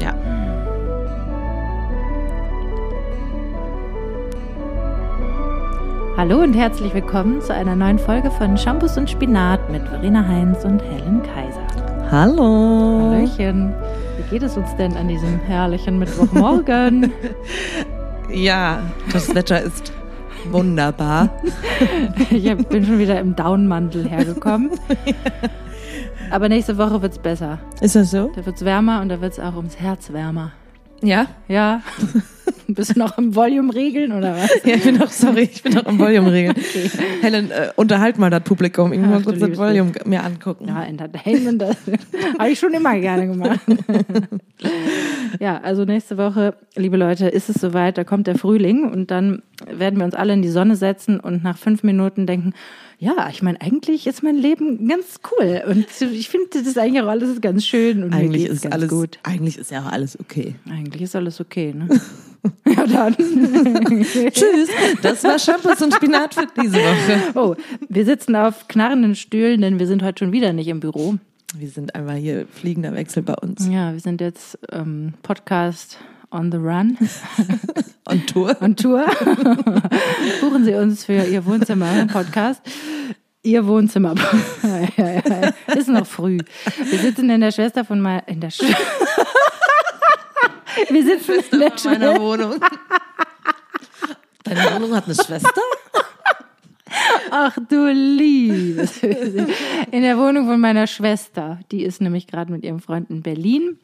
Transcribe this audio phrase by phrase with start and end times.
[0.00, 0.14] Ja.
[6.16, 10.64] Hallo und herzlich willkommen zu einer neuen Folge von Shampoos und Spinat mit Verena Heinz
[10.64, 11.66] und Helen Kaiser.
[12.10, 13.12] Hallo.
[13.12, 13.74] Hallöchen.
[14.16, 17.12] Wie geht es uns denn an diesem herrlichen Mittwochmorgen?
[18.32, 18.78] Ja,
[19.12, 19.92] das Wetter ist
[20.52, 21.30] wunderbar.
[22.30, 24.70] ich bin schon wieder im Downmantel hergekommen.
[26.30, 27.58] Aber nächste Woche wird's besser.
[27.80, 28.30] Ist das so?
[28.34, 30.52] Da wird's wärmer und da wird's auch ums Herz wärmer.
[31.02, 31.26] Ja.
[31.48, 31.82] Ja.
[32.68, 34.50] Bist du noch im Volume regeln oder was?
[34.64, 36.56] Ja, ich bin noch, sorry, ich bin noch im Volume regeln.
[37.22, 38.92] Helen, äh, unterhalt mal das Publikum.
[38.92, 40.68] Ich muss das Volume mir angucken.
[40.68, 41.76] Ja, Entertainment, das
[42.38, 43.60] habe ich schon immer gerne gemacht.
[45.38, 49.42] ja, also nächste Woche, liebe Leute, ist es soweit, da kommt der Frühling und dann
[49.68, 52.54] werden wir uns alle in die Sonne setzen und nach fünf Minuten denken,
[53.00, 57.02] ja, ich meine, eigentlich ist mein Leben ganz cool und ich finde, das ist eigentlich
[57.02, 59.18] auch alles ganz schön und Eigentlich ist ganz alles, gut.
[59.22, 60.54] eigentlich ist ja auch alles okay.
[60.70, 61.88] Eigentlich ist alles okay, ne?
[62.66, 63.14] ja, dann.
[63.16, 64.68] Tschüss.
[65.02, 67.20] Das war Shampoos und Spinat für diese Woche.
[67.34, 67.54] Oh,
[67.88, 71.16] wir sitzen auf knarrenden Stühlen, denn wir sind heute schon wieder nicht im Büro.
[71.54, 73.66] Wir sind einmal hier fliegender Wechsel bei uns.
[73.68, 75.98] Ja, wir sind jetzt ähm, Podcast
[76.30, 76.96] on the run.
[78.08, 78.56] On Tour.
[78.60, 79.04] on Tour.
[80.40, 82.60] Buchen Sie uns für Ihr Wohnzimmer-Podcast.
[83.42, 84.14] Ihr Wohnzimmer.
[84.62, 85.22] ja, ja,
[85.68, 85.74] ja.
[85.74, 86.38] Ist noch früh.
[86.90, 88.62] Wir sitzen in der Schwester von mal in der Sch
[90.90, 91.90] Wir sitzen in der in Schwester.
[91.90, 92.54] meiner Wohnung.
[94.44, 95.60] Deine Wohnung hat eine Schwester?
[97.30, 99.02] Ach du liebes.
[99.02, 101.60] In der Wohnung von meiner Schwester.
[101.70, 103.78] Die ist nämlich gerade mit ihrem Freund in Berlin.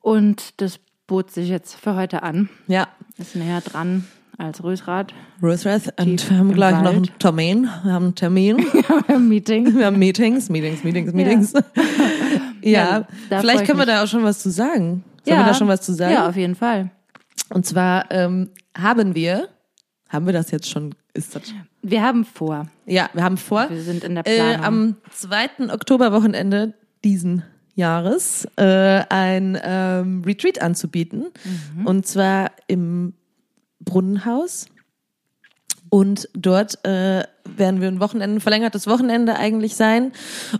[0.00, 2.48] Und das bot sich jetzt für heute an.
[2.68, 2.88] Ja.
[3.18, 4.06] Ist näher dran
[4.38, 5.12] als Rösrad.
[5.42, 7.18] Rosrath und wir haben gleich noch einen Wald.
[7.18, 7.68] Termin.
[7.84, 8.66] Wir haben einen Termin.
[9.28, 9.76] Meeting.
[9.76, 11.52] Wir haben Meetings, Meetings, Meetings, Meetings.
[12.62, 15.04] Ja, Ja, freu vielleicht ich können wir da auch schon was zu sagen.
[15.24, 16.14] Sollen wir da schon was zu sagen?
[16.14, 16.90] Ja, auf jeden Fall.
[17.52, 19.48] Und zwar ähm, haben wir,
[20.08, 21.42] haben wir das jetzt schon, ist das,
[21.82, 22.68] Wir haben vor.
[22.86, 24.64] ja, wir haben vor, Wir sind in der äh, Planung.
[24.64, 26.74] am zweiten Oktoberwochenende
[27.04, 27.42] diesen
[27.74, 31.26] Jahres äh, ein ähm, Retreat anzubieten.
[31.76, 31.86] Mhm.
[31.86, 33.14] Und zwar im
[33.80, 34.66] Brunnenhaus.
[35.88, 40.12] Und dort äh, werden wir ein Wochenende, ein verlängertes Wochenende eigentlich sein.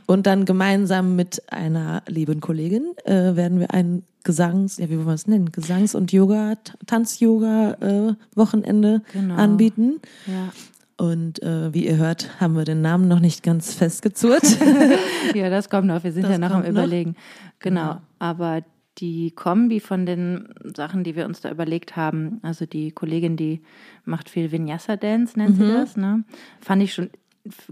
[0.07, 5.07] Und dann gemeinsam mit einer lieben Kollegin äh, werden wir ein Gesangs, ja, wie wollen
[5.07, 5.51] wir es nennen?
[5.53, 6.55] Gesangs- und Yoga,
[6.87, 9.35] Tanz-Yoga-Wochenende Genau.
[9.35, 10.01] anbieten.
[10.27, 10.51] ja.
[10.99, 14.45] Und äh, wie ihr hört, haben wir den Namen noch nicht ganz festgezurrt.
[15.35, 16.05] ja, das kommt noch.
[16.05, 16.69] Wir sind Das ja noch am noch.
[16.69, 17.17] Überlegen.
[17.59, 18.03] Genau.
[18.19, 18.61] Aber
[18.99, 23.63] die Kombi von den Sachen, die wir uns da überlegt haben, also die Kollegin, die
[24.05, 25.63] macht viel Vinyasa Dance, nennt Mhm.
[25.63, 26.23] sie das, ne?
[26.61, 27.09] Fand ich schon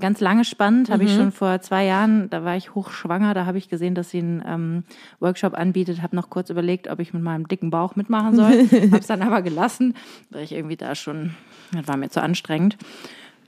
[0.01, 0.91] ganz lange spannend.
[0.91, 1.17] Habe ich Mhm.
[1.17, 4.43] schon vor zwei Jahren, da war ich hochschwanger, da habe ich gesehen, dass sie einen
[4.47, 4.85] ähm,
[5.21, 6.03] Workshop anbietet.
[6.03, 8.53] Habe noch kurz überlegt, ob ich mit meinem dicken Bauch mitmachen soll.
[8.91, 9.95] habe es dann aber gelassen,
[10.31, 11.35] weil ich irgendwie da schon,
[11.73, 12.77] das war mir zu anstrengend.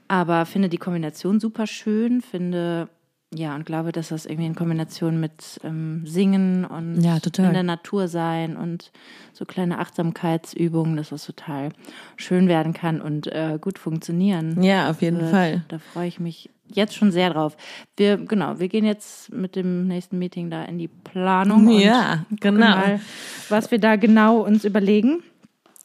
[0.09, 2.88] Aber finde die Kombination super schön, finde,
[3.32, 7.62] ja, und glaube, dass das irgendwie in Kombination mit ähm, Singen und Ja, in der
[7.62, 8.91] Natur sein und
[9.32, 11.68] so kleine Achtsamkeitsübungen, dass das total
[12.16, 14.60] schön werden kann und äh, gut funktionieren.
[14.62, 15.30] ja, auf jeden wird.
[15.30, 15.64] Fall.
[15.68, 17.56] Da freue ich mich jetzt schon sehr drauf.
[17.96, 21.68] Wir, genau, wir gehen jetzt mit dem nächsten Meeting da in die Planung.
[21.70, 22.58] Ja, genau.
[22.58, 23.00] Mal,
[23.48, 25.22] was wir da genau uns überlegen.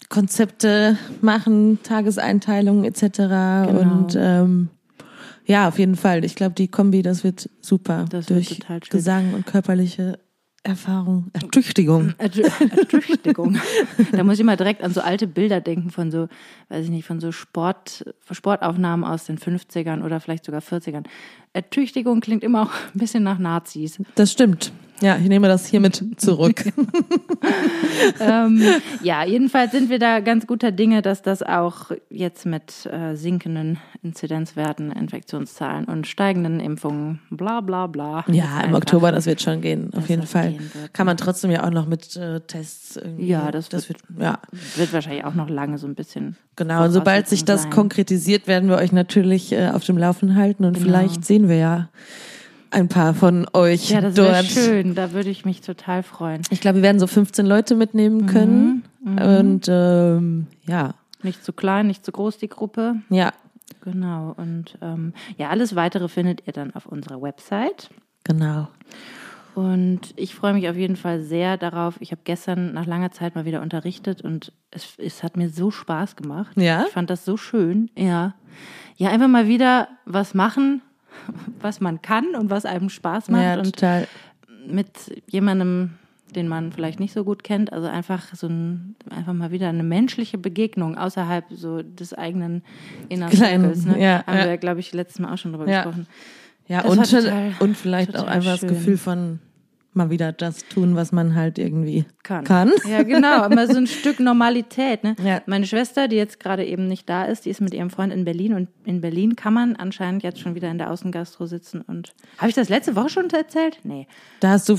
[0.09, 3.01] Konzepte machen, Tageseinteilungen etc.
[3.17, 3.79] Genau.
[3.81, 4.69] Und ähm,
[5.45, 6.23] ja, auf jeden Fall.
[6.25, 8.05] Ich glaube, die Kombi, das wird super.
[8.09, 8.79] Das wird Durch schön.
[8.89, 10.19] Gesang und körperliche
[10.63, 12.13] Erfahrung, Ertüchtigung.
[12.17, 13.59] Ertü- Ertüchtigung.
[14.11, 16.27] da muss ich mal direkt an so alte Bilder denken von so,
[16.69, 21.03] weiß ich nicht, von so Sport, Sportaufnahmen aus den 50ern oder vielleicht sogar 40ern.
[21.55, 23.97] Ertüchtigung klingt immer auch ein bisschen nach Nazis.
[24.15, 24.71] Das stimmt.
[25.01, 26.63] Ja, ich nehme das hiermit zurück.
[28.21, 28.61] ähm,
[29.03, 33.77] ja, jedenfalls sind wir da ganz guter Dinge, dass das auch jetzt mit äh, sinkenden
[34.03, 38.23] Inzidenzwerten, Infektionszahlen und steigenden Impfungen, bla bla bla.
[38.29, 40.53] ja, im Oktober, das wird schon gehen, auf jeden Fall.
[40.53, 43.27] wird, Kann man trotzdem ja auch noch mit äh, Tests irgendwie.
[43.27, 44.39] Ja, das das wird, ja.
[44.75, 46.37] Wird wahrscheinlich auch noch lange so ein bisschen.
[46.55, 47.71] Genau, und sobald sich das sein.
[47.71, 50.85] konkretisiert, werden wir euch natürlich äh, auf dem Laufen halten und Genau.
[50.85, 51.89] vielleicht sehen wir ja
[52.71, 54.45] ein paar von euch Ja, das wäre dort.
[54.45, 54.95] schön.
[54.95, 56.41] Da würde ich mich total freuen.
[56.49, 58.83] Ich glaube, wir werden so 15 Leute mitnehmen können.
[59.03, 62.95] Und ähm, ja, Nicht zu klein, nicht zu groß die Gruppe.
[63.09, 63.31] ja,
[63.81, 64.33] Genau.
[64.37, 67.89] Und ähm, ja, alles weitere findet ihr dann auf unserer Website.
[68.23, 68.67] genau.
[69.53, 71.95] Und ich freue mich auf jeden Fall sehr darauf.
[72.01, 75.71] Ich habe gestern nach langer Zeit mal wieder unterrichtet und es, es hat mir so
[75.71, 76.57] Spaß gemacht.
[76.57, 76.83] Ja?
[76.87, 77.89] Ich fand das so schön.
[77.97, 78.33] Ja.
[78.97, 80.81] Ja, einfach mal wieder was machen,
[81.61, 83.43] was man kann und was einem Spaß macht.
[83.43, 84.07] Ja, und total.
[84.67, 84.87] mit
[85.27, 85.91] jemandem
[86.35, 87.71] den man vielleicht nicht so gut kennt.
[87.71, 92.61] Also einfach so ein, einfach mal wieder eine menschliche Begegnung außerhalb so des eigenen
[93.07, 93.85] Inner Kleinen, Circles.
[93.85, 94.03] Ne?
[94.03, 94.45] ja, Haben ja.
[94.47, 95.83] wir, glaube ich, letztes Mal auch schon drüber Ja.
[95.83, 96.07] gesprochen.
[96.67, 98.69] Ja, Das und, total- und vielleicht auch einfach das schön.
[98.69, 99.39] Gefühl von
[99.95, 102.43] mal wieder das tun, was man halt irgendwie Kann.
[102.43, 102.71] kann.
[102.89, 105.03] Ja, genau, aber so ein Stück Normalität.
[105.03, 105.15] Ne?
[105.23, 105.41] Ja.
[105.45, 108.25] Meine Schwester, die jetzt gerade eben nicht da ist, die ist mit ihrem Freund in
[108.25, 112.13] Berlin und in Berlin kann man anscheinend jetzt schon wieder in der Außengastro sitzen und
[112.37, 113.79] habe ich das letzte Woche schon erzählt?
[113.83, 114.07] Nee.
[114.39, 114.77] Da hast du,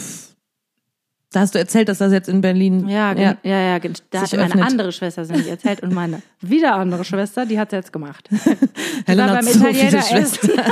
[1.32, 2.88] da hast du erzählt, dass das jetzt in Berlin.
[2.88, 3.78] Ja, ja, ja, ja
[4.10, 4.64] da hat meine öffnet.
[4.64, 8.28] andere Schwester es nämlich erzählt und meine wieder andere Schwester, die hat es jetzt gemacht.
[9.06, 10.02] Helen hat beim so Italiener viele.
[10.02, 10.64] Schwestern.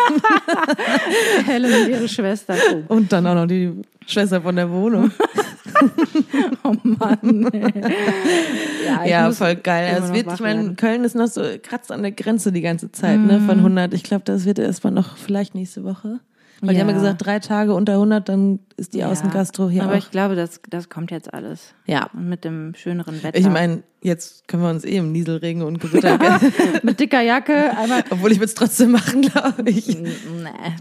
[1.47, 2.55] Helen und ihre Schwester.
[2.73, 3.73] Oh, Und dann auch noch die
[4.07, 5.11] Schwester von der Wohnung.
[6.65, 7.51] oh Mann.
[8.87, 10.01] ja, ich ja, muss voll geil.
[10.03, 10.75] Es wird, ich meine.
[10.75, 13.47] Köln ist noch so kratzt an der Grenze die ganze Zeit, ne, Mhm.
[13.47, 13.95] von 100.
[13.95, 16.21] Ich glaube, das wird erstmal noch vielleicht nächste Woche.
[16.67, 17.01] Weil die haben ja Ja.
[17.01, 19.97] gesagt, drei Tage unter 100, dann ist die Ja, Außengastro hier Aber auch.
[19.99, 21.75] ich glaube, das, das kommt jetzt alles.
[21.87, 22.09] ja.
[22.13, 23.39] Und mit dem schöneren Wetter.
[23.39, 26.19] Ich meine, jetzt können wir uns eh im Nieselregen und Gewitter,
[26.83, 28.05] mit dicker Jacke, einmal.
[28.11, 29.87] obwohl ich würde es trotzdem machen, glaube ich.
[29.89, 30.09] Nee,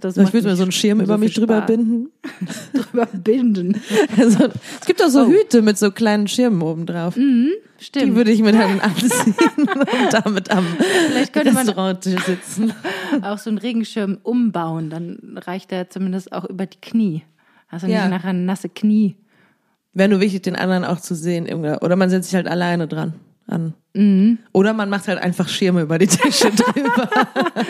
[0.02, 1.68] das Ich macht würde mir so einen Schirm so über mich drüber Spaß.
[1.68, 2.10] binden.
[2.74, 3.82] Drüber binden.
[4.18, 4.46] Also,
[4.80, 5.28] es gibt auch so Oh.
[5.28, 7.14] Hüte mit so kleinen Schirmen oben drauf.
[7.16, 7.52] Die
[7.84, 8.16] Stimmt.
[8.16, 10.66] würde ich mir dann anziehen und damit am
[11.10, 12.74] Vielleicht könnte man Restauranttisch sitzen.
[13.22, 14.90] auch so einen Regenschirm umbauen.
[14.90, 17.24] Dann reicht der zumindest auch über die Knie.
[17.70, 18.02] Also Ja.
[18.04, 19.16] nicht nachher nasse Knie.
[19.94, 21.48] Wäre nur wichtig, den anderen auch zu sehen.
[21.66, 23.14] Oder man setzt sich halt alleine dran
[23.48, 23.74] an.
[23.94, 24.40] Mhm.
[24.54, 27.10] Oder man macht halt einfach Schirme über die Tische drüber.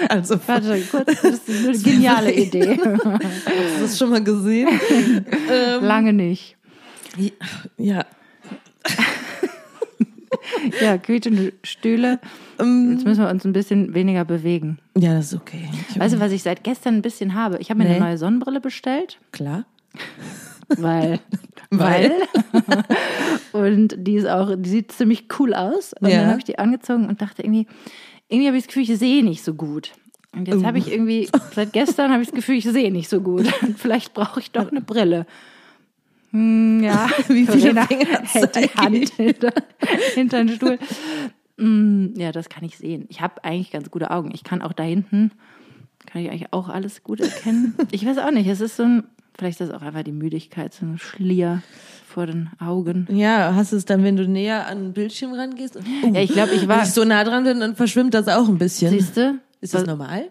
[0.07, 2.77] also, hast Warte, kurz, das ist eine geniale Idee.
[2.77, 4.69] du das schon mal gesehen?
[5.81, 6.55] Lange nicht.
[7.77, 8.05] Ja.
[10.81, 12.19] Ja, quietschende Stühle.
[12.59, 14.79] Jetzt müssen wir uns ein bisschen weniger bewegen.
[14.97, 15.69] Ja, das ist okay.
[15.89, 17.57] Ich, Weißt du, was ich seit gestern ein bisschen habe?
[17.59, 17.95] Ich habe mir Nee.
[17.95, 19.65] eine neue Sonnenbrille bestellt, klar.
[20.77, 21.19] weil.
[21.75, 22.11] Weil?
[23.51, 25.93] und die ist auch, die sieht ziemlich cool aus.
[25.99, 26.17] Und Ja.
[26.21, 27.65] dann habe ich die angezogen und dachte irgendwie,
[28.29, 29.91] irgendwie habe ich das Gefühl, ich sehe nicht so gut.
[30.35, 33.21] Und jetzt habe ich irgendwie, seit gestern habe ich das Gefühl, ich sehe nicht so
[33.21, 33.51] gut.
[33.63, 35.25] Und vielleicht brauche ich doch eine Brille.
[36.33, 39.53] Hm, ja, Wie viele hält die Hand hinter,
[40.15, 40.79] hinter den Stuhl.
[41.57, 43.05] Hm, ja, das kann ich sehen.
[43.09, 44.31] Ich habe eigentlich ganz gute Augen.
[44.33, 45.31] Ich kann auch da hinten,
[46.07, 47.75] kann ich eigentlich auch alles gut erkennen.
[47.91, 49.03] Ich weiß auch nicht, es ist so ein,
[49.37, 51.61] vielleicht ist das auch einfach die Müdigkeit, so ein Schlier
[52.07, 53.07] vor den Augen.
[53.11, 55.75] Ja, hast du es dann, wenn du näher an den Bildschirm rangehst?
[55.77, 58.15] Und, oh, Ja, ich glaube, ich war, wenn ich so nah dran bin, dann verschwimmt
[58.15, 58.91] das auch ein bisschen.
[58.91, 59.39] siehst du?
[59.61, 60.29] Ist das normal?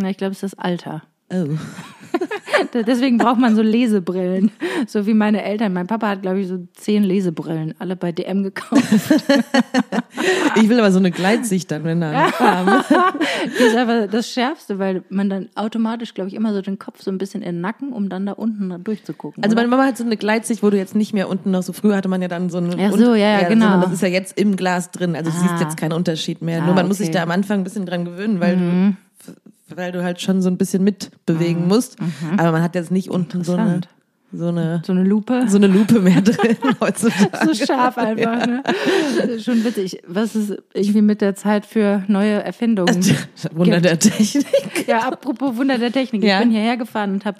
[0.00, 1.04] Ja, ich glaube, es ist das Alter.
[1.32, 1.56] Oh.
[2.86, 4.50] Deswegen braucht man so Lesebrillen.
[4.86, 5.72] So wie meine Eltern.
[5.72, 8.82] Mein Papa hat, glaube ich, so zehn Lesebrillen, alle bei DM gekauft.
[10.56, 12.84] Ich will aber so eine Gleitsicht dann, wenn dann haben.
[13.44, 17.02] Das ist aber das Schärfste, weil man dann automatisch, glaube ich, immer so den Kopf
[17.02, 19.42] so ein bisschen in den Nacken, um dann da unten durchzugucken.
[19.44, 19.62] Also oder?
[19.62, 21.96] meine Mama hat so eine Gleitsicht, wo du jetzt nicht mehr unten noch so früher
[21.96, 23.80] hatte man ja dann so eine Ach so, ja, ja, genau.
[23.80, 25.40] Das ist ja jetzt im Glas drin, also du Ah.
[25.40, 26.62] siehst jetzt keinen Unterschied mehr.
[26.62, 27.18] Ah, Nur man muss sich okay.
[27.18, 27.18] Mhm.
[27.18, 28.96] da am Anfang ein bisschen dran gewöhnen, weil du
[29.74, 31.96] weil du halt schon so ein bisschen mitbewegen musst,
[32.36, 33.80] aber man hat jetzt nicht unten so eine Mhm.
[34.30, 35.44] So eine so eine Lupe.
[35.48, 37.46] so eine Lupe mehr drin heutzutage.
[37.46, 38.62] so scharf einfach, ne?
[39.40, 40.02] Schon witzig.
[40.06, 43.02] Was ist irgendwie mit der Zeit für neue Erfindungen?
[43.52, 44.44] Wunder der Technik.
[44.86, 46.22] ja, apropos Wunder der Technik.
[46.24, 46.36] Ja.
[46.36, 47.38] Ich bin hierher gefahren und habe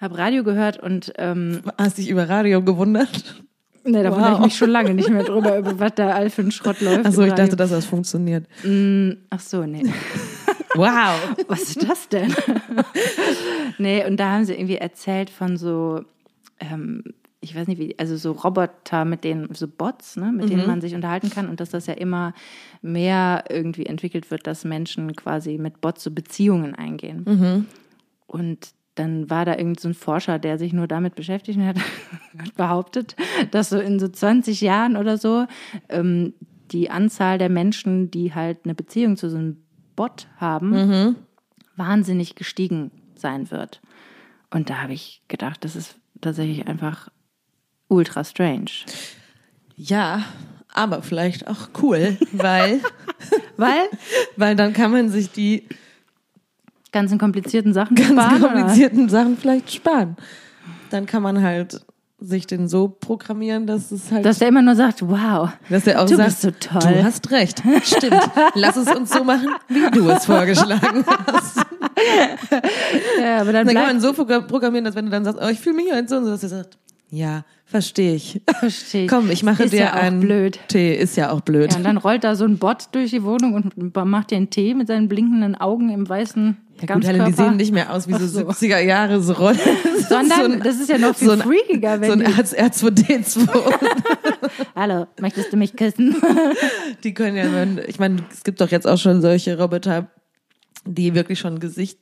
[0.00, 3.42] hab Radio gehört und ähm, Hast dich über Radio gewundert?
[3.84, 4.16] Ne, da Wow.
[4.16, 6.80] wundere ich mich schon lange nicht mehr drüber, über was da all für ein Schrott
[6.80, 7.06] läuft.
[7.06, 8.46] Achso, ich dachte, dass das funktioniert.
[9.30, 9.84] Ach so, nee.
[10.74, 11.34] Wow.
[11.48, 12.34] Was ist das denn?
[13.78, 16.02] nee, und da haben sie irgendwie erzählt von so,
[16.60, 17.04] ähm,
[17.40, 20.80] ich weiß nicht wie, also so Roboter, mit denen, so Bots, ne, mit denen man
[20.80, 22.32] sich unterhalten kann und dass das ja immer
[22.80, 27.66] mehr irgendwie entwickelt wird, dass Menschen quasi mit Bots so Beziehungen eingehen.
[28.26, 31.76] Und dann war da irgend so ein Forscher, der sich nur damit beschäftigt hat,
[32.38, 33.16] hat behauptet,
[33.50, 35.46] dass so in so 20 Jahren oder so
[35.88, 36.34] ähm,
[36.70, 39.58] die Anzahl der Menschen, die halt eine Beziehung zu so einem
[39.94, 41.16] Bot haben,
[41.76, 43.82] wahnsinnig gestiegen sein wird.
[44.50, 47.10] Und da habe ich gedacht, das ist tatsächlich einfach
[47.88, 48.70] ultra strange.
[49.76, 50.24] Ja,
[50.72, 52.80] aber vielleicht auch cool, weil
[53.56, 53.88] Weil
[54.36, 55.68] weil dann kann man sich die
[56.92, 58.52] ganzen komplizierten Sachen ganz sparen, oder?
[58.52, 60.16] komplizierten Sachen vielleicht sparen.
[60.90, 61.80] Dann kann man halt
[62.24, 66.00] sich den so programmieren, dass es halt, Dass der immer nur sagt, wow, dass der
[66.00, 66.92] auch du sagt, bist so toll.
[66.94, 68.20] du hast recht, stimmt.
[68.54, 71.56] Lass es uns so machen, wie du es vorgeschlagen hast.
[73.20, 75.48] ja, aber dann Dann kann man so pro- programmieren, dass wenn du dann sagst, oh,
[75.48, 76.78] ich fühle mich heute so und so, dass er sagt,
[77.10, 78.40] ja, verstehe ich.
[78.60, 79.10] verstehe ich.
[79.10, 80.58] Komm, ich mache ist dir ja auch einen blöd.
[80.68, 81.72] Tee, ist ja auch blöd.
[81.72, 84.48] Ja, und dann rollt da so ein Bot durch die Wohnung und macht dir einen
[84.50, 88.08] Tee mit seinen blinkenden Augen im weißen Ja, gut, Helen, die sehen nicht mehr aus
[88.08, 88.40] wie so, so.
[88.48, 89.58] 70er Jahre so Rollen.
[90.08, 92.24] Sondern, so ein, das ist ja noch viel so ein- freakiger, wenn so ein die,
[92.38, 93.48] Erz, R2D2.
[94.74, 96.16] Hallo, möchtest du mich küssen?
[97.04, 100.08] Die können ja, wenn- ich meine, es gibt doch jetzt auch schon solche Roboter,
[100.84, 101.98] die wirklich schon Gesicht,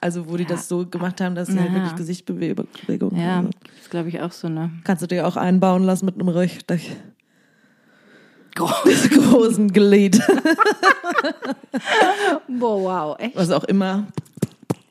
[0.00, 1.74] also wo die das so gemacht haben, dass sie halt Ja.
[1.74, 3.50] wirklich Gesichtsbewegungen ja, haben.
[3.80, 6.28] das glaube ich auch so eine Kannst du dir auch einbauen lassen mit einem
[8.84, 10.20] richtig großen Glied.
[12.48, 14.06] Boah, wow, echt Was auch immer.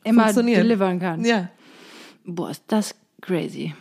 [0.04, 0.62] immer funktioniert.
[0.62, 1.24] delivern kann.
[1.24, 1.48] Ja.
[2.24, 3.74] Boah, ist das crazy.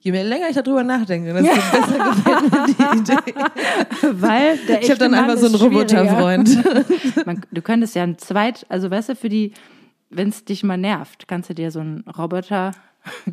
[0.00, 3.34] Je mehr länger ich darüber nachdenke, desto besser gefällt mir die Idee.
[4.20, 6.58] Weil der Ich habe dann einfach so einen Roboterfreund.
[7.52, 9.52] Du könntest ja ein zweit, also weißt du, für die,
[10.10, 12.72] wenn es dich mal nervt, kannst du dir so einen Roboter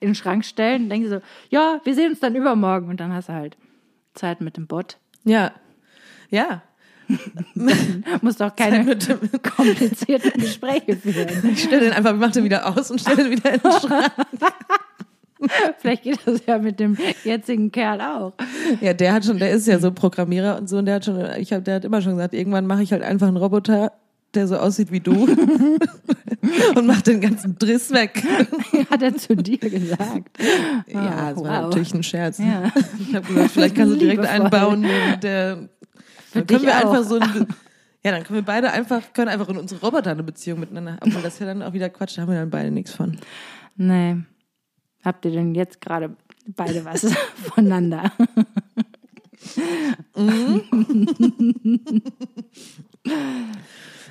[0.00, 3.12] in den Schrank stellen und denkst so, ja, wir sehen uns dann übermorgen und dann
[3.12, 3.56] hast du halt
[4.16, 4.98] Zeit mit dem Bot.
[5.24, 5.52] Ja.
[6.30, 6.62] Ja.
[8.20, 8.84] Musst auch keine
[9.56, 11.28] komplizierten Gespräche führen.
[11.52, 14.12] Ich stelle den einfach, mach den wieder aus und stelle den wieder in den Schrank.
[15.78, 18.32] Vielleicht geht das ja mit dem jetzigen Kerl auch.
[18.80, 21.24] Ja, der hat schon, der ist ja so Programmierer und so und der hat schon,
[21.38, 23.92] ich habe, der hat immer schon gesagt, irgendwann mache ich halt einfach einen Roboter,
[24.36, 25.12] der so aussieht wie du
[26.74, 28.22] und macht den ganzen Driss weg.
[28.90, 30.38] Hat er zu dir gesagt.
[30.86, 31.62] ja, das war wow.
[31.62, 32.38] natürlich ein Scherz.
[32.38, 32.70] Ja.
[33.00, 34.44] Ich habe gesagt, vielleicht kannst du direkt Liebevoll.
[34.44, 34.86] einbauen,
[35.22, 35.68] der
[36.36, 37.04] dann können wir einfach auch.
[37.04, 37.46] so ein,
[38.04, 41.12] ja, dann können wir beide einfach, können einfach in unsere Roboter eine Beziehung miteinander haben.
[41.22, 43.18] Das ist ja dann auch wieder Quatsch, da haben wir dann beide nichts von.
[43.76, 44.18] Nee.
[45.02, 46.16] Habt ihr denn jetzt gerade
[46.46, 47.06] beide was
[47.54, 48.12] voneinander?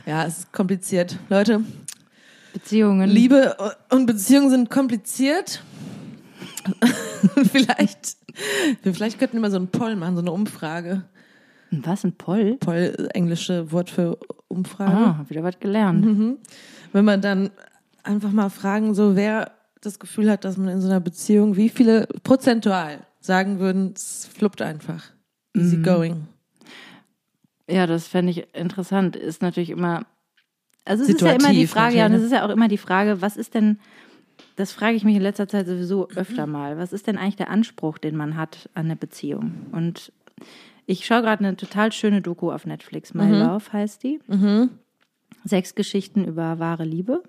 [0.06, 1.18] Ja, es ist kompliziert.
[1.30, 1.62] Leute,
[2.54, 3.10] Beziehungen.
[3.10, 3.56] Liebe
[3.92, 5.62] und Beziehungen sind kompliziert.
[7.52, 8.18] vielleicht,
[8.82, 11.04] vielleicht könnten wir mal so einen Poll machen, so eine Umfrage.
[11.72, 12.56] Was, ein Poll?
[12.58, 14.92] Poll, englische Wort für Umfrage.
[14.92, 16.38] Ah, hab wieder was gelernt.
[16.94, 17.50] Wenn man dann
[18.04, 21.70] einfach mal fragen, so wer das Gefühl hat, dass man in so einer Beziehung, wie
[21.70, 25.04] viele prozentual sagen würden, es fluppt einfach.
[25.56, 26.28] Easy going.
[27.70, 29.16] Ja, das fände ich interessant.
[29.16, 30.06] Ist natürlich immer,
[30.84, 32.52] also es ist ja immer die Situativ Frage, ja, und es natürlich, ist ja auch
[32.52, 33.80] immer die Frage, was ist denn,
[34.56, 37.50] das frage ich mich in letzter Zeit sowieso öfter mal, was ist denn eigentlich der
[37.50, 39.68] Anspruch, den man hat an eine Beziehung?
[39.72, 40.12] Und
[40.86, 44.20] ich schaue gerade eine total schöne Doku auf Netflix, My Love heißt die.
[45.48, 47.22] Sechs Geschichten über wahre Liebe.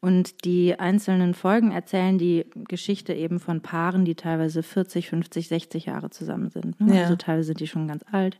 [0.00, 5.86] Und die einzelnen Folgen erzählen die Geschichte eben von Paaren, die teilweise 40, 50, 60
[5.86, 6.78] Jahre zusammen sind.
[6.78, 6.94] Ne?
[6.94, 7.02] Ja.
[7.02, 8.38] Also teilweise sind die schon ganz alt.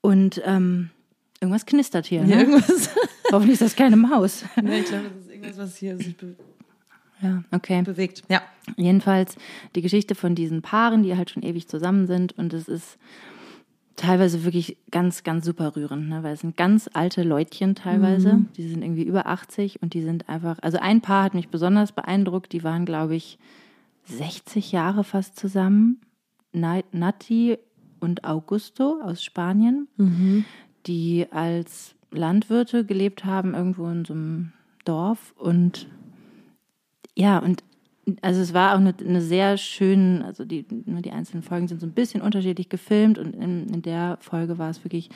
[0.00, 0.90] Und ähm,
[1.40, 2.20] irgendwas knistert hier.
[2.20, 2.42] Ja, Ne?
[2.44, 2.90] irgendwas.
[3.32, 4.44] Hoffentlich ist das keine Maus.
[4.62, 6.34] nee, ich glaube, das ist irgendwas, was hier sich be
[7.20, 7.82] Ja, okay.
[7.82, 8.22] bewegt.
[8.28, 8.42] Ja.
[8.76, 9.36] Jedenfalls
[9.74, 12.32] die Geschichte von diesen Paaren, die halt schon ewig zusammen sind.
[12.38, 12.96] Und es ist
[13.96, 16.22] teilweise wirklich ganz, ganz super rührend, ne?
[16.22, 18.44] weil es sind ganz alte Leutchen teilweise.
[18.56, 21.90] Die sind irgendwie über 80 und die sind einfach, also ein Paar hat mich besonders
[21.92, 22.52] beeindruckt.
[22.52, 23.38] Die waren, glaube ich,
[24.04, 26.00] 60 Jahre fast zusammen.
[26.52, 27.58] Na- Nati
[28.00, 29.88] und Augusto aus Spanien,
[30.86, 34.52] die als Landwirte gelebt haben, irgendwo in so einem
[34.84, 35.86] Dorf und
[37.14, 37.62] ja, und
[38.22, 41.80] also es war auch eine, eine sehr schön, also die, ne, die einzelnen Folgen sind
[41.80, 45.10] so ein bisschen unterschiedlich gefilmt und in, in der Folge war es wirklich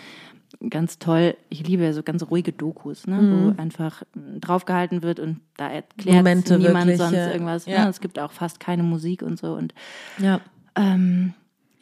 [0.69, 1.35] ganz toll.
[1.49, 4.03] Ich liebe ja so ganz ruhige Dokus, ne, wo einfach
[4.41, 7.31] draufgehalten wird und da erklärt Momente niemand wirklich, sonst ja.
[7.33, 7.67] irgendwas.
[7.67, 7.85] Ja.
[7.85, 7.91] Ne?
[7.91, 9.73] Es gibt auch fast keine Musik und so und
[10.19, 10.41] Ja.
[10.77, 11.33] ähm,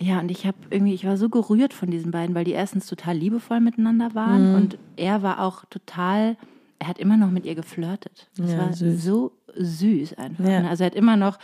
[0.00, 2.86] ja, und ich habe irgendwie, ich war so gerührt von diesen beiden, weil die erstens
[2.86, 6.36] total liebevoll miteinander waren und er war auch total,
[6.78, 8.28] er hat immer noch mit ihr geflirtet.
[8.36, 9.04] Das Ja, war süß.
[9.04, 10.44] so süß einfach.
[10.44, 10.60] Ja.
[10.62, 10.70] ne?
[10.70, 11.38] Also er hat immer noch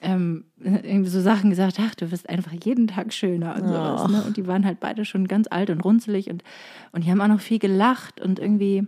[0.00, 4.08] ähm, irgendwie so Sachen gesagt, ach, du wirst einfach jeden Tag schöner und sowas.
[4.10, 4.22] Ne?
[4.26, 6.42] Und die waren halt beide schon ganz alt und runzelig und,
[6.92, 8.86] und die haben auch noch viel gelacht und irgendwie,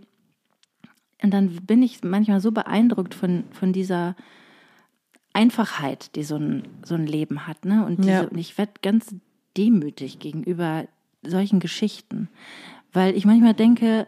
[1.23, 4.15] und dann bin ich manchmal so beeindruckt von, von dieser
[5.35, 7.65] Einfachheit, die so ein, so ein Leben hat.
[7.67, 7.85] Ne?
[7.85, 8.21] Und, diese, Ja.
[8.23, 9.15] und ich werde ganz
[9.57, 10.87] demütig gegenüber
[11.23, 12.29] solchen Geschichten.
[12.93, 14.07] Weil ich manchmal denke,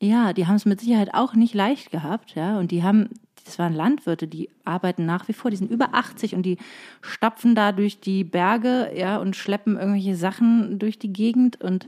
[0.00, 2.58] ja, die haben es mit Sicherheit auch nicht leicht gehabt, ja.
[2.58, 3.10] Und die haben,
[3.44, 6.56] das waren Landwirte, die arbeiten nach wie vor, die sind über 80 und die
[7.02, 11.86] stapfen da durch die Berge, ja, und schleppen irgendwelche Sachen durch die Gegend und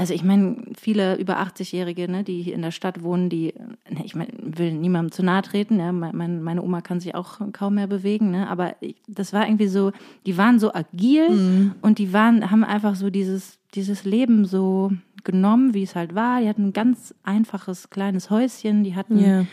[0.00, 3.52] also ich meine, viele über 80-Jährige, ne, die hier in der Stadt wohnen, die,
[3.90, 7.38] ne, ich mein, will niemandem zu nahe treten, ja, mein, meine Oma kann sich auch
[7.52, 9.92] kaum mehr bewegen, ne, aber ich, das war irgendwie so,
[10.24, 14.90] die waren so agil und die waren, haben einfach so dieses, dieses Leben so
[15.22, 16.40] genommen, wie es halt war.
[16.40, 19.44] Die hatten ein ganz einfaches kleines Häuschen, die hatten, Ja.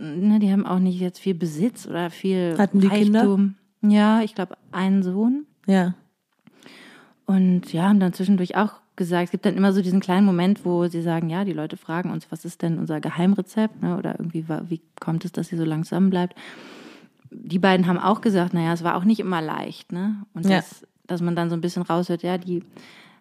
[0.00, 3.38] ne, die haben auch nicht jetzt viel Besitz oder viel Hatten die Kinder?
[3.82, 5.46] Ja, ich glaube, einen Sohn.
[5.68, 5.94] Ja.
[7.24, 10.64] Und ja, haben dann zwischendurch auch gesagt, es gibt dann immer so diesen kleinen Moment,
[10.64, 13.96] wo sie sagen, ja, die Leute fragen uns, was ist denn unser Geheimrezept, ne?
[13.96, 16.34] oder irgendwie, wie kommt es, dass sie so langsam bleibt?
[17.30, 20.16] Die beiden haben auch gesagt, naja, es war auch nicht immer leicht, ne?
[20.32, 20.56] Und Ja.
[20.56, 22.62] das, dass man dann so ein bisschen raushört, ja, die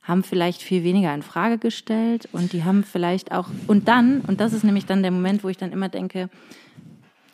[0.03, 4.39] haben vielleicht viel weniger in Frage gestellt und die haben vielleicht auch, und dann, und
[4.39, 6.29] das ist nämlich dann der Moment, wo ich dann immer denke,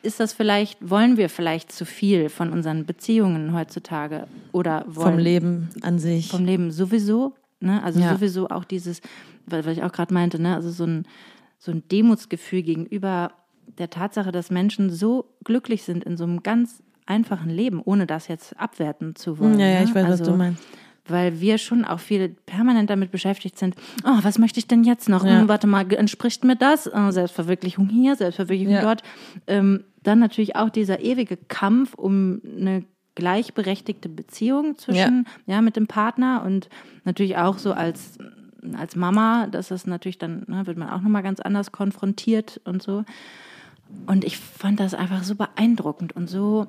[0.02, 5.18] ist das vielleicht, wollen wir vielleicht zu viel von unseren Beziehungen heutzutage oder wollen Vom
[5.20, 6.30] Leben an sich.
[6.30, 7.82] vom Leben sowieso, ne?
[7.84, 8.16] Also Ja.
[8.16, 9.02] sowieso auch dieses,
[9.46, 10.56] weil, weil ich auch gerade meinte, ne?
[10.56, 11.06] Also so ein,
[11.58, 13.32] so ein Demutsgefühl gegenüber
[13.78, 18.28] der Tatsache, dass Menschen so glücklich sind in so einem ganz einfachen Leben, ohne das
[18.28, 19.60] jetzt abwerten zu wollen.
[19.60, 19.84] ja, ja, ne?
[19.86, 20.64] ich weiß, was also, du meinst.
[21.08, 25.10] Weil wir schon auch viele permanent damit beschäftigt sind, oh, was möchte ich denn jetzt
[25.10, 25.26] noch?
[25.26, 25.42] Ja.
[25.42, 26.88] Hm, warte mal, entspricht mir das?
[26.94, 28.82] Oh, Selbstverwirklichung hier, Selbstverwirklichung Ja.
[28.82, 29.02] dort.
[29.48, 35.88] Ähm, dann natürlich auch dieser ewige Kampf um eine gleichberechtigte Beziehung zwischen, ja, mit dem
[35.88, 36.70] Partner und
[37.04, 38.18] natürlich auch so als,
[38.78, 42.82] als Mama, das ist natürlich dann, ne, wird man auch nochmal ganz anders konfrontiert und
[42.82, 43.04] so.
[44.06, 46.68] Und ich fand das einfach so beeindruckend und so,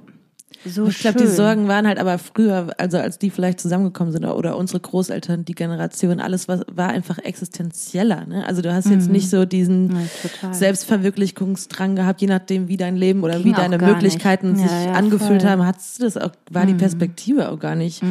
[0.65, 4.25] so Ich glaube, die Sorgen waren halt aber früher, also als die vielleicht zusammengekommen sind
[4.25, 8.27] oder unsere Großeltern, die Generation, alles was war einfach existenzieller.
[8.27, 8.47] Ne?
[8.47, 10.09] Also du hast jetzt nicht so diesen Mhm.
[10.43, 10.53] Ja.
[10.53, 14.63] Selbstverwirklichungsdrang gehabt, je nachdem, wie dein Leben oder Ging wie deine Möglichkeiten nicht.
[14.63, 15.51] sich Ja, ja, angefühlt voll.
[15.57, 15.63] Mhm.
[15.63, 15.67] haben,
[15.99, 18.03] du das auch, war die Perspektive auch gar nicht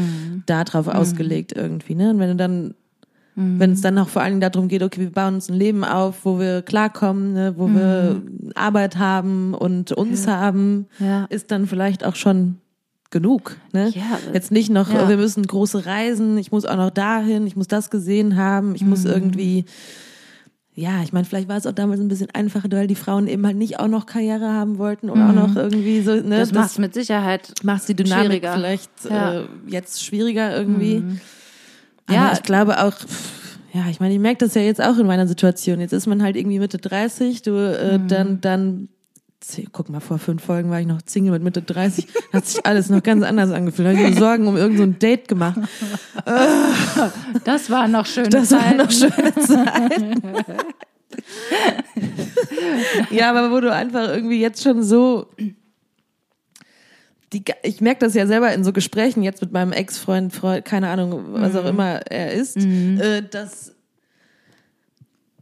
[0.45, 1.95] darauf ausgelegt irgendwie.
[1.95, 2.12] Ne?
[2.12, 2.74] Und wenn du dann
[3.36, 3.60] Mhm.
[3.60, 5.84] wenn es dann auch vor allen Dingen darum geht, okay, wir bauen uns ein Leben
[5.86, 8.22] auf, wo wir klarkommen, ne, wo wir
[8.56, 11.06] Arbeit haben und uns haben, Mhm.
[11.06, 11.26] Ja.
[11.30, 12.58] ist dann vielleicht auch schon
[13.10, 13.58] genug.
[13.74, 13.90] Ne?
[13.90, 15.08] Ja, Jetzt nicht noch, ja.
[15.10, 18.84] wir müssen große Reisen, ich muss auch noch dahin, ich muss das gesehen haben, ich
[18.84, 18.90] Mhm.
[18.90, 19.66] muss irgendwie,
[20.74, 23.46] ja, ich meine, vielleicht war es auch damals ein bisschen einfacher, weil die Frauen eben
[23.46, 26.22] halt nicht auch noch Karriere haben wollten oder auch noch irgendwie so, ne?
[26.22, 26.30] Mhm.
[26.32, 28.54] das macht mit Sicherheit macht die Dynamik schwieriger.
[28.54, 29.40] vielleicht Ja.
[29.42, 31.04] äh, jetzt schwieriger irgendwie.
[32.10, 32.25] Ja.
[32.25, 32.93] Aber ich glaube auch,
[33.74, 35.79] ja, ich meine, ich merke das ja jetzt auch in meiner Situation.
[35.79, 38.89] Jetzt ist man halt irgendwie Mitte 30, du äh, dann, dann,
[39.39, 42.65] z- guck mal, vor fünf Folgen war ich noch Single mit Mitte 30, hat sich
[42.65, 43.88] alles noch ganz anders angefühlt.
[43.88, 45.60] Da habe ich mir Sorgen um irgendein so ein Date gemacht.
[47.45, 48.30] Das war noch schön.
[48.30, 50.21] Das waren noch schöne Zeiten.
[53.10, 55.28] ja, aber wo du einfach irgendwie jetzt schon so.
[57.34, 60.89] Die, ich merke das ja selber in so Gesprächen jetzt mit meinem Ex-Freund, Freund, keine
[60.89, 63.74] Ahnung, was auch immer er ist, äh, dass,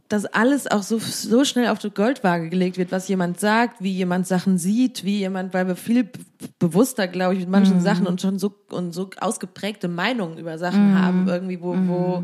[0.08, 3.92] dass alles auch so, so schnell auf die Goldwaage gelegt wird, was jemand sagt, wie
[3.92, 6.08] jemand Sachen sieht, wie jemand, weil wir viel
[6.60, 10.96] bewusster, glaube ich, mit manchen Sachen und schon so, und so ausgeprägte Meinungen über Sachen
[11.00, 12.22] haben, irgendwie, wo, wo,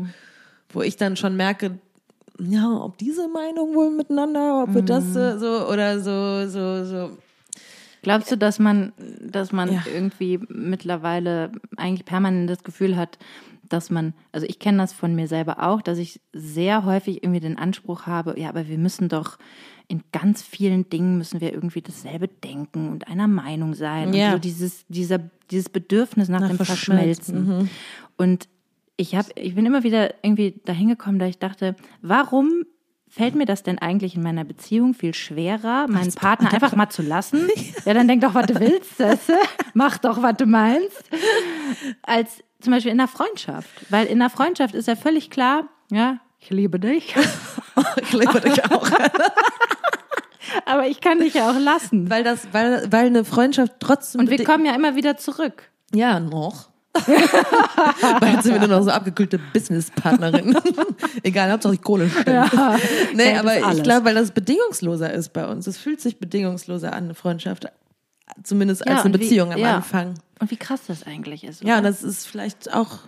[0.69, 1.79] wo ich dann schon merke,
[2.39, 7.17] ja, ob diese Meinung wohl miteinander, ob wir das äh, so oder so, so, so.
[8.07, 9.83] Glaubst du, dass man, dass man Ja.
[9.93, 13.17] irgendwie mittlerweile eigentlich permanent das Gefühl hat,
[13.67, 17.41] dass man, also ich kenne das von mir selber auch, dass ich sehr häufig irgendwie
[17.41, 19.37] den Anspruch habe, ja, aber wir müssen doch
[19.89, 24.13] in ganz vielen Dingen müssen wir irgendwie dasselbe denken und einer Meinung sein.
[24.13, 24.27] Ja.
[24.27, 25.19] Und so dieses, dieser,
[25.51, 27.45] dieses Bedürfnis nach, Nach dem Verschmelzen, Mhm.
[27.45, 27.69] Verschmelzen.
[28.17, 28.47] Und
[28.97, 32.63] ich habe, ich bin immer wieder irgendwie dahin gekommen, da ich dachte, warum
[33.09, 37.01] fällt mir das denn eigentlich in meiner Beziehung viel schwerer, meinen Partner einfach mal zu
[37.01, 37.47] lassen?
[37.85, 39.37] Ja, dann denk doch, was du willst, Sesse.
[39.73, 41.03] Mach doch, was du meinst.
[42.03, 43.69] Als zum Beispiel in der Freundschaft.
[43.89, 47.15] Weil in der Freundschaft ist ja völlig klar, ja, ich liebe dich,
[48.01, 48.89] Ich liebe dich auch.
[50.65, 52.09] aber ich kann dich ja auch lassen.
[52.09, 54.21] weil das, weil, weil eine Freundschaft trotzdem.
[54.21, 55.69] Und wir kommen ja immer wieder zurück.
[55.93, 56.69] Ja, noch.
[58.19, 60.57] Bald sind wir nur noch so abgekühlte Businesspartnerin.
[61.23, 62.27] Egal, Hauptsache die Kohle stimmt.
[63.13, 65.67] nee, Geld ist aber ich glaube, weil das bedingungsloser ist bei uns.
[65.67, 67.65] Es fühlt sich bedingungsloser an, eine Freundschaft.
[68.43, 69.75] Zumindest als Ja, eine und wie- Beziehung am ja.
[69.77, 70.15] Anfang.
[70.39, 71.63] Und wie krass das eigentlich ist.
[71.63, 71.77] Ja, oder?
[71.79, 72.99] und das ist vielleicht auch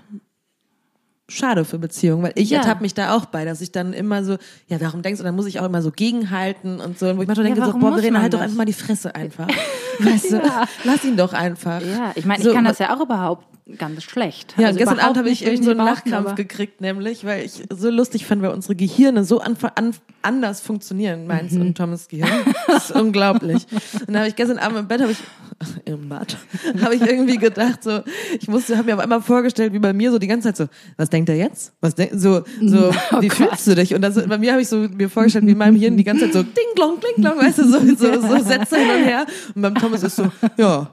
[1.27, 2.59] schade für Beziehungen, weil ich Ja.
[2.59, 5.35] ertappe mich da auch bei, dass ich dann immer so, ja, warum denkst du, dann
[5.35, 7.07] muss ich auch immer so gegenhalten und so.
[7.09, 8.45] Und wo ich manchmal denke, so, boah, Verena, man halt doch das?
[8.45, 9.47] einfach mal die Fresse einfach.
[9.99, 10.41] Weißt du,
[10.85, 11.81] lass ihn doch einfach.
[11.81, 13.45] ja, ich meine, So, ich kann das ja auch überhaupt
[13.77, 14.55] ganz schlecht.
[14.57, 17.89] Ja, Also gestern Abend habe ich irgendwie so einen Lachkrampf gekriegt, nämlich, weil ich so
[17.89, 21.61] lustig fand, weil unsere Gehirne so an, an, anders funktionieren, meins Mhm.
[21.61, 22.29] und Thomas Gehirn.
[22.67, 23.65] Das ist unglaublich.
[24.07, 25.17] Und da habe ich gestern Abend im Bett, habe ich,
[25.85, 26.37] im Bad,
[26.81, 28.01] habe ich irgendwie gedacht, so,
[28.39, 30.65] ich musste, habe mir auf einmal vorgestellt, wie bei mir so die ganze Zeit so,
[30.97, 31.73] was denkt er jetzt?
[31.81, 33.93] Was denkt, so, so, Oh wie fühlst du dich?
[33.93, 36.25] Und das, bei mir habe ich so mir vorgestellt, wie in meinem Hirn die ganze
[36.25, 39.25] Zeit so, ding, klong, kling, klong, weißt du, so, so, so Sätze hin und her.
[39.53, 40.89] Und beim Thomas ist so, ja,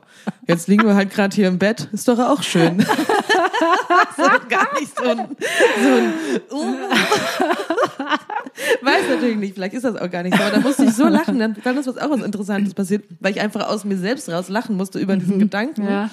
[0.46, 2.78] jetzt liegen wir halt gerade hier im Bett, ist doch auch schön.
[4.16, 5.36] das ist gar nicht so ein,
[5.82, 6.14] so ein
[6.52, 6.74] uh.
[8.82, 11.06] Weiß natürlich nicht, vielleicht ist das auch gar nicht so, aber da musste ich so
[11.06, 14.28] lachen, dann, dann ist was auch was Interessantes passiert, weil ich einfach aus mir selbst
[14.30, 15.84] raus lachen musste über diesen Gedanken.
[15.84, 16.10] Ja.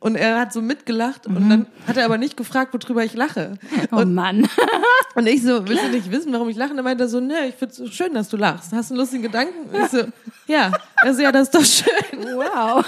[0.00, 3.54] Und er hat so mitgelacht und dann hat er aber nicht gefragt, worüber ich lache.
[3.90, 4.46] Oh Mann.
[5.14, 6.70] Und ich so, willst du nicht wissen, warum ich lache?
[6.70, 8.72] Und er meinte so, ne, ich find's so schön, dass du lachst.
[8.72, 9.70] Hast du einen lustigen Gedanken?
[9.72, 10.02] Und ich so,
[10.46, 10.70] ja.
[10.96, 12.36] Also ja, das ist doch schön.
[12.36, 12.84] Wow.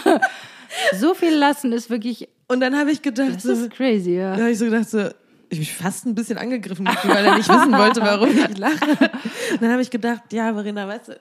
[0.98, 4.34] So viel lassen ist wirklich, Und dann habe ich gedacht, das so, ist crazy, ja.
[4.36, 5.08] da habe ich so gedacht, so,
[5.48, 8.90] ich mich fast ein bisschen angegriffen, gefühlt, weil er nicht wissen wollte, warum ich lache.
[9.52, 11.20] Und dann habe ich gedacht, ja, Verena, weißt du,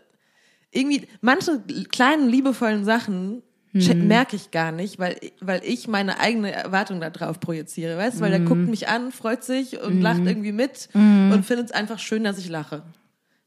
[0.72, 1.60] irgendwie manche
[1.92, 3.42] kleinen liebevollen Sachen
[3.74, 8.18] che- merke ich gar nicht, weil, weil ich meine eigene Erwartung da drauf projiziere, weißt
[8.18, 11.72] du, weil der guckt mich an, freut sich und lacht irgendwie mit und findet es
[11.72, 12.84] einfach schön, dass ich lache.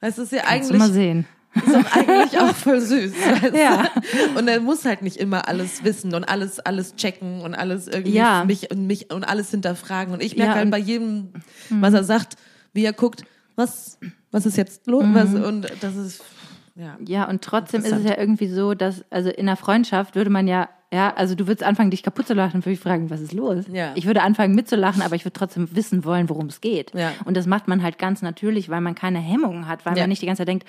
[0.01, 1.27] Weißt du, das ist ja Kannst eigentlich mal sehen.
[1.55, 3.13] Ist doch eigentlich auch voll süß.
[3.43, 3.89] Weißt Ja.
[4.37, 8.13] Und er muss halt nicht immer alles wissen und alles, alles checken und alles irgendwie
[8.15, 8.45] Ja.
[8.45, 10.15] mich und mich und alles hinterfragen.
[10.15, 11.33] Und ich merke Ja, halt bei jedem,
[11.71, 12.37] was er sagt,
[12.73, 13.23] wie er guckt,
[13.57, 13.99] was,
[14.31, 15.05] was ist jetzt los?
[15.05, 15.15] Mhm.
[15.15, 16.23] Was, und das ist,
[16.75, 16.97] ja.
[17.07, 20.49] Ja, und trotzdem ist es ja irgendwie so, dass, also in einer Freundschaft würde man
[20.49, 23.21] ja, ja, also du würdest anfangen, dich kaputt zu lachen, und würde ich fragen, was
[23.23, 23.65] ist los?
[23.73, 23.93] Ja.
[23.95, 26.93] Ich würde anfangen mitzulachen, aber ich würde trotzdem wissen wollen, worum es geht.
[26.95, 27.13] Ja.
[27.25, 30.03] Und das macht man halt ganz natürlich, weil man keine Hemmungen hat, weil Ja.
[30.03, 30.67] man nicht die ganze Zeit denkt,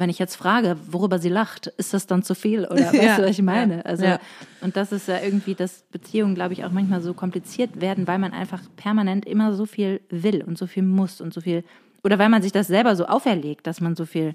[0.00, 2.64] wenn ich jetzt frage, worüber sie lacht, ist das dann zu viel?
[2.66, 3.16] Oder weißt Ja.
[3.18, 3.84] du, was ich meine?
[3.86, 4.18] Also, Ja.
[4.60, 8.18] und das ist ja irgendwie, dass Beziehungen, glaube ich, auch manchmal so kompliziert werden, weil
[8.18, 11.62] man einfach permanent immer so viel will und so viel muss und so viel,
[12.02, 14.34] oder weil man sich das selber so auferlegt, dass man so viel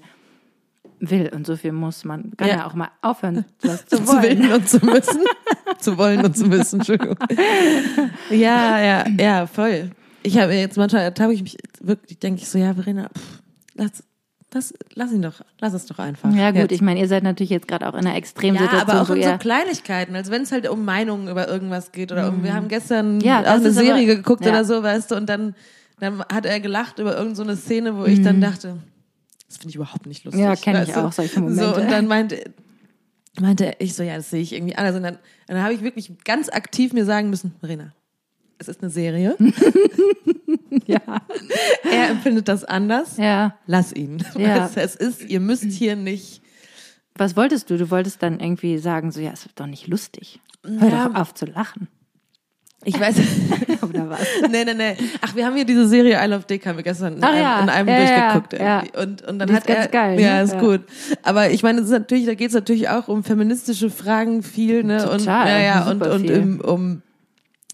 [1.00, 2.04] will und so viel muss.
[2.04, 2.66] Man kann ja, Ja.
[2.66, 4.22] auch mal aufhören, das zu Zu wollen.
[4.22, 5.20] willen und zu müssen.
[5.78, 7.16] zu wollen und zu müssen, Entschuldigung.
[8.30, 9.90] Ja, ja, ja, voll.
[10.22, 13.42] Ich habe jetzt manchmal ertappe ich mich wirklich, denke ich so, ja, Verena, pff,
[13.74, 14.02] lass,
[14.56, 16.34] das, lass ihn doch, lass es doch einfach.
[16.34, 16.72] Ja gut, Jetzt.
[16.72, 19.22] ich meine, ihr seid natürlich jetzt gerade auch in einer Ja, Extremsituation, aber auch in
[19.22, 22.68] so Kleinigkeiten, als wenn es halt um Meinungen über irgendwas geht oder um, wir haben
[22.68, 23.20] gestern Mhm.
[23.20, 24.50] Ja, auch eine ist aber- Serie geguckt ja.
[24.50, 25.54] oder so, weißt du, und dann,
[26.00, 28.24] dann hat er gelacht über irgendeine so eine Szene, wo ich Mhm.
[28.24, 28.76] dann dachte,
[29.48, 30.42] das finde ich überhaupt nicht lustig.
[30.42, 31.04] Ja, kenn ich du?
[31.04, 31.62] auch, solche Momente.
[31.64, 32.42] So, und dann meinte,
[33.40, 34.96] meinte ich so, ja, das sehe ich irgendwie anders.
[34.96, 37.92] Und dann, dann habe ich wirklich ganz aktiv mir sagen müssen, Marina,
[38.58, 39.36] es ist eine Serie.
[40.86, 41.00] ja,
[41.90, 43.16] er empfindet das anders.
[43.16, 43.56] ja.
[43.66, 44.22] Lass ihn.
[44.36, 44.68] Ja.
[44.74, 46.42] Es ist, ihr müsst hier nicht.
[47.16, 47.78] Was wolltest du?
[47.78, 50.40] Du wolltest dann irgendwie sagen, so ja, es ist doch nicht lustig.
[50.64, 51.08] Hör Ja.
[51.08, 51.88] doch auf zu lachen.
[52.84, 53.16] Ich weiß.
[53.88, 54.20] Oder was?
[54.50, 54.96] nee, nee, nee.
[55.22, 57.42] Ach, wir haben hier diese Serie I Love Dick, haben wir gestern in Ach einem,
[57.42, 57.60] ja.
[57.62, 58.52] in einem Ja, durchgeguckt.
[58.52, 58.78] ja.
[58.82, 58.98] irgendwie.
[59.02, 60.42] Und, und dann Die hat ist ganz er, geil, Ja, ne?
[60.42, 60.82] ist gut.
[61.22, 64.84] Aber ich meine, es ist natürlich, da geht es natürlich auch um feministische Fragen viel,
[64.84, 65.08] ne?
[65.10, 67.02] Und, Total, ja, ja, und, und um, um,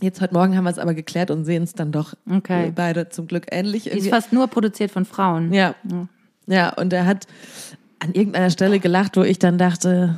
[0.03, 2.65] jetzt heute Morgen haben wir es aber geklärt und sehen es dann doch Okay.
[2.67, 3.85] wir beide zum Glück ähnlich.
[3.85, 5.53] Die ist fast nur produziert von Frauen.
[5.53, 5.75] Ja.
[6.47, 7.27] Ja, und er hat
[8.01, 10.17] an irgendeiner Stelle gelacht, wo ich dann dachte,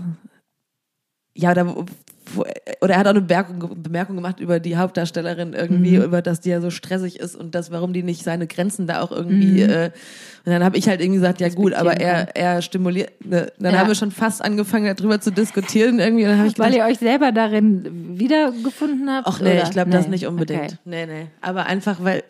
[1.36, 1.84] ja, wo-
[2.80, 6.04] oder er hat auch eine Bemerkung, Bemerkung gemacht über die Hauptdarstellerin irgendwie, Mhm.
[6.04, 9.00] über dass die ja so stressig ist und das, warum die nicht seine Grenzen da
[9.02, 9.62] auch irgendwie.
[9.62, 9.90] Äh,
[10.46, 13.10] und dann habe ich halt irgendwie gesagt, ja gut, aber er, er stimuliert.
[13.24, 13.80] Ne, dann Ja.
[13.80, 16.24] haben wir schon fast angefangen, darüber zu diskutieren irgendwie.
[16.24, 19.26] Dann habe ich Weil gedacht, ihr euch selber darin wiedergefunden habt?
[19.26, 19.62] Ach nee, oder?
[19.62, 20.10] ich glaube das Nee.
[20.10, 20.60] nicht unbedingt.
[20.64, 20.74] Okay.
[20.84, 21.26] Nee, nee.
[21.40, 22.22] Aber einfach, weil,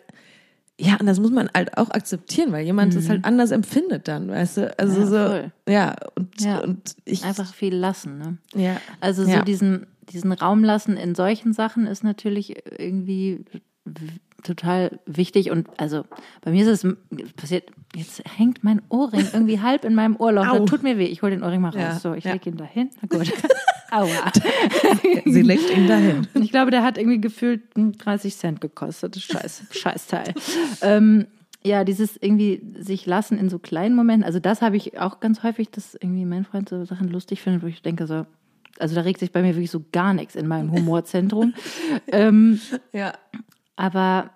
[0.79, 4.27] ja, und das muss man halt auch akzeptieren, weil jemand es halt anders empfindet dann,
[4.29, 4.77] weißt du?
[4.79, 4.99] Also Mhm.
[5.01, 5.51] Ja, so, voll.
[5.69, 6.59] ja, und, Ja.
[6.59, 8.37] und ich, Einfach viel lassen, ne?
[8.55, 8.77] ja.
[8.99, 9.41] Also so Ja.
[9.43, 13.45] diesen, diesen Raum lassen in solchen Sachen ist natürlich irgendwie
[14.45, 16.05] total wichtig und also
[16.41, 16.95] bei mir ist es
[17.35, 20.47] passiert, jetzt hängt mein Ohrring irgendwie halb in meinem Ohrloch.
[20.47, 20.59] Au.
[20.59, 21.05] Das tut mir weh.
[21.05, 21.77] Ich hole den Ohrring mal raus.
[21.79, 22.33] Ja, So, ich ja.
[22.33, 22.89] leg ihn dahin.
[23.01, 23.31] Na gut.
[23.91, 24.07] Aua.
[25.25, 26.27] Sie legt ihn dahin.
[26.33, 29.15] Und ich glaube, der hat irgendwie gefühlt hm, 30 Cent gekostet.
[29.17, 30.33] Scheiß, Scheißteil.
[30.81, 31.27] ähm,
[31.63, 34.23] ja, dieses irgendwie sich lassen in so kleinen Momenten.
[34.25, 37.63] Also das habe ich auch ganz häufig, dass irgendwie mein Freund so Sachen lustig findet,
[37.63, 38.25] wo ich denke so,
[38.77, 41.53] also da regt sich bei mir wirklich so gar nichts in meinem Humorzentrum.
[42.07, 42.59] ähm,
[42.91, 43.13] Ja.
[43.77, 44.31] aber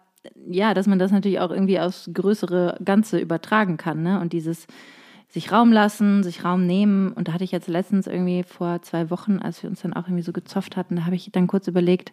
[0.49, 4.19] ja, dass man das natürlich auch irgendwie aufs größere Ganze übertragen kann, ne?
[4.19, 4.67] Und dieses
[5.31, 7.13] sich Raum lassen, sich Raum nehmen.
[7.13, 10.07] Und da hatte ich jetzt letztens irgendwie vor zwei Wochen, als wir uns dann auch
[10.07, 12.11] irgendwie so gezofft hatten, da habe ich dann kurz überlegt,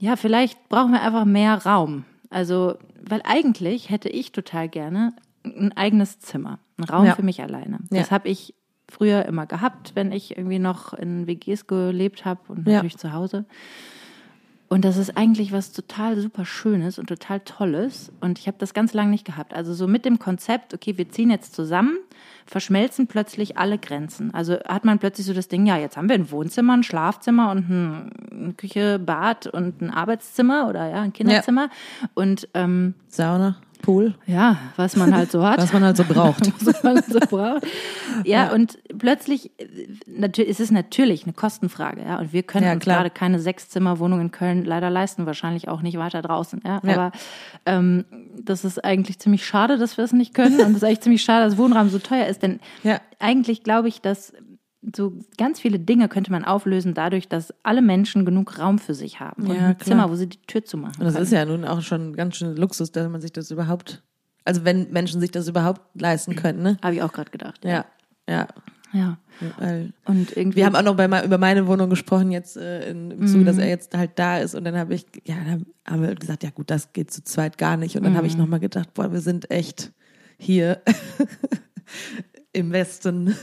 [0.00, 2.04] ja, vielleicht brauchen wir einfach mehr Raum.
[2.30, 7.14] Also, weil eigentlich hätte ich total gerne ein eigenes Zimmer, einen Raum Ja.
[7.14, 7.78] für mich alleine.
[7.92, 8.00] Ja.
[8.00, 8.54] Das habe ich
[8.88, 12.74] früher immer gehabt, wenn ich irgendwie noch in WGs gelebt habe und Ja.
[12.76, 13.44] natürlich zu Hause.
[14.68, 18.10] Und das ist eigentlich was total super Schönes und total Tolles.
[18.20, 19.54] Und ich habe das ganz lange nicht gehabt.
[19.54, 21.98] Also so mit dem Konzept, okay, wir ziehen jetzt zusammen,
[22.46, 24.34] verschmelzen plötzlich alle Grenzen.
[24.34, 27.52] Also hat man plötzlich so das Ding, ja, jetzt haben wir ein Wohnzimmer, ein Schlafzimmer
[27.52, 31.70] und ein, eine Küche, Bad und ein Arbeitszimmer oder ja, ein Kinderzimmer.
[32.14, 33.56] Und ähm, Sauna.
[33.82, 34.14] Pool.
[34.26, 35.58] Ja, was man halt so hat.
[35.58, 36.50] Was man halt so braucht.
[36.66, 37.66] was man so braucht.
[38.24, 39.66] Ja, und plötzlich äh,
[40.06, 42.18] natürlich, ist es natürlich eine Kostenfrage, ja.
[42.18, 45.98] Und wir können Ja, uns gerade keine Sechszimmerwohnung in Köln leider leisten, wahrscheinlich auch nicht
[45.98, 46.80] weiter draußen, ja.
[46.84, 46.92] Ja.
[46.94, 47.12] Aber
[47.66, 48.04] ähm,
[48.42, 50.60] das ist eigentlich ziemlich schade, dass wir es nicht können.
[50.60, 52.42] Und es ist eigentlich ziemlich schade, dass Wohnraum so teuer ist.
[52.42, 53.00] Denn Ja.
[53.18, 54.32] eigentlich glaube ich, dass
[54.94, 59.20] so ganz viele Dinge könnte man auflösen dadurch, dass alle Menschen genug Raum für sich
[59.20, 59.48] haben.
[59.48, 59.80] Und Ja, ein.
[59.80, 61.24] Zimmer, wo sie die Tür zumachen Und das können.
[61.24, 64.02] ist ja nun auch schon ganz schön Luxus, dass man sich das überhaupt,
[64.44, 66.78] also wenn Menschen sich das überhaupt leisten können, ne?
[66.82, 67.64] Habe ich auch gerade gedacht.
[67.64, 67.84] Ja,
[68.28, 68.46] ja.
[68.92, 69.18] ja.
[69.58, 70.56] Weil Und irgendwie.
[70.58, 73.58] wir haben auch noch bei, über meine Wohnung gesprochen jetzt äh, in, im Zuge, dass
[73.58, 76.50] er jetzt halt da ist und dann habe ich, ja, dann haben wir gesagt, ja
[76.50, 79.20] gut, das geht zu zweit gar nicht und dann habe ich nochmal gedacht, boah, wir
[79.20, 79.92] sind echt
[80.38, 80.80] hier
[82.52, 83.34] im Westen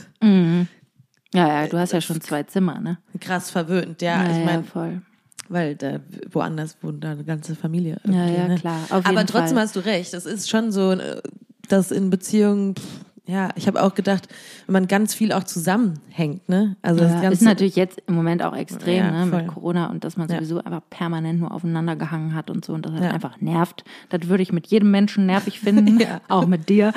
[1.34, 2.98] ja, ja, du hast ja schon zwei Zimmer, ne?
[3.20, 5.02] krass verwöhnt, ja, ja, ich ja, meine, voll.
[5.48, 8.00] weil da woanders wohnt da eine ganze Familie.
[8.06, 8.54] Ja, ja, ne?
[8.54, 8.86] klar.
[8.90, 9.64] Aber trotzdem Fall.
[9.64, 10.14] hast du recht.
[10.14, 11.20] Es ist schon so, äh,
[11.68, 12.84] dass in Beziehungen, pff,
[13.26, 14.28] ja, ich habe auch gedacht,
[14.66, 16.76] wenn man ganz viel auch zusammenhängt, ne?
[16.82, 19.42] Also das Ja, ganze ist natürlich jetzt im Moment auch extrem, Ja, ne, voll.
[19.44, 20.36] mit Corona und dass man Ja.
[20.36, 23.10] sowieso einfach permanent nur aufeinander gehangen hat und so und das halt Ja.
[23.12, 23.82] einfach nervt.
[24.10, 26.20] Das würde ich mit jedem Menschen nervig finden, Ja.
[26.28, 26.92] auch mit dir.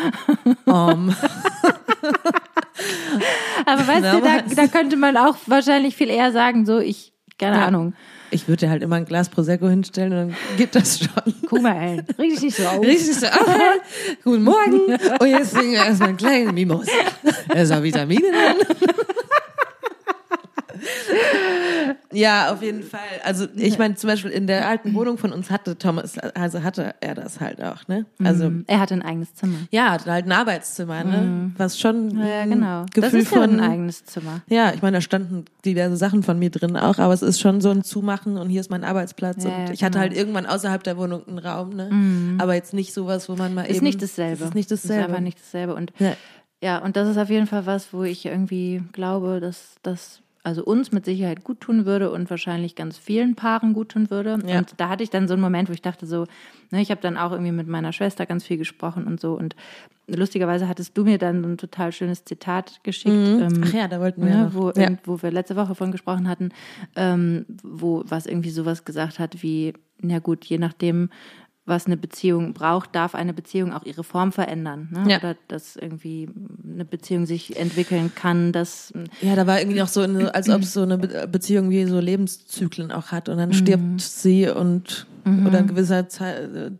[0.65, 1.15] um,
[3.65, 7.57] Aber weißt du, da, da könnte man auch wahrscheinlich viel eher sagen, so ich, keine
[7.57, 7.65] Ja.
[7.67, 7.93] Ahnung,
[8.29, 11.33] ich würde halt immer ein Glas Prosecco hinstellen und dann geht das schon.
[11.47, 12.83] guck mal, ey, dich nicht so auf.
[12.83, 13.79] Richtig so, okay,
[14.23, 14.79] guten Morgen.
[15.19, 16.87] Und jetzt trinken wir erstmal einen kleinen Mimos.
[17.47, 18.89] Da ist auch Vitamine drin.
[22.11, 22.99] Ja, auf jeden Fall.
[23.23, 26.95] Also ich meine, zum Beispiel in der alten Wohnung von uns hatte Thomas, also hatte
[27.01, 28.05] er das halt auch, ne?
[28.23, 28.63] Also Mhm.
[28.67, 29.57] Er hatte ein eigenes Zimmer.
[29.71, 31.51] ja, hatte halt ein Arbeitszimmer, ne?
[31.57, 32.23] Was schon Mhm.
[32.23, 32.85] Ja, genau.
[32.93, 34.41] Gefühl das ist ja von ein eigenes Zimmer.
[34.47, 37.61] Ja, ich meine, da standen diverse Sachen von mir drin auch, aber es ist schon
[37.61, 40.01] so ein Zumachen und hier ist mein Arbeitsplatz Ja, und ich hatte genau.
[40.01, 42.35] halt irgendwann außerhalb der Wohnung einen Raum, ne?
[42.39, 44.43] Aber jetzt nicht sowas, wo man mal Ist eben nicht dasselbe.
[44.45, 45.01] Ist nicht dasselbe.
[45.01, 45.73] Ist einfach nicht dasselbe.
[45.75, 46.13] Und Ja.
[46.63, 50.63] Ja, und das ist auf jeden Fall was, wo ich irgendwie glaube, dass das also
[50.63, 54.39] uns mit Sicherheit gut tun würde und wahrscheinlich ganz vielen Paaren gut tun würde.
[54.47, 54.59] Ja.
[54.59, 56.25] Und da hatte ich dann so einen Moment, wo ich dachte so,
[56.71, 59.33] ne, ich habe dann auch irgendwie mit meiner Schwester ganz viel gesprochen und so.
[59.33, 59.57] Und
[60.07, 63.13] lustigerweise hattest du mir dann so ein total schönes Zitat geschickt.
[63.13, 64.91] Ähm, Ach ja, da wollten wir ne, wo, ja.
[65.03, 66.51] wo wir letzte Woche von gesprochen hatten,
[66.95, 71.09] ähm, wo was irgendwie sowas gesagt hat wie, na gut, je nachdem,
[71.67, 74.89] was eine Beziehung braucht, darf eine Beziehung auch ihre Form verändern.
[74.91, 75.11] Ne?
[75.11, 75.17] Ja.
[75.17, 76.29] Oder dass irgendwie
[76.63, 80.61] eine Beziehung sich entwickeln kann, dass Ja, da war irgendwie noch so, eine, als ob
[80.61, 85.07] es so eine Be Beziehung wie so Lebenszyklen auch hat und dann stirbt sie und
[85.45, 86.71] oder ein gewisser Ze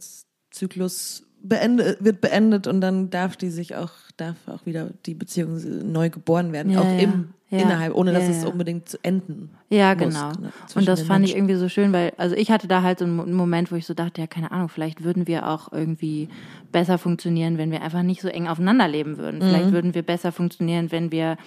[1.48, 5.60] beendet, wird beendet und dann darf die sich auch, darf auch wieder die Beziehung
[5.92, 6.98] neu geboren werden, Ja, auch ja.
[7.00, 7.60] im Ja.
[7.60, 9.52] innerhalb, ohne dass es unbedingt zu enden.
[9.70, 10.32] Ja, muss, genau.
[10.34, 11.38] ne, und das fand ich Menschen.
[11.38, 13.94] irgendwie so schön, weil, also ich hatte da halt so einen Moment, wo ich so
[13.94, 16.28] dachte, ja, keine Ahnung, vielleicht würden wir auch irgendwie
[16.74, 19.40] besser funktionieren, wenn wir einfach nicht so eng aufeinander leben würden.
[19.40, 19.44] Mhm.
[19.44, 21.38] Vielleicht würden wir besser funktionieren, wenn wir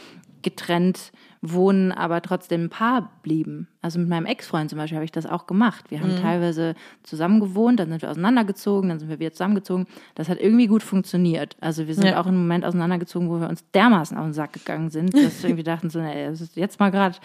[0.43, 3.67] getrennt wohnen, aber trotzdem ein Paar blieben.
[3.81, 5.91] Also mit meinem Ex-Freund zum Beispiel habe ich das auch gemacht.
[5.91, 6.21] Wir haben Mhm.
[6.21, 9.87] teilweise zusammen gewohnt, dann sind wir auseinandergezogen, dann sind wir wieder zusammengezogen.
[10.15, 11.57] Das hat irgendwie gut funktioniert.
[11.63, 12.21] Also wir sind Ja.
[12.21, 15.49] auch einem Moment auseinandergezogen, wo wir uns dermaßen auf den Sack gegangen sind, dass wir
[15.49, 17.17] irgendwie dachten so, nee, das ist jetzt mal gerade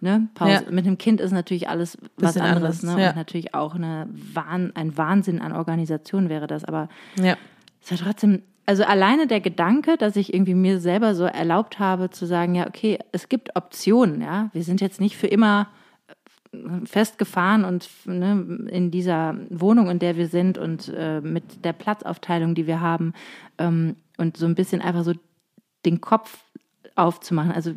[0.00, 0.64] ne, Pause.
[0.64, 0.70] Ja.
[0.72, 3.02] Mit dem Kind ist natürlich alles was Bisschen anderes, anders, ne?
[3.04, 3.10] ja.
[3.10, 6.88] Und natürlich auch eine Wahn, ein Wahnsinn an Organisation wäre das, aber
[7.22, 7.36] Ja.
[7.82, 12.10] es war trotzdem, also alleine der Gedanke, dass ich irgendwie mir selber so erlaubt habe
[12.10, 14.48] zu sagen, ja, okay, es gibt Optionen, ja.
[14.52, 15.66] Wir sind jetzt nicht für immer
[16.52, 21.72] äh, festgefahren und ne, in dieser Wohnung, in der wir sind und äh, mit der
[21.72, 23.12] Platzaufteilung, die wir haben
[23.58, 25.14] ähm, und so ein bisschen einfach so
[25.84, 26.38] den Kopf
[26.94, 27.72] aufzumachen, also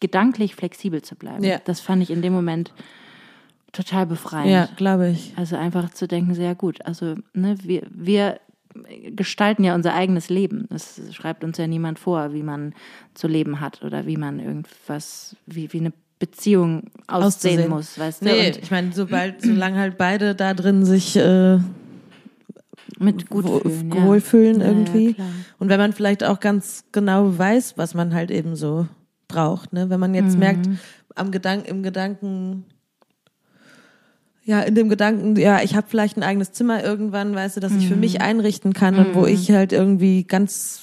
[0.00, 1.42] gedanklich flexibel zu bleiben.
[1.42, 1.58] Ja.
[1.64, 2.74] Das fand ich in dem Moment
[3.72, 4.50] total befreiend.
[4.50, 5.32] Ja, glaube ich.
[5.38, 6.84] Also einfach zu denken, sehr gut.
[6.84, 8.40] Also ne, wir, wir
[9.16, 10.66] gestalten ja unser eigenes Leben.
[10.70, 12.74] Es schreibt uns ja niemand vor, wie man
[13.14, 17.68] zu leben hat oder wie man irgendwas, wie, wie eine Beziehung aussehen, Auszusehen.
[17.70, 18.26] muss, weißt du?
[18.26, 21.58] Nee, Und ich meine, sobald, solange halt beide da drin sich äh,
[22.98, 24.04] mit gut fühlen, ja.
[24.04, 25.14] wohlfühlen Ja, ja, irgendwie.
[25.14, 25.30] klar.
[25.58, 28.86] und wenn man vielleicht auch ganz genau weiß, was man halt eben so
[29.28, 29.90] braucht, ne?
[29.90, 30.16] Wenn man Mhm.
[30.16, 30.68] jetzt merkt,
[31.16, 32.64] am Gedanken, im Gedanken,
[34.44, 37.72] ja, in dem Gedanken, ja, ich habe vielleicht ein eigenes Zimmer irgendwann, weißt du, dass
[37.72, 38.00] ich für Mhm.
[38.00, 40.80] mich einrichten kann und wo ich halt irgendwie ganz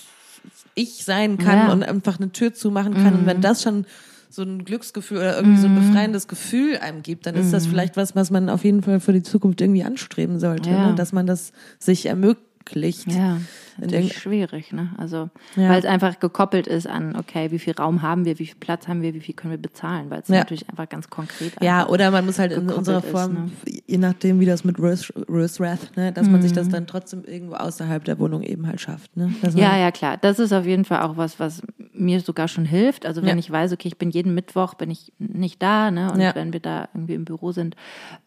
[0.74, 1.64] ich sein kann Ja.
[1.66, 1.70] Mhm.
[1.72, 3.14] und einfach eine Tür zumachen kann.
[3.16, 3.86] Und wenn das schon
[4.30, 7.98] so ein Glücksgefühl oder irgendwie so ein befreiendes Gefühl einem gibt, dann ist das vielleicht
[7.98, 10.76] was, was man auf jeden Fall für die Zukunft irgendwie anstreben sollte, Mhm.
[10.78, 10.88] Ja.
[10.90, 10.96] ne?
[10.96, 13.12] dass man das sich ermöglicht.
[13.12, 13.40] Ja,
[13.78, 14.90] natürlich schwierig, ne?
[14.98, 15.70] Also, Ja.
[15.70, 18.88] weil es einfach gekoppelt ist an, okay, wie viel Raum haben wir, wie viel Platz
[18.88, 20.40] haben wir, wie viel können wir bezahlen, weil es Ja.
[20.40, 23.52] natürlich einfach ganz konkret Ja, oder man muss halt in unserer ist, Form, ne?
[23.88, 26.56] je nachdem, wie das mit Rose, Rose Wrath, ne, dass man sich Mhm.
[26.56, 29.16] das dann trotzdem irgendwo außerhalb der Wohnung eben halt schafft.
[29.18, 29.34] Ne?
[29.56, 30.18] Ja, ja, klar.
[30.18, 31.62] Das ist auf jeden Fall auch was, was
[31.94, 33.06] mir sogar schon hilft.
[33.06, 33.36] Also wenn Ja.
[33.38, 36.12] ich weiß, okay, ich bin jeden Mittwoch, bin ich nicht da, ne?
[36.12, 37.76] Und wenn wir da irgendwie im Büro sind,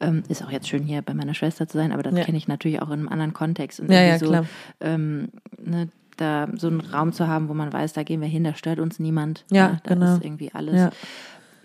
[0.01, 2.47] ähm, ist auch jetzt schön hier bei meiner Schwester zu sein, aber das kenne ich
[2.49, 3.81] natürlich auch in einem anderen Kontext.
[3.81, 4.45] Und Ja, irgendwie ja, so, klar.
[4.81, 5.29] Ähm,
[5.59, 8.55] ne, da so einen Raum zu haben, wo man weiß, da gehen wir hin, da
[8.55, 9.45] stört uns niemand.
[9.51, 9.81] Ja, ne?
[9.85, 10.15] Da genau.
[10.15, 10.77] ist irgendwie alles.
[10.77, 10.91] Ja.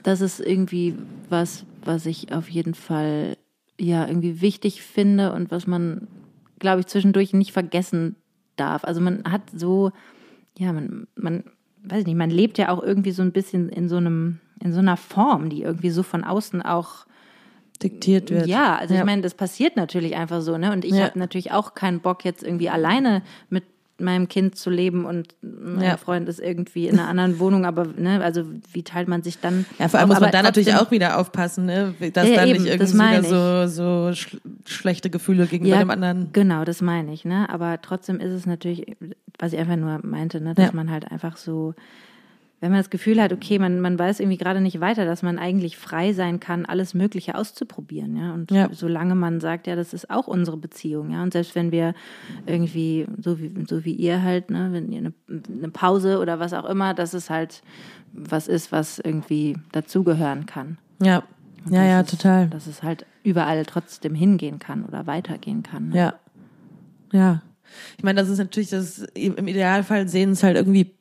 [0.04, 0.96] Das ist irgendwie
[1.30, 3.38] was, was ich auf jeden Fall
[3.80, 6.08] ja irgendwie wichtig finde und was man,
[6.58, 8.16] glaube ich, zwischendurch nicht vergessen
[8.56, 8.84] darf.
[8.84, 9.92] Also man hat so,
[10.58, 11.44] ja, man, man,
[11.84, 14.74] weiß ich nicht, man lebt ja auch irgendwie so ein bisschen in so einem, in
[14.74, 17.06] so einer Form, die irgendwie so von außen auch
[17.84, 18.48] diktiert wird.
[18.48, 19.00] ja, also Ja.
[19.02, 20.72] ich meine, das passiert natürlich einfach so, ne?
[20.74, 21.06] Und ich Ja.
[21.06, 23.64] habe natürlich auch keinen Bock, jetzt irgendwie alleine mit
[24.02, 25.98] meinem Kind zu leben und mein Ja.
[25.98, 29.66] Freund ist irgendwie in einer anderen Wohnung, aber ne, also wie teilt man sich dann?
[29.78, 30.16] Ja, vor allem auf?
[30.16, 31.94] muss man da natürlich auch wieder aufpassen, ne?
[32.14, 36.30] dass Ja, da nicht irgendwie wieder so, so sch schlechte Gefühle gegenüber dem anderen.
[36.32, 37.50] Genau, das meine ich, ne?
[37.50, 38.96] Aber trotzdem ist es natürlich,
[39.38, 41.74] was ich einfach nur meinte, ne, dass man halt einfach so,
[42.62, 45.40] wenn man das Gefühl hat, okay, man, man weiß irgendwie gerade nicht weiter, dass man
[45.40, 48.34] eigentlich frei sein kann, alles Mögliche auszuprobieren, ja.
[48.34, 48.70] Und Ja.
[48.74, 51.24] solange man sagt, ja, das ist auch unsere Beziehung, ja.
[51.24, 51.94] Und selbst wenn wir
[52.46, 56.54] irgendwie, so wie, so wie ihr halt, ne, wenn ihr eine, eine Pause oder was
[56.54, 57.62] auch immer, dass es halt
[58.12, 60.78] was ist, was irgendwie dazugehören kann.
[61.02, 61.24] Ja,
[61.66, 62.48] Und ja, ja, ist, total.
[62.50, 65.90] Dass es halt überall trotzdem hingehen kann oder weitergehen kann.
[65.90, 65.96] Ne?
[65.98, 66.14] Ja.
[67.14, 67.42] Ja.
[67.98, 70.96] Ich meine, das ist natürlich das, im Idealfall sehen es halt irgendwie,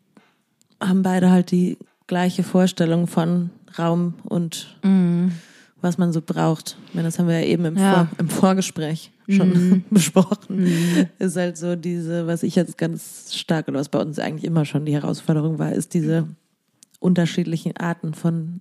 [0.80, 4.76] haben beide halt die gleiche Vorstellung von Raum und
[5.80, 6.76] was man so braucht.
[6.88, 7.92] Ich meine, das haben wir ja eben im, Ja.
[7.94, 11.08] Vor, im Vorgespräch schon besprochen.
[11.18, 14.64] Ist halt so diese, was ich jetzt ganz stark oder was bei uns eigentlich immer
[14.64, 16.26] schon die Herausforderung war, ist diese
[17.00, 18.60] unterschiedlichen Arten von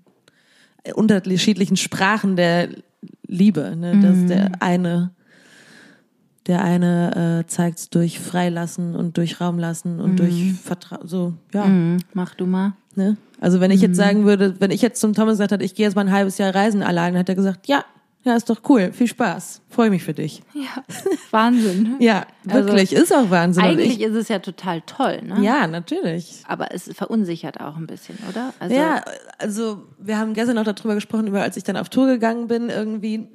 [0.84, 2.70] äh, unterschiedlichen Sprachen der
[3.26, 3.76] Liebe.
[3.76, 4.00] Ne?
[4.02, 5.12] Dass der eine
[6.48, 11.08] der eine äh, zeigt es durch Freilassen und durch Raum lassen und durch Vertrauen.
[11.08, 11.66] So, ja.
[11.66, 12.74] Mhm, mach du mal.
[12.96, 13.18] Ne?
[13.40, 15.86] Also wenn ich jetzt sagen würde, wenn ich jetzt zum Thomas gesagt hätte, ich gehe
[15.86, 17.84] jetzt mal ein halbes Jahr reisen allein, dann hätte er gesagt, ja,
[18.24, 20.42] ja, ist doch cool, viel Spaß, freue mich für dich.
[20.54, 20.84] Ja,
[21.32, 21.96] Wahnsinn.
[22.00, 23.64] Ja, Also, wirklich, ist auch Wahnsinn.
[23.64, 25.42] Eigentlich ich, ist es ja total toll, ne?
[25.42, 26.42] ja, natürlich.
[26.46, 28.54] Aber es verunsichert auch ein bisschen, oder?
[28.60, 29.02] Also, ja,
[29.38, 32.70] also wir haben gestern noch darüber gesprochen, über als ich dann auf Tour gegangen bin,
[32.70, 33.30] irgendwie.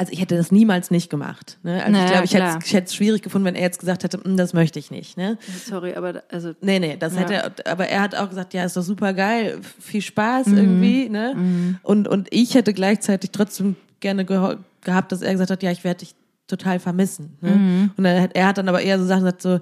[0.00, 1.58] Also ich hätte das niemals nicht gemacht.
[1.64, 1.82] Ne?
[1.84, 4.04] Also Naja, ich glaube, ich hätte ich hätte es schwierig gefunden, wenn er jetzt gesagt
[4.04, 5.16] hätte, "Mm, das möchte ich nicht.
[5.18, 5.36] Ne?
[5.66, 7.20] sorry, aber also Nee, nee, das Ja.
[7.22, 10.56] hätte er, aber er hat auch gesagt, ja, ist doch super geil, viel Spaß Mhm.
[10.56, 11.76] irgendwie, ne?
[11.82, 15.82] Und, und ich hätte gleichzeitig trotzdem gerne geho- gehabt, dass er gesagt hat, ja, ich
[15.82, 16.14] werde dich
[16.46, 17.36] total vermissen.
[17.40, 17.50] Ne?
[17.56, 17.90] Mhm.
[17.96, 19.58] Und er hat, er hat dann aber eher so Sachen gesagt, so,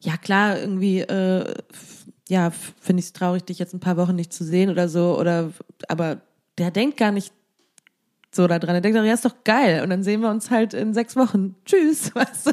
[0.00, 1.54] ja klar, irgendwie, äh,
[2.28, 5.18] ja, finde ich es traurig, dich jetzt ein paar Wochen nicht zu sehen oder so,
[5.18, 5.50] oder,
[5.88, 6.18] aber
[6.58, 7.32] der denkt gar nicht
[8.32, 8.74] so da dran.
[8.74, 9.82] Er denkt, doch, ja, ist doch geil.
[9.82, 11.56] Und dann sehen wir uns halt in sechs Wochen.
[11.64, 12.52] Tschüss, weißt du?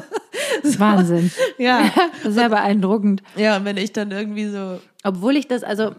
[0.64, 0.80] So.
[0.80, 1.30] Wahnsinn.
[1.56, 1.90] Ja.
[2.24, 3.22] Sehr beeindruckend.
[3.36, 5.94] Ja, und wenn ich dann irgendwie so, Obwohl ich das, also,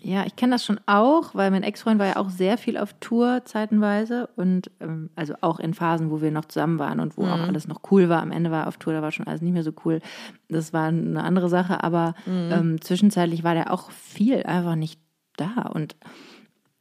[0.00, 2.94] ja, ich kenne das schon auch, weil mein Ex-Freund war ja auch sehr viel auf
[3.00, 7.24] Tour zeitenweise und ähm, also auch in Phasen, wo wir noch zusammen waren und wo
[7.24, 8.22] auch alles noch cool war.
[8.22, 10.00] Am Ende war er auf Tour, da war schon alles nicht mehr so cool.
[10.48, 15.00] Das war eine andere Sache, aber ähm, zwischenzeitlich war der auch viel einfach nicht
[15.36, 15.70] da.
[15.74, 15.96] Und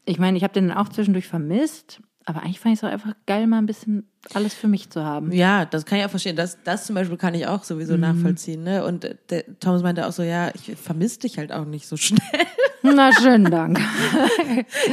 [0.05, 3.13] ich meine, ich habe den auch zwischendurch vermisst, aber eigentlich fand ich es auch einfach
[3.27, 5.31] geil, mal ein bisschen alles für mich zu haben.
[5.31, 6.35] Ja, das kann ich auch verstehen.
[6.35, 8.63] Das, das zum Beispiel kann ich auch sowieso nachvollziehen.
[8.63, 8.83] Ne?
[8.83, 12.19] Und der Thomas meinte auch so, ja, ich vermisse dich halt auch nicht so schnell.
[12.81, 13.79] Na, schönen Dank.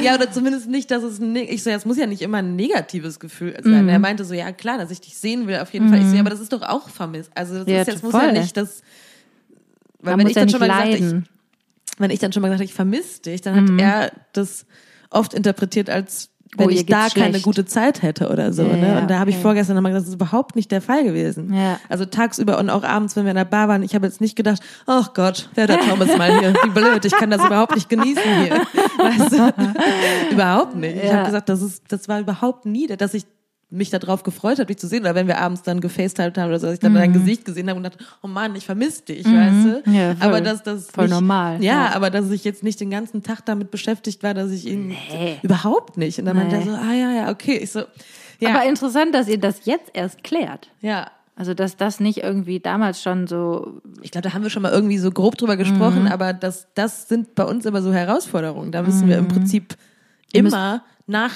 [0.02, 2.22] ja, oder zumindest nicht, dass es ein, ne- ich so, ja, es muss ja nicht
[2.22, 3.88] immer ein negatives Gefühl sein.
[3.88, 6.00] Er meinte so, ja klar, dass ich dich sehen will, auf jeden Fall.
[6.00, 7.30] Ich so, ja, aber das ist doch auch vermisst.
[7.34, 8.24] Also das Ja, ist jetzt, muss voll.
[8.24, 8.82] ja nicht das,
[10.00, 11.28] weil Man wenn ich ja dann schon mal gesagt, ich, leiden.
[11.98, 14.66] wenn ich dann schon mal gesagt habe, ich vermisse dich, dann hat er das
[15.12, 17.44] oft interpretiert als wenn Oh, ich da keine schlecht.
[17.44, 18.62] gute Zeit hätte oder so.
[18.64, 18.86] Ja, ne?
[18.88, 19.42] ja, Und da habe ich okay.
[19.42, 21.54] vorgestern nochmal gesagt, das ist überhaupt nicht der Fall gewesen.
[21.54, 21.80] Ja.
[21.88, 24.36] Also tagsüber und auch abends, wenn wir in der Bar waren, ich habe jetzt nicht
[24.36, 27.88] gedacht, ach Gott, wer der Thomas mal hier, wie blöd, ich kann das überhaupt nicht
[27.88, 28.52] genießen hier.
[28.98, 30.32] Weißt du?
[30.32, 31.02] überhaupt nicht.
[31.02, 33.24] Ich habe gesagt, das ist, das war überhaupt nie, dass ich
[33.72, 35.00] mich darauf gefreut habe, dich zu sehen.
[35.00, 37.68] Oder wenn wir abends dann gefacetimed haben oder so, dass ich dann dein Gesicht gesehen
[37.68, 39.32] habe und dachte, oh Mann, ich vermisse dich, weißt
[39.64, 39.82] du?
[39.90, 39.94] Mhm.
[39.94, 40.28] Ja, voll.
[40.28, 41.94] aber dass das Voll nicht, normal, Ja, ja.
[41.94, 45.38] aber dass ich jetzt nicht den ganzen Tag damit beschäftigt war, dass ich ihn Nee.
[45.42, 46.18] überhaupt nicht.
[46.18, 46.70] Und dann meinte er Nee.
[46.70, 47.56] so, ah ja, ja, okay.
[47.56, 47.80] Ich so,
[48.40, 50.70] ja, Aber interessant, dass ihr das jetzt erst klärt.
[50.80, 51.10] ja.
[51.34, 53.80] Also, dass das nicht irgendwie damals schon so.
[54.02, 56.08] Ich glaube, da haben wir schon mal irgendwie so grob drüber gesprochen, Mhm.
[56.12, 58.70] aber das, das sind bei uns immer so Herausforderungen.
[58.70, 59.74] Da müssen wir im Prinzip
[60.34, 61.32] immer nach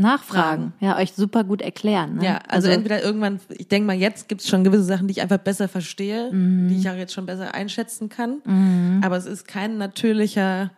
[0.00, 0.72] nachfragen.
[0.80, 2.16] Ja, euch super gut erklären.
[2.16, 2.24] Ne?
[2.24, 5.22] Ja, also, entweder irgendwann, ich denke mal, jetzt gibt es schon gewisse Sachen, die ich
[5.22, 6.68] einfach besser verstehe, Mhm.
[6.68, 9.00] die ich auch jetzt schon besser einschätzen kann.
[9.04, 10.70] Aber es ist kein natürlicher,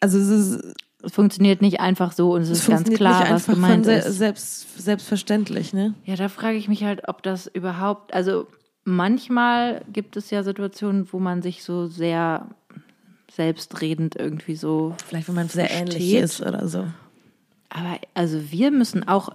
[0.00, 3.22] also es ist, es funktioniert nicht einfach so und es es ist ganz klar, nicht
[3.22, 4.18] was einfach von gemeint se ist.
[4.18, 5.94] selbst, selbstverständlich, ne?
[6.04, 8.46] Ja, da frage ich mich halt, ob das überhaupt, also
[8.84, 12.46] manchmal gibt es ja Situationen, wo man sich so sehr
[13.30, 14.94] selbstredend irgendwie so.
[15.06, 16.22] Vielleicht, wenn man sehr ähnlich Versteht.
[16.24, 16.86] ist oder so.
[17.70, 19.30] Aber also wir müssen auch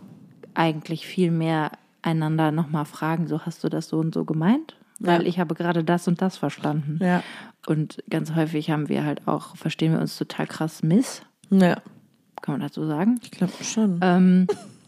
[0.53, 1.71] eigentlich viel mehr
[2.01, 4.75] einander nochmal fragen, so hast du das so und so gemeint?
[4.99, 5.27] Weil Ja.
[5.27, 6.99] ich habe gerade das und das verstanden.
[7.01, 7.23] Ja.
[7.67, 11.75] Und ganz häufig haben wir halt auch, verstehen wir uns total krass miss, Ja,
[12.41, 13.19] kann man dazu sagen.
[13.23, 13.99] ich glaube schon.
[14.01, 14.47] Ähm,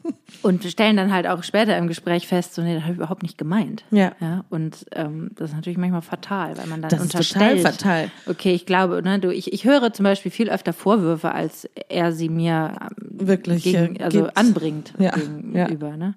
[0.42, 3.24] und stellen dann halt auch später im Gespräch fest, so, nee, das habe ich überhaupt
[3.24, 3.84] nicht gemeint.
[3.92, 4.14] Ja.
[4.20, 7.76] ja und ähm, das ist natürlich manchmal fatal, weil man dann Das ist total unterstellt.
[7.76, 8.12] fatal.
[8.26, 12.12] Okay, ich glaube, ne, du, ich, ich höre zum Beispiel viel öfter Vorwürfe, als er
[12.12, 14.38] sie mir ähm, Wirklich, gegen, äh, also gibt.
[14.38, 15.98] anbringt Ja, gegenüber.
[15.98, 16.16] Ne?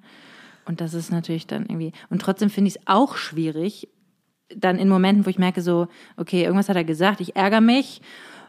[0.67, 1.93] Und das ist natürlich dann irgendwie.
[2.11, 3.89] Und trotzdem finde ich es auch schwierig,
[4.55, 8.01] dann in Momenten, wo ich merke, so, okay, irgendwas hat er gesagt, ich ärgere mich.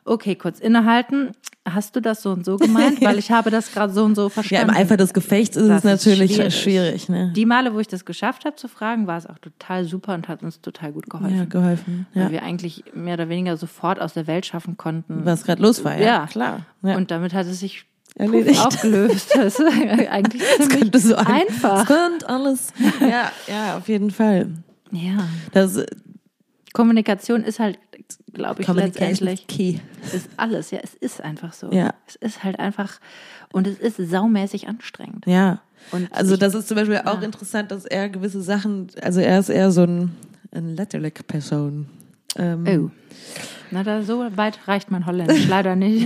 [0.07, 1.31] Okay, kurz innehalten.
[1.67, 3.01] Hast du das so und so gemeint?
[3.01, 4.69] Weil ich habe das gerade so und so Ja, verstanden.
[4.69, 6.61] im Eifer des Gefechts ist Das es ist natürlich schwierig.
[6.61, 7.33] schwierig, ne?
[7.35, 10.27] Die Male, wo ich das geschafft habe zu fragen, war es auch total super und
[10.27, 11.35] hat uns total gut geholfen.
[11.37, 12.05] Ja, geholfen.
[12.13, 12.31] Weil Ja.
[12.31, 15.25] wir eigentlich mehr oder weniger sofort aus der Welt schaffen konnten.
[15.25, 16.05] Was gerade los war, ja.
[16.05, 16.27] Ja.
[16.27, 16.59] klar.
[16.83, 16.97] Ja.
[16.97, 18.57] Und damit hat es sich Erledigt.
[18.59, 19.31] puff, aufgelöst.
[19.35, 19.67] Das ist
[20.11, 21.81] eigentlich ziemlich könnte so ein- einfach.
[21.81, 22.73] Es könnte alles.
[23.01, 24.49] Ja, ja, auf jeden Fall.
[24.91, 25.27] Ja.
[25.51, 25.83] Das
[26.73, 27.79] Kommunikation ist halt,
[28.33, 29.79] glaube ich, letztendlich key.
[30.13, 30.71] ist alles.
[30.71, 31.71] Ja, es ist einfach so.
[31.71, 31.93] Ja.
[32.07, 32.99] Es ist halt einfach
[33.51, 35.25] und es ist saumäßig anstrengend.
[35.25, 35.61] Ja.
[35.91, 39.39] Und also ich- das ist zum Beispiel auch interessant, dass er gewisse Sachen, also er
[39.39, 40.11] ist eher so ein,
[40.51, 41.87] ein Letterlick-Person.
[42.37, 42.91] Ähm, Oh.
[43.71, 46.05] Na, da so weit reicht mein Holländisch leider nicht.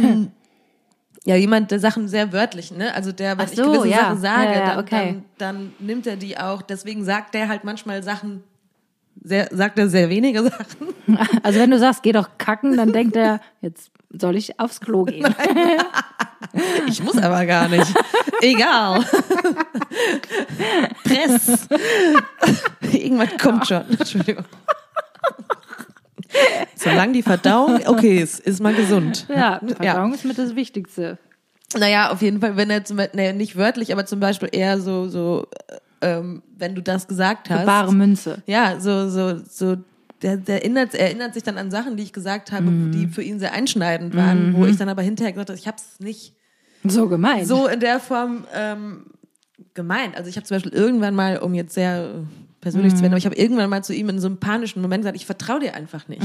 [1.26, 2.93] Ja, jemand, der Sachen sehr wörtlich, ne?
[2.93, 3.97] Also der, wenn Ach ich so, gewisse ja.
[3.97, 5.22] Sachen sage, Ja, ja, dann, okay.
[5.38, 8.43] dann, dann nimmt er die auch, deswegen sagt er halt manchmal Sachen,
[9.24, 10.93] sehr, sagt er sehr wenige Sachen.
[11.41, 15.05] Also wenn du sagst, geh doch kacken, dann denkt er, jetzt soll ich aufs Klo
[15.05, 15.34] gehen.
[16.88, 17.93] Ich muss aber gar nicht.
[18.41, 19.01] Egal.
[21.03, 21.67] Press.
[22.93, 23.84] Irgendwas kommt schon.
[23.89, 24.45] Entschuldigung.
[26.76, 29.28] Solange die Verdauung okay ist, ist man gesund.
[29.28, 31.17] Ja, Verdauung ist mit das Wichtigste.
[31.78, 34.80] Naja, auf jeden Fall, wenn er zum Beispiel, nee, nicht wörtlich, aber zum Beispiel eher
[34.80, 35.47] so, so,
[36.02, 37.66] ähm, wenn du das gesagt hast.
[37.66, 38.41] Bare Münze.
[38.45, 39.78] Ja, so, so, so,
[40.22, 42.91] der, der erinnert, er erinnert sich dann an Sachen, die ich gesagt habe, Mhm.
[42.91, 45.78] die für ihn sehr einschneidend waren, wo ich dann aber hinterher gesagt habe, ich habe
[45.78, 46.36] es nicht
[46.84, 47.45] So gemein.
[47.45, 49.06] so in der Form ähm,
[49.74, 50.16] gemeint.
[50.18, 52.10] Also ich habe zum Beispiel irgendwann mal, um jetzt sehr
[52.62, 55.04] persönlich zu werden, aber ich habe irgendwann mal zu ihm in so einem panischen Moment
[55.04, 56.24] gesagt, ich vertraue dir einfach nicht.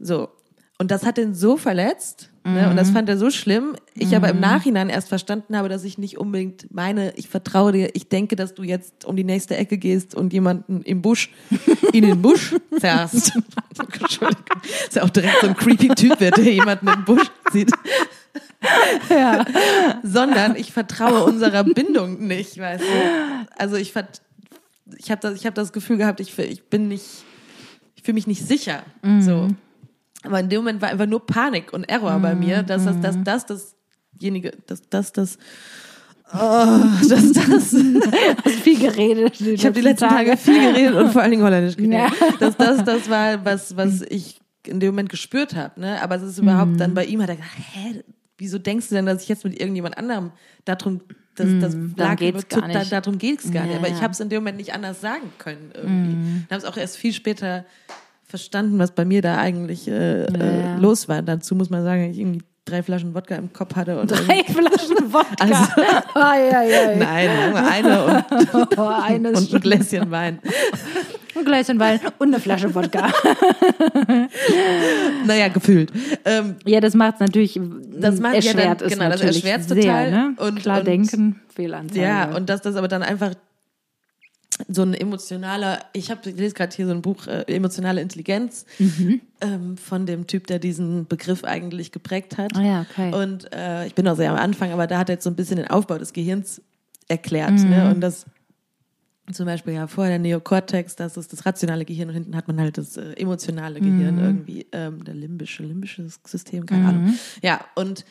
[0.00, 0.28] So.
[0.78, 3.76] Und das hat ihn so verletzt ne, und das fand er so schlimm.
[3.94, 7.90] Ich aber im Nachhinein erst verstanden habe, dass ich nicht unbedingt meine, ich vertraue dir,
[7.94, 11.30] ich denke, dass du jetzt um die nächste Ecke gehst und jemanden im Busch,
[11.92, 13.32] in den Busch zerrst.
[14.00, 14.44] Entschuldigung.
[14.62, 17.70] Ist ja auch direkt so ein creepy Typ wird, der jemanden im Busch sieht
[20.02, 23.48] sondern ich vertraue unserer Bindung nicht, weißt du.
[23.56, 23.92] Also ich
[24.98, 27.24] ich habe das, ich hab das Gefühl gehabt, ich, ich bin nicht,
[27.96, 28.82] ich fühle mich nicht sicher.
[29.22, 29.48] So.
[30.24, 33.16] Aber in dem Moment war einfach nur Panik und Error bei mir, dass das, dass
[33.46, 33.46] das
[34.16, 35.38] dasjenige, dass das das
[36.32, 36.36] Oh,
[37.08, 37.74] dass das,
[38.44, 39.40] hast viel geredet.
[39.40, 41.94] ich habe die letzten Tage viel geredet und vor allen Dingen Holländisch geredet.
[41.94, 42.10] Ja.
[42.40, 45.78] Dass das, das war, was, was ich in dem Moment gespürt habe.
[45.78, 46.00] Ne?
[46.02, 46.78] Aber es ist überhaupt Mhm.
[46.78, 48.02] dann bei ihm hat er gesagt, hä,
[48.38, 50.32] wieso denkst du denn, dass ich jetzt mit irgendjemand anderem
[50.64, 51.02] darum,
[51.36, 52.16] das, das darum lag Mhm.
[52.16, 52.92] geht's über- gar da, nicht.
[52.92, 53.72] darum geht's gar nicht.
[53.74, 56.14] Ja, Aber ich habe es in dem Moment nicht anders sagen können irgendwie.
[56.16, 56.44] Mhm.
[56.46, 57.64] Ich habe es auch erst viel später
[58.38, 60.76] verstanden, was bei mir da eigentlich äh, Ja, äh, ja.
[60.78, 61.22] los war.
[61.22, 65.12] Dazu muss man sagen, ich irgendwie drei Flaschen Wodka im Kopf hatte und Drei Flaschen
[65.12, 65.44] Wodka.
[65.44, 65.54] Also-
[66.14, 66.96] ai, ai, ai.
[66.96, 68.24] Nein, nur eine und,
[68.78, 70.40] Oh, eines und ein Gläschen Wein.
[71.36, 73.12] ein Gläschen Wein und eine Flasche Wodka.
[75.26, 75.92] Naja, gefühlt.
[76.24, 77.60] Ähm, Ja, das macht es natürlich,
[77.92, 80.10] Das macht- ja, erschwert dann- es genau, das natürlich erschwert's sehr, total.
[80.10, 80.34] Ne?
[80.38, 82.00] Und- Klar und- denken, Fehlanzeige.
[82.04, 83.34] Ja, und dass das aber dann einfach
[84.68, 89.20] so ein emotionaler, ich habe lese gerade hier so ein Buch, äh, emotionale Intelligenz, Mhm.
[89.40, 92.54] ähm, von dem Typ, der diesen Begriff eigentlich geprägt hat.
[92.56, 93.12] Ah ja, okay.
[93.14, 95.36] Und äh, ich bin auch sehr am Anfang, aber da hat er jetzt so ein
[95.36, 96.62] bisschen den Aufbau des Gehirns
[97.08, 97.52] erklärt.
[97.52, 97.68] Mhm.
[97.70, 97.90] Ne?
[97.90, 98.26] Und das
[99.32, 102.60] zum Beispiel ja vorher der Neokortex, das ist das rationale Gehirn und hinten hat man
[102.60, 107.14] halt das äh, emotionale Gehirn irgendwie, ähm, der limbische, limbische System, keine Ahnung.
[107.42, 108.04] Ja, und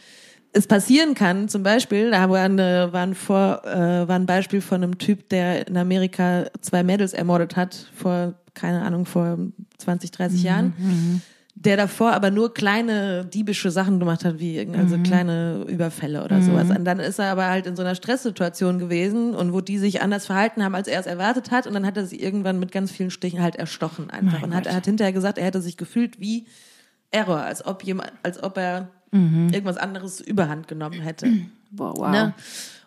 [0.53, 4.61] es passieren kann, zum Beispiel, da war, eine, war, ein Vor, äh, war ein Beispiel
[4.61, 9.37] von einem Typ, der in Amerika zwei Mädels ermordet hat, vor, keine Ahnung, vor
[9.79, 10.73] 20, 30 Jahren.
[11.55, 16.69] der davor aber nur kleine diebische Sachen gemacht hat, wie also kleine Überfälle oder sowas.
[16.75, 20.01] Und dann ist er aber halt in so einer Stresssituation gewesen und wo die sich
[20.01, 21.67] anders verhalten haben, als er es erwartet hat.
[21.67, 24.41] Und dann hat er sie irgendwann mit ganz vielen Stichen halt erstochen einfach.
[24.41, 26.47] Mein und hat, er hat hinterher gesagt, er hätte sich gefühlt wie
[27.11, 31.27] Error, als ob jemand, als ob er irgendwas anderes überhand genommen hätte.
[31.75, 32.11] Wow, wow.
[32.11, 32.33] Ne?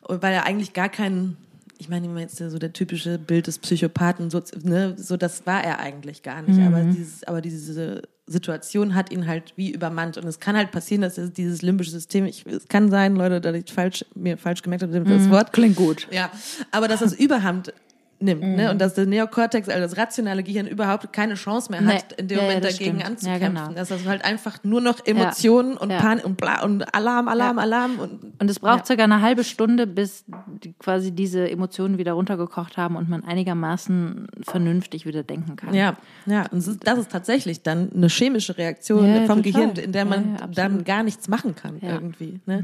[0.06, 1.36] Weil er eigentlich gar keinen,
[1.76, 5.64] ich meine, immer jetzt so der typische Bild des Psychopathen, so, ne, so das war
[5.64, 6.64] er eigentlich gar nicht.
[6.64, 10.18] Aber, dieses, aber diese Situation hat ihn halt wie übermannt.
[10.18, 13.56] Und es kann halt passieren, dass dieses limbische System, ich, es kann sein, Leute, dass
[13.56, 15.52] ich falsch, mir falsch gemerkt habe, das Wort.
[15.52, 16.06] Klingt gut.
[16.12, 16.30] Ja,
[16.70, 17.72] aber dass das Überhand
[18.18, 18.70] nimmt, ne?
[18.70, 22.16] Und dass der Neokortex, also das rationale Gehirn überhaupt keine Chance mehr hat, Nee.
[22.22, 23.10] in dem Ja, ja, Moment das dagegen stimmt.
[23.10, 23.54] anzukämpfen.
[23.56, 23.74] Ja, genau.
[23.74, 26.00] Dass das halt einfach nur noch Emotionen und Ja.
[26.00, 27.62] Panik und bla und Alarm, Alarm, Ja.
[27.62, 30.24] Alarm und Und es braucht circa eine halbe Stunde, bis
[30.62, 35.74] die, quasi diese Emotionen wieder runtergekocht haben und man einigermaßen vernünftig wieder denken kann.
[35.74, 35.96] Ja,
[36.26, 39.42] ja, und das ist, das ist tatsächlich dann eine chemische Reaktion Ja, vom total.
[39.42, 41.90] Gehirn, in der man Ja, ja, dann gar nichts machen kann Ja.
[41.94, 42.40] irgendwie.
[42.46, 42.58] Ne?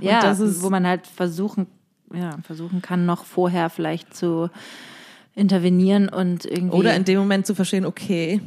[0.00, 1.66] Und Ja, das ist, wo man halt versuchen,
[2.14, 4.50] ja, versuchen kann, noch vorher vielleicht zu
[5.34, 6.76] intervenieren und irgendwie.
[6.76, 8.40] oder in dem Moment zu verstehen, okay,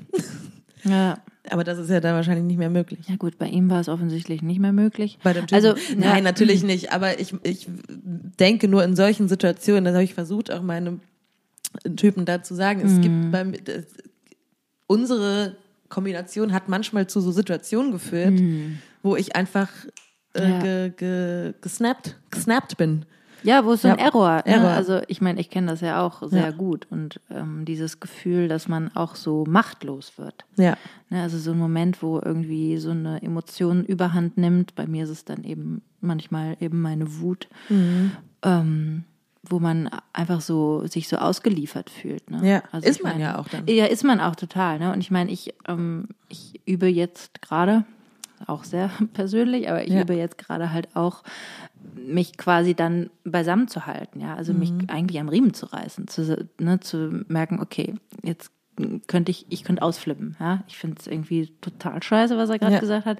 [0.83, 1.17] ja.
[1.49, 2.99] aber das ist ja da wahrscheinlich nicht mehr möglich.
[3.07, 5.17] ja gut, bei ihm war es offensichtlich nicht mehr möglich.
[5.23, 5.55] Bei dem Typen.
[5.65, 10.13] Also Nein, natürlich nicht, aber ich, ich denke nur in solchen Situationen, das habe ich
[10.13, 10.99] versucht, auch meinem
[11.95, 13.01] Typen da zu sagen, es Mhm.
[13.01, 13.85] gibt beim, das,
[14.87, 15.55] unsere
[15.89, 18.41] Kombination hat manchmal zu so Situationen geführt,
[19.03, 19.69] wo ich einfach
[20.33, 20.49] äh, Mhm.
[20.51, 20.59] Ja.
[20.59, 23.05] ge, ge, gesnappt, gesnappt bin.
[23.45, 24.35] Ja, wo es so ein Ja, Error.
[24.37, 24.45] Ne?
[24.45, 24.69] Error.
[24.71, 26.51] Also ich meine, ich kenne das ja auch sehr Ja.
[26.51, 30.45] gut und ähm, dieses Gefühl, dass man auch so machtlos wird.
[30.57, 30.75] Ja.
[31.09, 31.21] Ne?
[31.21, 34.75] Also so ein Moment, wo irgendwie so eine Emotion Überhand nimmt.
[34.75, 38.11] Bei mir ist es dann eben manchmal eben meine Wut, Mhm.
[38.43, 39.03] ähm,
[39.47, 42.31] wo man einfach so sich so ausgeliefert fühlt.
[42.31, 42.49] Ne?
[42.49, 43.67] Ja, also ist man meine, ja auch dann.
[43.67, 44.79] Ja, ist man auch total.
[44.79, 44.91] Ne?
[44.91, 47.85] Und ich meine, ich, ähm, ich übe jetzt gerade,
[48.47, 50.01] auch sehr persönlich, aber ich Ja.
[50.01, 51.21] übe jetzt gerade halt auch,
[51.95, 54.85] mich quasi dann beisammen zu halten, ja, also mich Mhm.
[54.89, 58.51] eigentlich am Riemen zu reißen, zu, ne, zu merken, okay, jetzt
[59.07, 62.73] könnte ich, ich könnte ausflippen, ja, ich finde es irgendwie total scheiße, was er gerade
[62.75, 62.79] Ja.
[62.79, 63.19] gesagt hat.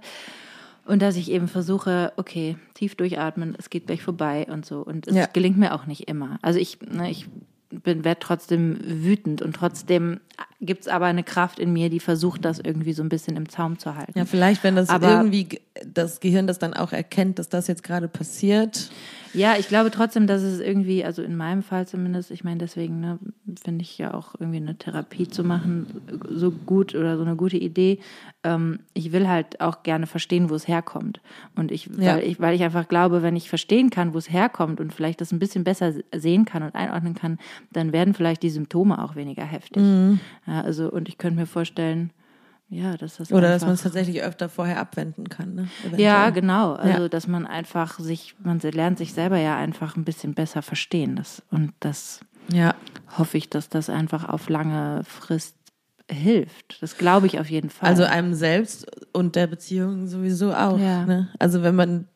[0.85, 4.81] Und dass ich eben versuche, okay, tief durchatmen, es geht gleich vorbei und so.
[4.81, 5.25] Und es Ja.
[5.25, 6.37] gelingt mir auch nicht immer.
[6.43, 7.25] Also ich, ne, ich
[7.71, 10.19] bin, werde trotzdem wütend und trotzdem
[10.61, 13.79] gibt's aber eine Kraft in mir, die versucht, das irgendwie so ein bisschen im Zaum
[13.79, 14.13] zu halten.
[14.15, 17.67] Ja, vielleicht, wenn das Aber- irgendwie ge- das Gehirn das dann auch erkennt, dass das
[17.67, 18.89] jetzt gerade passiert.
[19.33, 23.01] Ja, ich glaube trotzdem, dass es irgendwie, also in meinem Fall zumindest, ich meine, deswegen
[23.01, 23.19] ne,
[23.61, 25.87] finde ich ja auch irgendwie eine Therapie zu machen
[26.29, 27.99] so gut oder so eine gute Idee.
[28.43, 31.19] Ähm, ich will halt auch gerne verstehen, wo es herkommt.
[31.57, 32.15] Und ich, Ja.
[32.15, 35.19] weil ich, weil ich einfach glaube, wenn ich verstehen kann, wo es herkommt und vielleicht
[35.19, 37.37] das ein bisschen besser sehen kann und einordnen kann,
[37.73, 39.83] dann werden vielleicht die Symptome auch weniger heftig.
[39.83, 40.21] Mhm.
[40.47, 42.11] Ja, also, und ich könnte mir vorstellen,
[42.69, 45.53] ja, dass das Oder dass man es tatsächlich öfter vorher abwenden kann.
[45.55, 45.67] Ne?
[45.97, 46.73] ja, genau.
[46.73, 47.09] Also, Ja.
[47.09, 51.15] dass man einfach sich, man lernt sich selber ja einfach ein bisschen besser verstehen.
[51.15, 52.75] Das, und das Ja.
[53.17, 55.55] hoffe ich, dass das einfach auf lange Frist
[56.11, 56.81] hilft.
[56.81, 57.89] Das glaube ich auf jeden Fall.
[57.89, 60.77] Also einem selbst und der Beziehung sowieso auch.
[60.79, 61.05] Ja.
[61.05, 61.29] Ne?
[61.39, 62.07] Also wenn man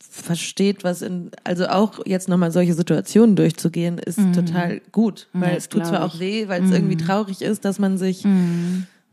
[0.00, 5.28] versteht, was in, also auch jetzt nochmal solche Situationen durchzugehen, ist total gut.
[5.32, 5.48] Weil Mhm.
[5.52, 6.20] Ja, es tut das zwar glaub auch ich.
[6.20, 8.24] weh, weil es irgendwie traurig ist, dass man sich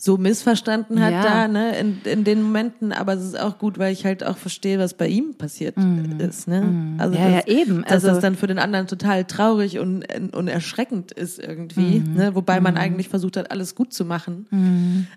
[0.06, 1.24] so missverstanden hat Ja.
[1.24, 4.38] da, ne, in, in den Momenten, aber es ist auch gut, weil ich halt auch
[4.38, 5.76] verstehe, was bei ihm passiert
[6.20, 6.96] ist, ne?
[7.00, 7.24] Also Mhm.
[7.24, 7.82] Ja, ja, das- eben.
[7.82, 12.14] Dass Also- das dann für den anderen total traurig und, und erschreckend ist irgendwie, Mhm.
[12.14, 12.36] ne?
[12.36, 14.46] Wobei man eigentlich versucht hat, alles gut zu machen.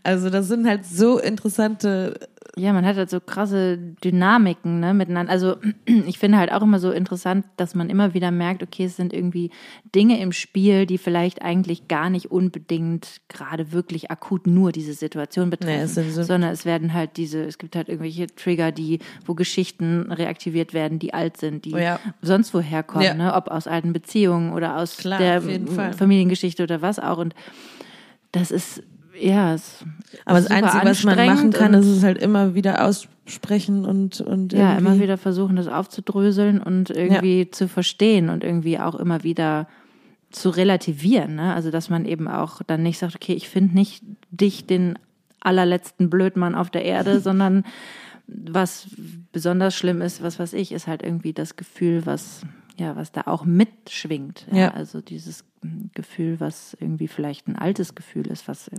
[0.05, 2.18] Also das sind halt so interessante
[2.59, 5.32] ja, man hat halt so krasse Dynamiken ne, miteinander.
[5.32, 5.56] Also
[6.06, 9.12] ich finde halt auch immer so interessant, dass man immer wieder merkt, okay, es sind
[9.12, 9.50] irgendwie
[9.94, 15.50] Dinge im Spiel, die vielleicht eigentlich gar nicht unbedingt gerade wirklich akut nur diese Situation
[15.50, 18.98] betreffen, es sind so- sondern es werden halt diese, es gibt halt irgendwelche Trigger, die,
[19.24, 22.00] wo Geschichten reaktiviert werden, die alt sind, die Oh ja.
[22.22, 23.14] sonst woher kommen, Ja.
[23.14, 25.42] ne, ob aus alten Beziehungen oder aus Klar, der.
[25.96, 27.18] Familiengeschichte oder was auch.
[27.18, 27.34] Und
[28.32, 28.82] das ist
[29.20, 29.84] ja, es
[30.24, 33.84] Aber ist das super Einzige, was man machen kann, ist es halt immer wieder aussprechen
[33.84, 38.94] und, und Ja, immer wieder versuchen, das aufzudröseln und irgendwie zu verstehen und irgendwie auch
[38.94, 39.68] immer wieder
[40.30, 41.36] zu relativieren.
[41.36, 41.54] Ne?
[41.54, 44.98] Also, dass man eben auch dann nicht sagt, okay, ich finde nicht dich den
[45.40, 47.64] allerletzten Blödmann auf der Erde, sondern
[48.26, 48.88] was
[49.32, 52.42] besonders schlimm ist, was weiß ich, ist halt irgendwie das Gefühl, was
[52.79, 54.47] ja, was da auch mitschwingt.
[54.51, 54.57] Ja?
[54.57, 54.68] Ja.
[54.70, 58.70] Also dieses mm, Gefühl, was irgendwie vielleicht ein altes Gefühl ist, was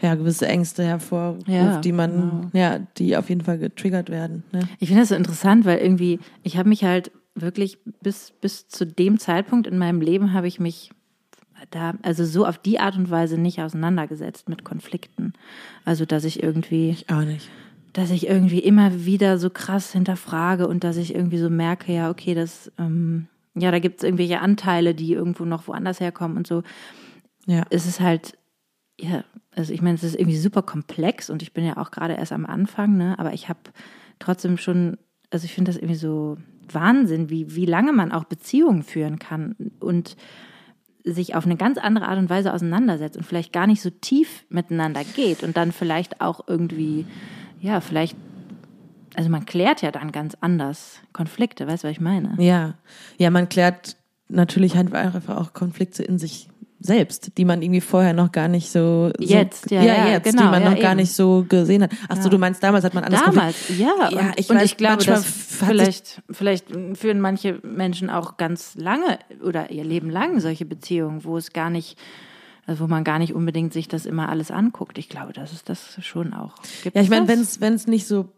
[0.00, 2.50] ja, gewisse Ängste hervorruft, Ja, die man, genau.
[2.52, 4.42] ja, die auf jeden Fall getriggert werden.
[4.52, 4.60] Ne?
[4.78, 8.86] Ich finde das so interessant, weil irgendwie, ich habe mich halt wirklich bis, bis zu
[8.86, 10.90] dem Zeitpunkt in meinem Leben habe ich mich
[11.70, 15.32] da, also so auf die Art und Weise nicht auseinandergesetzt mit Konflikten.
[15.84, 16.90] Also, dass ich irgendwie.
[16.90, 17.50] Ich auch nicht.
[17.96, 22.10] Dass ich irgendwie immer wieder so krass hinterfrage und dass ich irgendwie so merke, ja,
[22.10, 26.46] okay, das, ähm, ja, da gibt es irgendwelche Anteile, die irgendwo noch woanders herkommen und
[26.46, 26.62] so.
[27.46, 27.64] Ja.
[27.70, 28.36] Es ist halt,
[29.00, 29.24] ja,
[29.54, 32.32] also ich meine, es ist irgendwie super komplex und ich bin ja auch gerade erst
[32.32, 33.18] am Anfang, ne?
[33.18, 33.60] Aber ich habe
[34.18, 34.98] trotzdem schon,
[35.30, 36.36] also ich finde das irgendwie so
[36.70, 40.16] Wahnsinn, wie, wie lange man auch Beziehungen führen kann und
[41.02, 44.44] sich auf eine ganz andere Art und Weise auseinandersetzt und vielleicht gar nicht so tief
[44.50, 47.06] miteinander geht und dann vielleicht auch irgendwie,
[47.60, 48.16] ja, vielleicht,
[49.14, 52.34] also man klärt ja dann ganz anders Konflikte, weißt du, was ich meine?
[52.38, 52.74] Ja.
[53.18, 53.96] Ja, man klärt
[54.28, 56.48] natürlich halt einfach auch Konflikte in sich
[56.78, 60.42] selbst, die man irgendwie vorher noch gar nicht so, so Jetzt, ja, ja, jetzt, genau,
[60.42, 61.00] die man ja, noch gar eben.
[61.00, 61.90] nicht so gesehen hat.
[62.08, 62.28] Ach so, Ja.
[62.28, 63.92] du meinst damals hat man alles Damals, ja.
[64.10, 67.58] Ja, und, ich und weiß, ich glaube, manchmal das hat sich- vielleicht, vielleicht führen manche
[67.62, 71.96] Menschen auch ganz lange oder ihr Leben lang solche Beziehungen, wo es gar nicht,
[72.66, 74.98] also wo man gar nicht unbedingt sich das immer alles anguckt.
[74.98, 76.96] Ich glaube, dass es das schon auch gibt.
[76.96, 77.52] Ja, ich meine, wenn das?
[77.52, 78.28] es wenn es nicht so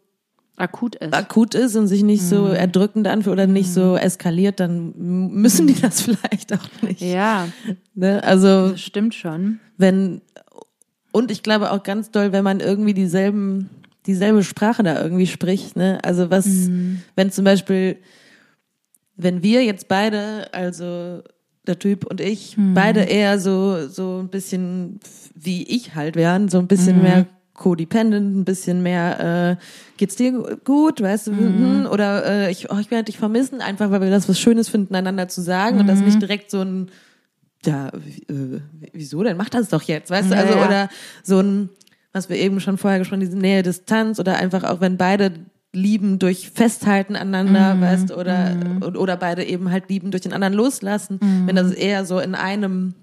[0.57, 1.15] akut ist.
[1.15, 2.27] akut ist und sich nicht Mhm.
[2.27, 4.93] so erdrückend anfühlt oder nicht so eskaliert, dann
[5.33, 7.01] müssen die das vielleicht auch nicht.
[7.01, 7.49] ja,
[7.95, 8.23] Ne?
[8.25, 9.61] Also das stimmt schon.
[9.77, 10.21] wenn
[11.13, 13.71] und ich glaube auch ganz doll, wenn man irgendwie dieselben
[14.07, 15.77] dieselbe Sprache da irgendwie spricht.
[15.77, 15.99] Ne?
[16.03, 17.03] Also was, Mhm.
[17.15, 17.97] wenn zum Beispiel,
[19.17, 21.23] wenn wir jetzt beide, also
[21.69, 22.75] der Typ und ich, Mhm.
[22.75, 24.99] beide eher so so ein bisschen
[25.35, 27.03] wie ich halt wären, so ein bisschen Mhm.
[27.03, 29.65] mehr codependent, ein bisschen mehr, äh,
[29.97, 30.33] geht's dir
[30.65, 31.83] gut, weißt du, Mhm.
[31.85, 34.69] hm, oder äh, ich, oh, ich werde dich vermissen, einfach weil wir das was Schönes
[34.69, 36.05] finden, einander zu sagen und das Mhm.
[36.07, 36.91] nicht direkt so ein,
[37.65, 38.61] ja, äh,
[38.93, 40.65] wieso denn, mach das doch jetzt, weißt du, Ja, also, ja.
[40.67, 40.89] oder
[41.25, 41.69] so ein,
[42.13, 45.33] was wir eben schon vorher gesprochen haben, diese Nähe, Distanz oder einfach auch, wenn beide
[45.75, 47.81] lieben durch Festhalten aneinander, Mhm.
[47.81, 52.05] weißt oder, oder oder beide eben halt lieben durch den anderen loslassen, wenn das eher
[52.05, 52.95] so in einem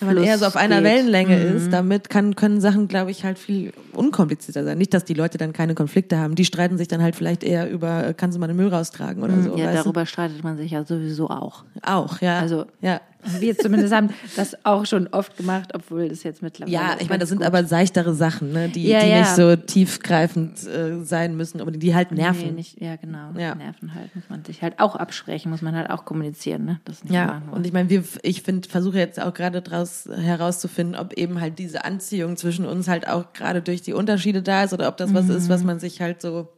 [0.00, 0.22] wenn man Mhm.
[0.24, 0.84] Eher so auf einer geht.
[0.84, 0.88] Mhm.
[0.96, 4.78] Wellenlänge ist, damit kann, können Sachen, glaube ich, halt viel unkomplizierter sein.
[4.78, 6.36] Nicht, dass die Leute dann keine Konflikte haben.
[6.36, 9.22] Die streiten sich dann halt vielleicht eher über, äh, kannst du mal den Müll raustragen
[9.24, 9.56] oder so.
[9.56, 11.64] ja, darüber streitet man sich ja sowieso auch.
[11.74, 11.80] du?
[11.90, 12.38] Auch, ja.
[12.38, 13.00] Also, ja.
[13.40, 16.72] Wir zumindest haben das auch schon oft gemacht, obwohl das jetzt mittlerweile.
[16.74, 18.68] Ja, ich meine, das sind gut- aber seichtere Sachen, ne?
[18.68, 19.18] die, Ja, die ja.
[19.20, 22.46] nicht so tiefgreifend äh, sein müssen, aber die, halt nerven.
[22.46, 23.30] Nee, nicht, ja, genau.
[23.36, 23.54] Ja.
[23.54, 24.14] Nerven halt.
[24.14, 26.80] Muss man sich halt auch absprechen, muss man halt auch kommunizieren, ne?
[26.84, 30.94] Das nicht Ja, und ich meine, wir, ich finde, versuche jetzt auch gerade daraus herauszufinden,
[30.94, 34.72] ob eben halt diese Anziehung zwischen uns halt auch gerade durch die Unterschiede da ist
[34.72, 35.48] oder ob das was ist, Mhm.
[35.48, 36.48] was man sich halt so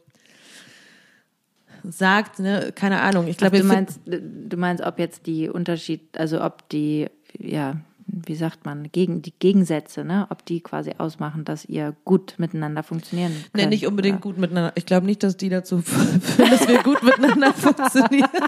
[1.83, 2.71] sagt, ne?
[2.73, 3.27] Keine Ahnung.
[3.27, 7.07] Ich glaube, du meinst, du meinst, ob jetzt die Unterschied, also ob die,
[7.37, 7.77] ja,
[8.13, 10.27] wie sagt man, gegen die Gegensätze, ne?
[10.29, 13.55] Ob die quasi ausmachen, dass ihr gut miteinander funktionieren könnt.
[13.55, 14.21] Nee, nicht unbedingt oder?
[14.23, 14.73] gut miteinander.
[14.75, 18.29] Ich glaube nicht, dass die dazu führen, dass wir gut miteinander funktionieren.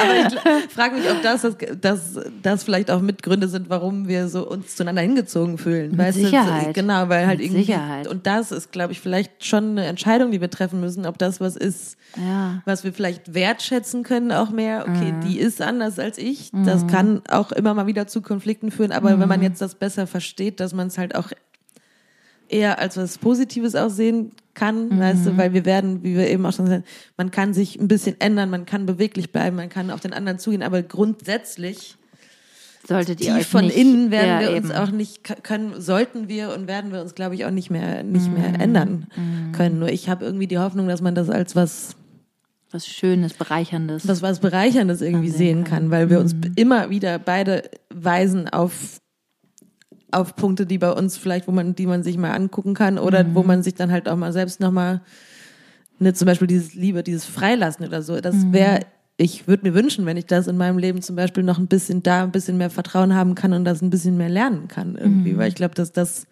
[0.00, 1.46] Aber ich frage mich, ob das,
[1.80, 5.90] das, das, vielleicht auch Mitgründe sind, warum wir so uns zueinander hingezogen fühlen.
[5.90, 6.68] Mit weißt Sicherheit.
[6.68, 6.72] Du?
[6.74, 7.64] Genau, weil halt Mit irgendwie.
[7.64, 8.06] Sicherheit.
[8.06, 11.40] Und das ist, glaube ich, vielleicht schon eine Entscheidung, die wir treffen müssen, ob das
[11.40, 12.62] was ist, Ja.
[12.66, 14.82] was wir vielleicht wertschätzen können auch mehr.
[14.88, 15.20] Okay, Mhm.
[15.22, 16.50] die ist anders als ich.
[16.52, 18.92] Das kann auch immer mal wieder zu Konflikten führen.
[18.92, 19.28] Aber wenn Mhm.
[19.28, 21.30] man jetzt das besser versteht, dass man es halt auch
[22.48, 25.24] eher als was Positives auch sehen kann, weißt Mhm.
[25.30, 27.88] du, weil wir werden, wie wir eben auch schon gesagt haben, man kann sich ein
[27.88, 31.96] bisschen ändern, man kann beweglich bleiben, man kann auf den anderen zugehen, aber grundsätzlich
[32.86, 34.64] Solltet ihr tief von nicht, innen werden ja, wir eben.
[34.66, 38.02] uns auch nicht können, sollten wir und werden wir uns, glaube ich, auch nicht mehr
[38.02, 38.34] nicht Mhm.
[38.34, 39.06] mehr ändern
[39.52, 39.78] können.
[39.78, 41.96] Nur ich habe irgendwie die Hoffnung, dass man das als was
[42.70, 44.06] was Schönes, Bereicherndes.
[44.06, 49.00] was was bereicherndes irgendwie sehen kann, weil wir uns immer wieder beide weisen auf
[50.10, 53.34] auf Punkte, die bei uns vielleicht, wo man, die man sich mal angucken kann oder
[53.34, 55.02] wo man sich dann halt auch mal selbst nochmal,
[55.98, 58.80] ne, zum Beispiel dieses Liebe, dieses Freilassen oder so, das wäre,
[59.18, 62.02] ich würde mir wünschen, wenn ich das in meinem Leben zum Beispiel noch ein bisschen
[62.02, 65.36] da, ein bisschen mehr Vertrauen haben kann und das ein bisschen mehr lernen kann irgendwie,
[65.36, 66.26] weil ich glaube, dass das,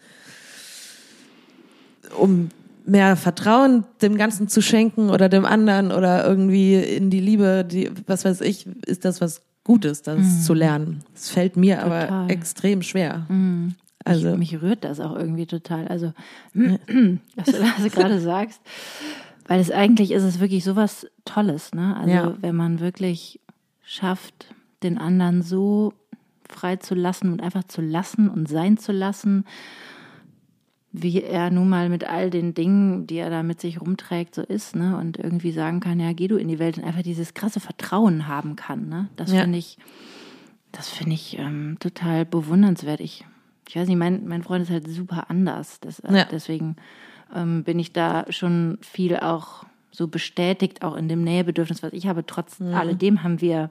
[2.17, 2.49] um
[2.87, 7.91] mehr Vertrauen dem Ganzen zu schenken oder dem anderen oder irgendwie in die Liebe, die,
[8.07, 11.03] was weiß ich, ist das was Gutes, das zu lernen.
[11.15, 12.31] Es fällt mir aber Total.
[12.31, 13.27] extrem schwer.
[14.05, 15.89] Also Also, mich, mich rührt das auch irgendwie total.
[15.89, 16.13] Also,
[16.55, 18.61] was du, was du gerade sagst,
[19.49, 21.97] weil es eigentlich ist es wirklich sowas Tolles, ne?
[21.97, 22.35] Also Ja.
[22.41, 23.41] wenn man wirklich
[23.83, 24.47] schafft,
[24.85, 25.93] den anderen so
[26.49, 29.45] frei zu lassen und einfach zu lassen und sein zu lassen,
[30.99, 34.43] wie er nun mal mit all den Dingen, die er da mit sich rumträgt, so
[34.43, 34.97] ist, ne?
[34.97, 38.29] Und irgendwie sagen kann, ja, geh du in die Welt und einfach dieses krasse Vertrauen
[38.29, 39.09] haben kann, ne?
[39.17, 39.43] Das Ja.
[39.43, 39.77] finde ich,
[40.73, 43.01] das finde ich ähm, total bewundernswert.
[43.01, 43.25] Ich,
[43.69, 45.81] ich weiß nicht, mein, mein Freund ist halt super anders.
[45.81, 46.25] Das, äh, Ja.
[46.31, 46.77] Deswegen
[47.35, 52.07] ähm, bin ich da schon viel auch so bestätigt, auch in dem Nähebedürfnis, was ich
[52.07, 52.25] habe.
[52.27, 52.75] Trotz Mhm.
[52.75, 53.71] alledem haben wir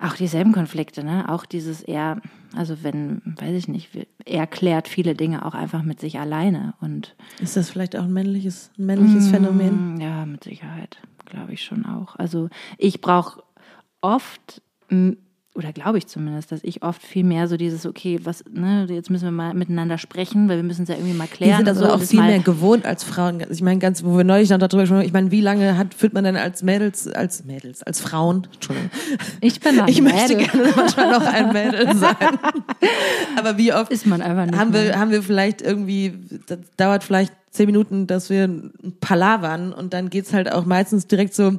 [0.00, 1.28] auch dieselben Konflikte, ne?
[1.28, 2.20] Auch dieses eher,
[2.56, 3.90] also wenn, weiß ich nicht,
[4.24, 8.12] er klärt viele Dinge auch einfach mit sich alleine und Ist das vielleicht auch ein
[8.12, 9.96] männliches, ein männliches Phänomen?
[9.96, 12.16] Mm, Ja, mit Sicherheit, glaube ich schon auch.
[12.16, 12.48] Also
[12.78, 13.42] ich brauche
[14.00, 14.62] oft
[15.54, 19.10] oder glaube ich zumindest, dass ich oft viel mehr so dieses, okay, was, ne, jetzt
[19.10, 21.50] müssen wir mal miteinander sprechen, weil wir müssen es ja irgendwie mal Wir klären.
[21.56, 23.42] sind und das so, aber auch viel mehr gewohnt als Frauen.
[23.50, 25.92] Ich meine, ganz, wo wir neulich noch darüber gesprochen haben, ich meine, wie lange hat,
[25.94, 28.90] führt man denn als Mädels, als Mädels, als Frauen, Entschuldigung.
[29.40, 30.46] Ich bin ein Ich möchte Mädel.
[30.52, 32.38] gerne manchmal noch ein Mädel sein.
[33.36, 36.14] Aber wie oft Ist man einfach nicht haben wir, haben wir vielleicht irgendwie,
[36.46, 41.08] das dauert vielleicht zehn Minuten, dass wir ein palavern und dann geht's halt auch meistens
[41.08, 41.58] direkt so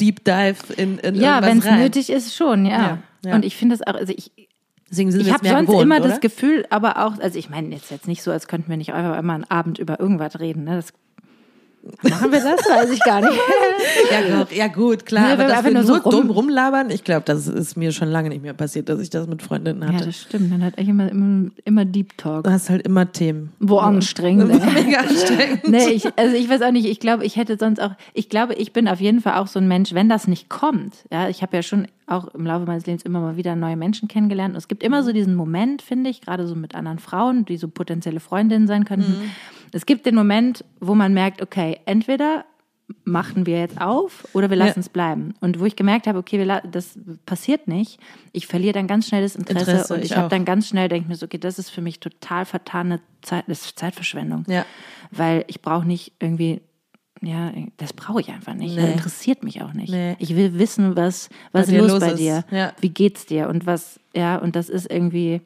[0.00, 2.70] Deep Dive in, in Ja, wenn es nötig ist, schon, ja.
[2.82, 3.34] Ja, ja.
[3.34, 4.30] Und ich finde das auch, also ich,
[4.90, 6.08] Deswegen sind ich habe sonst gewohnt, immer oder?
[6.08, 8.94] das Gefühl, aber auch, also ich meine, jetzt jetzt nicht so, als könnten wir nicht
[8.94, 10.76] einfach immer einen Abend über irgendwas reden, ne?
[10.76, 10.92] Das,
[12.10, 12.60] machen wir das?
[12.68, 13.32] Weiß ich gar nicht.
[14.10, 15.26] Ja, gut, ja gut, klar.
[15.26, 17.76] Nee, aber wenn wir dass wir nur so rum- dumm rumlabern, ich glaube, das ist
[17.76, 20.06] mir schon lange nicht mehr passiert, dass ich das mit Freundinnen Ja, hatte.
[20.06, 20.50] das stimmt.
[20.52, 22.44] Dann hat echt immer, immer, immer Deep Talk.
[22.44, 23.52] du hast halt immer Themen.
[23.60, 24.48] Wo anstrengend.
[24.74, 25.68] Mega anstrengend.
[25.68, 28.54] Nee, ich, also ich weiß auch nicht, ich glaube, ich hätte sonst auch, ich glaube,
[28.54, 30.94] ich bin auf jeden Fall auch so ein Mensch, wenn das nicht kommt.
[31.12, 34.08] Ja, ich habe ja schon auch im Laufe meines Lebens immer mal wieder neue Menschen
[34.08, 34.54] kennengelernt.
[34.54, 37.56] Und es gibt immer so diesen Moment, finde ich, gerade so mit anderen Frauen, die
[37.56, 39.18] so potenzielle Freundinnen sein könnten.
[39.72, 42.44] Es gibt den Moment, wo man merkt, okay, entweder
[43.04, 44.80] machen wir jetzt auf oder wir lassen Ja.
[44.80, 45.34] es bleiben.
[45.40, 48.00] Und wo ich gemerkt habe, okay, wir das passiert nicht,
[48.32, 50.88] ich verliere dann ganz schnell das Interesse, Interesse, und ich ich habe dann ganz schnell,
[50.88, 54.44] denke ich mir so, okay, das ist für mich total vertane Zeit, das ist Zeitverschwendung
[54.48, 54.64] Ja.
[55.10, 56.62] weil ich brauche nicht irgendwie,
[57.20, 58.76] ja, das brauche ich einfach nicht.
[58.76, 58.82] Nee.
[58.82, 59.90] Das interessiert mich auch nicht.
[59.90, 60.16] Nee.
[60.18, 62.18] Ich will wissen, was, was los los bei ist.
[62.18, 62.44] dir?
[62.50, 62.72] Ja.
[62.80, 63.48] Wie geht's dir?
[63.48, 65.40] Und was, ja, und das ist irgendwie,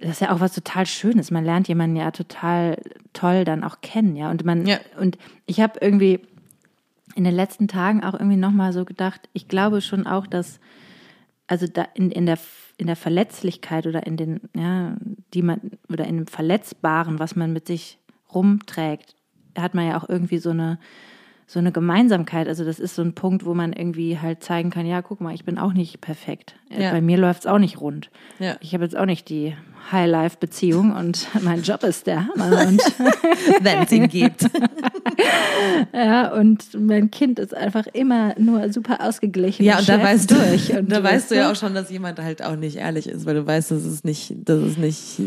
[0.00, 1.30] das ist ja auch was total Schönes.
[1.30, 2.80] Man lernt jemanden ja total
[3.12, 4.30] toll dann auch kennen, ja.
[4.30, 4.78] Und man, Ja.
[5.00, 6.20] und ich habe irgendwie
[7.14, 10.60] in den letzten Tagen auch irgendwie nochmal so gedacht, ich glaube schon auch, dass,
[11.46, 12.38] also da in, in der
[12.80, 14.96] in der Verletzlichkeit oder in den, ja,
[15.34, 15.60] die man,
[15.90, 17.98] oder in dem Verletzbaren, was man mit sich
[18.32, 19.16] rumträgt,
[19.60, 20.78] hat man ja auch irgendwie so eine,
[21.46, 22.46] so eine Gemeinsamkeit.
[22.48, 25.34] Also das ist so ein Punkt, wo man irgendwie halt zeigen kann, ja, guck mal,
[25.34, 26.54] ich bin auch nicht perfekt.
[26.70, 26.90] Äh, Ja.
[26.92, 28.10] Bei mir läuft es auch nicht rund.
[28.38, 28.56] Ja.
[28.60, 29.54] Ich habe jetzt auch nicht die
[29.90, 32.66] High-Life-Beziehung und mein Job ist der Hammer.
[32.68, 32.80] Und,
[33.62, 34.42] Wenn es ihn gibt.
[35.94, 39.64] ja, und mein Kind ist einfach immer nur super ausgeglichen.
[39.64, 40.76] Ja, und da weißt du, durch.
[40.76, 43.34] Und da weißt du ja auch schon, dass jemand halt auch nicht ehrlich ist, weil
[43.34, 45.22] du weißt, dass es nicht, dass es nicht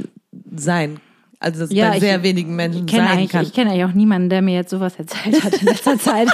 [0.56, 1.00] sein,
[1.42, 3.44] also dass es bei ich- sehr wenigen Menschen ich kenne sein eigentlich, kann.
[3.44, 6.30] Ich kenne eigentlich auch niemanden, der mir jetzt sowas erzählt hat in letzter Zeit.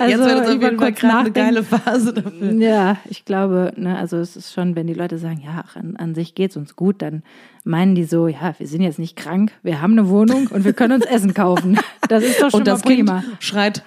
[0.00, 2.52] also, Jetzt wird es auf jeden Fall gerade eine geile Phase dafür.
[2.52, 5.96] Ja, ich glaube, ne, also es ist schon, wenn die Leute sagen, ja, ach, an,
[5.96, 7.22] an sich geht's uns gut, dann
[7.68, 10.72] meinen die so, ja, wir sind jetzt nicht krank, wir haben eine Wohnung und wir
[10.72, 11.78] können uns Essen kaufen.
[12.08, 13.20] Das ist doch schon Und das mal prima.
[13.20, 13.84] Kind schreit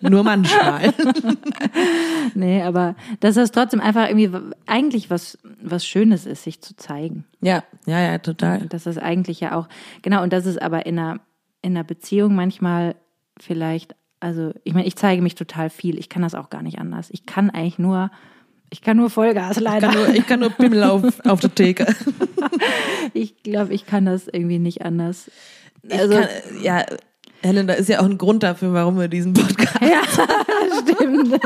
[0.00, 0.92] nur manchmal.
[2.34, 4.30] Nee, aber dass das trotzdem einfach irgendwie
[4.66, 7.24] eigentlich was, was Schönes ist, sich zu zeigen.
[7.40, 8.62] Ja, ja, ja, total.
[8.62, 9.68] Und das ist eigentlich ja auch,
[10.02, 11.20] genau, und das ist aber in einer,
[11.62, 12.96] in einer Beziehung manchmal
[13.38, 16.78] vielleicht, also ich meine, ich zeige mich total viel, ich kann das auch gar nicht
[16.78, 17.08] anders.
[17.10, 18.10] Ich kann eigentlich nur,
[18.74, 19.86] ich kann nur Vollgas Ich leider.
[19.88, 21.86] kann nur, ich kann nur Pimmel auf, auf der Theke.
[23.12, 25.30] Ich glaube, ich kann das irgendwie nicht anders.
[25.82, 26.28] Ich Also, kann,
[26.62, 26.84] ja,
[27.42, 29.76] Helen, da ist ja auch ein Grund dafür, warum wir diesen Podcast.
[29.80, 30.02] ja,
[30.82, 31.40] stimmt.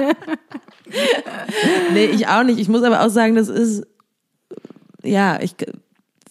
[1.93, 2.59] Nee, ich auch nicht.
[2.59, 3.87] Ich muss aber auch sagen, das ist,
[5.03, 5.55] ja, ich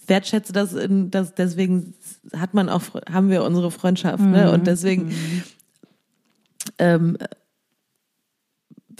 [0.07, 1.93] wertschätze das, in, das deswegen
[2.35, 2.81] hat man auch,
[3.11, 4.51] haben wir unsere Freundschaft, ne?
[4.51, 5.13] Und deswegen,
[6.79, 7.17] ähm,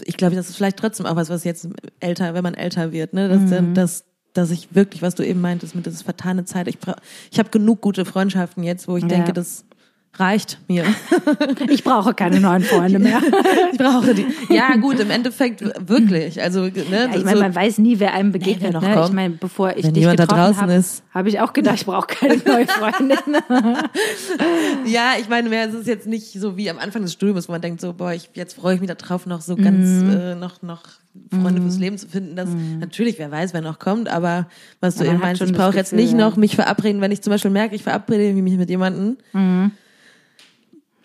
[0.06, 1.68] ich glaube, das ist vielleicht trotzdem auch was, was jetzt
[2.00, 3.28] älter, wenn man älter wird, ne?
[3.30, 6.80] Dass, dann, dass, dass ich wirklich, was du eben meintest, mit das vertane Zeit, ich,
[6.80, 6.96] bra-
[7.32, 9.10] ich habe genug gute Freundschaften jetzt, wo ich Ja.
[9.10, 9.66] denke, das
[10.20, 10.84] reicht mir.
[11.70, 13.22] Ich brauche keine neuen Freunde mehr.
[13.72, 14.26] Ich brauche die.
[14.50, 16.42] Ja, gut, im Endeffekt wirklich.
[16.42, 18.74] Also, ne, Ja, ich meine, man weiß nie, wer einem begegnet.
[18.74, 19.04] noch ne?
[19.06, 21.04] Ich meine, bevor ich Wenn dich jemand da getroffen draußen habe, ist.
[21.14, 23.18] habe ich auch gedacht, ich brauche keine neue Freundin.
[24.86, 27.52] Ja, ich meine, mehr, es ist jetzt nicht so wie am Anfang des Studiums, wo
[27.52, 30.10] man denkt so, boah, ich, jetzt freue ich mich darauf, noch so ganz, Mhm.
[30.10, 30.84] äh, noch, noch
[31.42, 32.36] Freunde fürs Leben zu finden.
[32.36, 32.50] Das,
[32.80, 34.48] natürlich, wer weiß, wer noch kommt, aber
[34.80, 37.32] was du Ja, eben meinst, ich brauche jetzt nicht noch mich verabreden, wenn ich zum
[37.32, 39.72] Beispiel merke, ich verabrede mich mit jemandem, Mhm.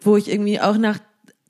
[0.07, 0.99] Wo ich irgendwie auch nach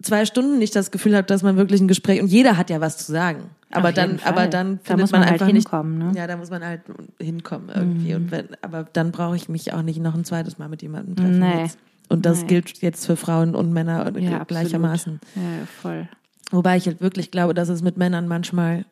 [0.03, 2.81] zwei Stunden nicht das Gefühl habe, dass man wirklich ein Gespräch, und jeder hat ja
[2.81, 3.51] was zu sagen.
[3.71, 6.11] Aber Auf dann, aber dann Da findet muss man man halt einfach hinkommen, nicht, ne?
[6.11, 6.17] Mhm.
[6.17, 6.83] Ja, da muss man halt
[7.21, 8.15] hinkommen irgendwie.
[8.15, 11.17] Und wenn, aber dann brauche ich mich auch nicht noch ein zweites Mal mit jemandem
[11.17, 11.39] treffen.
[11.39, 11.63] Nee.
[11.63, 11.79] Jetzt.
[12.09, 12.49] Und das Nee.
[12.49, 14.49] gilt jetzt für Frauen und Männer Ja, absolut.
[14.49, 15.21] gleichermaßen.
[15.37, 16.09] Ja, voll.
[16.51, 18.85] Wobei ich halt wirklich glaube, dass es mit Männern manchmal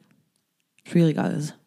[0.86, 1.58] schwieriger ist.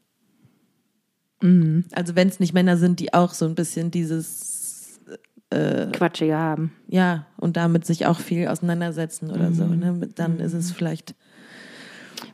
[1.41, 1.85] Mhm.
[1.91, 4.52] Also wenn es nicht Männer sind, die auch so ein bisschen dieses,
[5.93, 6.71] Quatschige haben.
[6.87, 9.79] ja, und damit sich auch viel auseinandersetzen oder so, Mhm.
[9.79, 10.09] ne?
[10.15, 11.15] Dann ist es vielleicht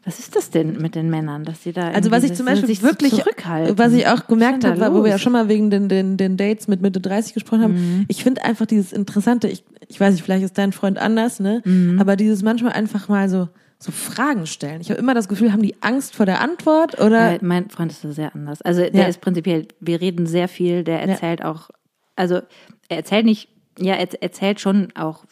[0.05, 2.69] Was ist das denn mit den Männern, dass sie da Also was ich zum Beispiel
[2.81, 3.77] wirklich, zurückhalten?
[3.77, 6.67] was ich auch gemerkt habe, wo wir ja schon mal wegen den, den, den Dates
[6.67, 8.05] mit Mitte 30 gesprochen haben, Mhm.
[8.07, 11.61] ich finde einfach dieses Interessante, ich, ich weiß nicht, vielleicht ist dein Freund anders, ne?
[11.65, 11.99] Mhm.
[11.99, 13.49] Aber dieses manchmal einfach mal so,
[13.79, 14.79] so Fragen stellen.
[14.81, 17.91] Ich habe immer das Gefühl, haben die Angst vor der Antwort oder Ja, mein Freund
[17.91, 18.61] ist da sehr anders.
[18.61, 19.07] Also der Ja.
[19.07, 21.69] ist prinzipiell, wir reden sehr viel, der erzählt auch,
[22.15, 22.41] also
[22.89, 25.23] er erzählt nicht, ja, er erzählt schon auch,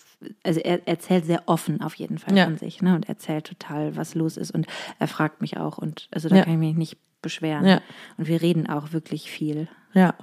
[0.44, 2.46] also er erzählt sehr offen auf jeden Fall Ja.
[2.46, 2.96] von sich, ne?
[2.96, 4.52] Und erzählt total, was los ist.
[4.52, 4.66] Und
[5.00, 6.44] er fragt mich auch und also da Ja.
[6.44, 7.66] kann ich mich nicht beschweren.
[7.66, 7.82] Ja.
[8.18, 9.68] Und wir reden auch wirklich viel.
[9.94, 10.14] ja.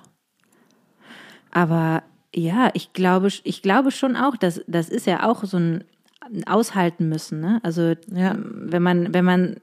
[1.51, 2.03] Aber
[2.35, 5.85] ja, ich glaube, ich glaube schon auch, dass das ist ja auch so ein
[6.47, 7.41] aushalten müssen.
[7.41, 7.61] Ne?
[7.62, 8.35] Also Ja.
[8.39, 9.57] wenn man wenn man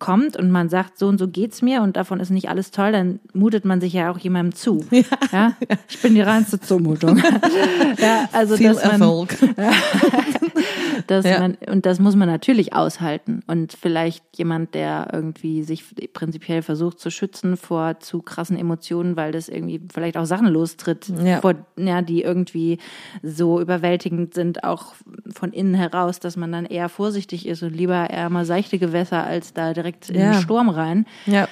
[0.00, 2.90] kommt und man sagt, so und so geht's mir und davon ist nicht alles toll,
[2.90, 4.84] dann mutet man sich ja auch jemandem zu.
[5.32, 5.52] Ja,
[5.88, 7.18] ich bin die reinste Zumutung.
[7.98, 9.36] ja, also Viel dass man, Erfolg.
[11.06, 11.40] dass Ja.
[11.40, 16.98] man und das muss man natürlich aushalten und vielleicht jemand, der irgendwie sich prinzipiell versucht
[17.00, 21.40] zu schützen vor zu krassen Emotionen, weil das irgendwie vielleicht auch Sachen lostritt, Ja.
[21.40, 22.78] vor, ja, die irgendwie
[23.22, 24.94] so überwältigend sind, auch
[25.32, 29.24] von innen heraus, dass man dann eher vorsichtig ist und lieber eher mal seichte Gewässer
[29.24, 31.06] als da direkt in den Sturm rein.
[31.26, 31.48] Ja.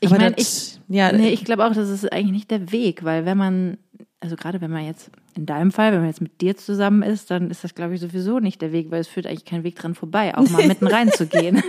[0.00, 3.24] Ich meine, ich, ja, nee, ich glaube auch, das ist eigentlich nicht der Weg, weil
[3.24, 3.78] wenn man,
[4.22, 7.30] also gerade wenn man jetzt, in deinem Fall, wenn man jetzt mit dir zusammen ist,
[7.30, 9.76] dann ist das, glaube ich, sowieso nicht der Weg, weil es führt eigentlich kein Weg
[9.76, 11.62] dran vorbei, auch mal mitten reinzugehen.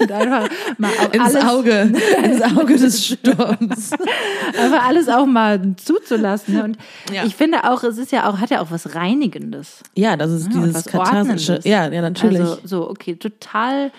[0.00, 0.48] Und einfach
[0.78, 1.92] mal ins alles, Auge,
[2.24, 3.92] ins Auge des Sturms.
[4.58, 6.54] einfach alles auch mal zuzulassen.
[6.54, 6.64] ne?
[6.64, 6.78] Und
[7.12, 7.24] Ja.
[7.24, 9.82] ich finde auch, es ist ja auch, hat ja auch was Reinigendes.
[9.96, 11.60] Ja, das ist Ja, dieses katharsische.
[11.64, 12.40] Ja, ja, natürlich.
[12.40, 13.92] Also so, okay, total,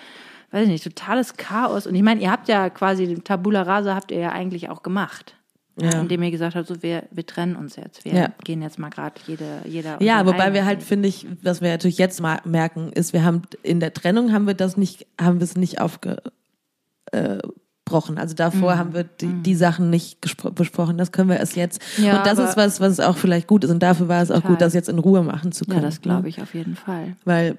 [0.51, 1.87] weiß ich nicht, totales Chaos.
[1.87, 4.83] Und ich meine, ihr habt ja quasi den Tabula Rasa habt ihr ja eigentlich auch
[4.83, 5.35] gemacht.
[5.81, 6.01] Ja.
[6.01, 8.03] Indem ihr gesagt habt, so wir, wir trennen uns jetzt.
[8.05, 8.29] Wir Ja.
[8.43, 10.01] gehen jetzt mal gerade jede, jeder.
[10.01, 13.43] Ja, wobei wir halt, finde ich, was wir natürlich jetzt mal merken, ist, wir haben
[13.63, 18.17] in der Trennung haben wir das nicht, haben wir es nicht aufgebrochen.
[18.17, 18.79] Also davor Mhm.
[18.79, 20.19] haben wir die, die Sachen nicht
[20.55, 20.97] besprochen.
[20.97, 21.81] Das können wir erst jetzt.
[21.97, 23.71] Ja, und das ist was, was auch vielleicht gut ist.
[23.71, 24.51] Und dafür war es auch Total.
[24.51, 25.79] gut, das jetzt in Ruhe machen zu können.
[25.79, 26.29] Ja, das glaube ne?
[26.29, 27.15] ich auf jeden Fall.
[27.25, 27.55] Weil,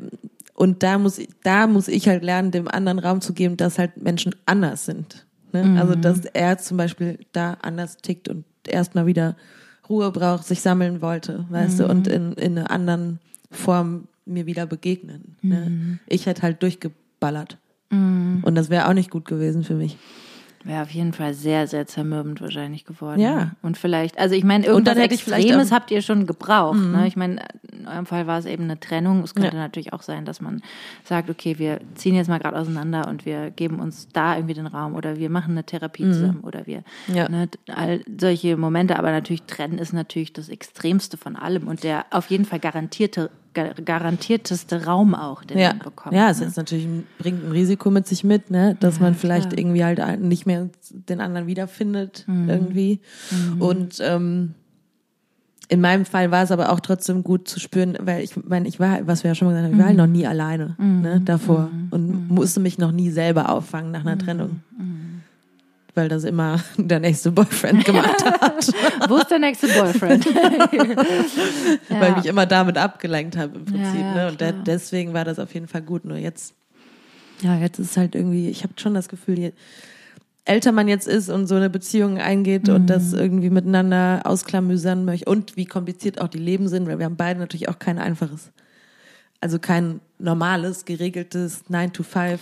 [0.54, 3.78] und da muss, ich- da muss ich halt lernen, dem anderen Raum zu geben, dass
[3.78, 5.26] halt Menschen anders sind.
[5.53, 5.64] Ne?
[5.64, 5.76] Mhm.
[5.78, 9.36] Also, dass er zum Beispiel da anders tickt und erstmal wieder
[9.88, 11.90] Ruhe braucht, sich sammeln wollte, weißt du, Mhm.
[11.90, 13.18] und in, in einer anderen
[13.51, 15.36] Form mir wieder begegnen.
[15.42, 15.66] Ne?
[15.68, 15.98] Mhm.
[16.07, 17.59] Ich hätte halt durchgeballert.
[17.92, 19.98] Und das wäre auch nicht gut gewesen für mich.
[20.62, 23.18] Wäre auf jeden Fall sehr, sehr zermürbend wahrscheinlich geworden.
[23.20, 23.52] Ja.
[23.62, 26.78] Und vielleicht, also ich meine, irgendwas Extremes habt ihr schon gebraucht.
[26.78, 27.06] Ne?
[27.06, 27.42] Ich meine,
[27.72, 29.22] in eurem Fall war es eben eine Trennung.
[29.22, 29.62] Es könnte Ja.
[29.62, 30.61] natürlich auch sein, dass man
[31.04, 34.66] sagt, okay, wir ziehen jetzt mal gerade auseinander und wir geben uns da irgendwie den
[34.66, 37.26] Raum oder wir machen eine Therapie zusammen oder wir, Ja.
[37.30, 38.98] ne, all solche Momente.
[38.98, 43.30] Aber natürlich, Trennen ist natürlich das Extremste von allem und der auf jeden Fall garantierte,
[43.30, 46.14] gar- garantierteste Raum auch, den Ja, man bekommt.
[46.14, 46.46] ja, es ne?
[46.46, 49.59] ist natürlich ein, bringt ein Risiko mit sich mit, ne, dass man vielleicht klar.
[49.59, 52.48] irgendwie halt nicht mehr den anderen wiederfindet Mhm.
[52.48, 53.01] irgendwie.
[53.59, 54.55] Und ähm,
[55.68, 58.80] in meinem Fall war es aber auch trotzdem gut zu spüren, weil ich meine, ich
[58.80, 60.03] war, was wir ja schon mal gesagt haben, ich war halt Mhm.
[60.03, 64.18] noch nie alleine ne, davor und musste mich noch nie selber auffangen nach einer Mhm.
[64.20, 64.61] Trennung.
[65.95, 68.72] Weil das immer der nächste Boyfriend gemacht hat,
[69.09, 70.24] Wo ist der nächste Boyfriend?
[71.88, 74.01] weil ich mich immer damit abgelenkt habe im Prinzip.
[74.01, 74.28] Ja, ja, ne?
[74.28, 76.05] Und de deswegen war das auf jeden Fall gut.
[76.05, 76.55] Nur jetzt,
[77.43, 79.53] ja, jetzt ist halt irgendwie, ich habe schon das Gefühl, je
[80.45, 82.86] älter man jetzt ist und so eine Beziehung eingeht und Mhm.
[82.86, 87.16] das irgendwie miteinander ausklamüsern möchte und wie kompliziert auch die Leben sind, weil wir haben
[87.16, 88.51] beide natürlich auch kein einfaches,
[89.41, 92.38] also kein normales, geregeltes 9-to-5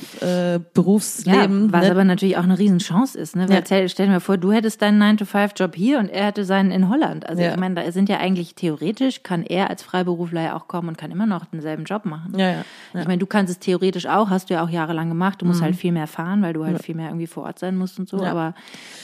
[0.57, 1.67] äh, Berufsleben.
[1.67, 1.91] Ja, was ne?
[1.91, 3.37] aber natürlich auch eine Riesenchance ist.
[3.37, 3.49] Ne?
[3.49, 3.89] Weil Ja.
[3.89, 7.29] stell, dir mal vor, du hättest deinen 9-to-5-Job hier und er hätte seinen in Holland.
[7.29, 7.51] Also Ja.
[7.53, 10.99] ich meine, da sind ja eigentlich theoretisch, kann er als Freiberufler ja auch kommen und
[10.99, 12.33] kann immer noch denselben Job machen.
[12.37, 12.65] ja, ja, ja.
[12.95, 13.01] Mhm.
[13.01, 15.41] Ich meine, du kannst es theoretisch auch, hast du ja auch jahrelang gemacht.
[15.43, 17.77] Du musst halt viel mehr fahren, weil du halt viel mehr irgendwie vor Ort sein
[17.77, 18.23] musst und so.
[18.25, 18.55] Aber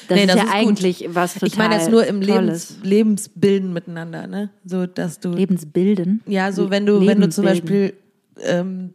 [0.08, 0.56] das Nee, ist das ja ist gut.
[0.56, 2.20] eigentlich was total ich meine jetzt nur im.
[2.20, 4.50] Lebens, Lebensbilden miteinander, ne?
[4.64, 6.22] So, dass du Lebensbilden.
[6.26, 7.44] Ja, so wenn du, wenn du zum.
[7.44, 7.94] Beispiel,
[8.42, 8.94] ähm,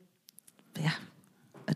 [0.78, 0.92] ja,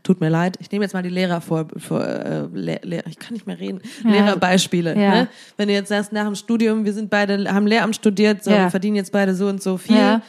[0.02, 3.20] tut mir leid, ich nehme jetzt mal die Lehrer vor, vor äh, Le Lehrer, ich
[3.20, 4.10] kann nicht mehr reden, Ja.
[4.12, 5.00] Lehrerbeispiele.
[5.00, 5.12] Ja.
[5.12, 5.28] Ne?
[5.58, 8.64] Wenn du jetzt sagst, nach dem Studium, wir sind beide, haben Lehramt studiert, so, Ja.
[8.64, 9.96] wir verdienen jetzt beide so und so viel.
[9.96, 10.22] Ja.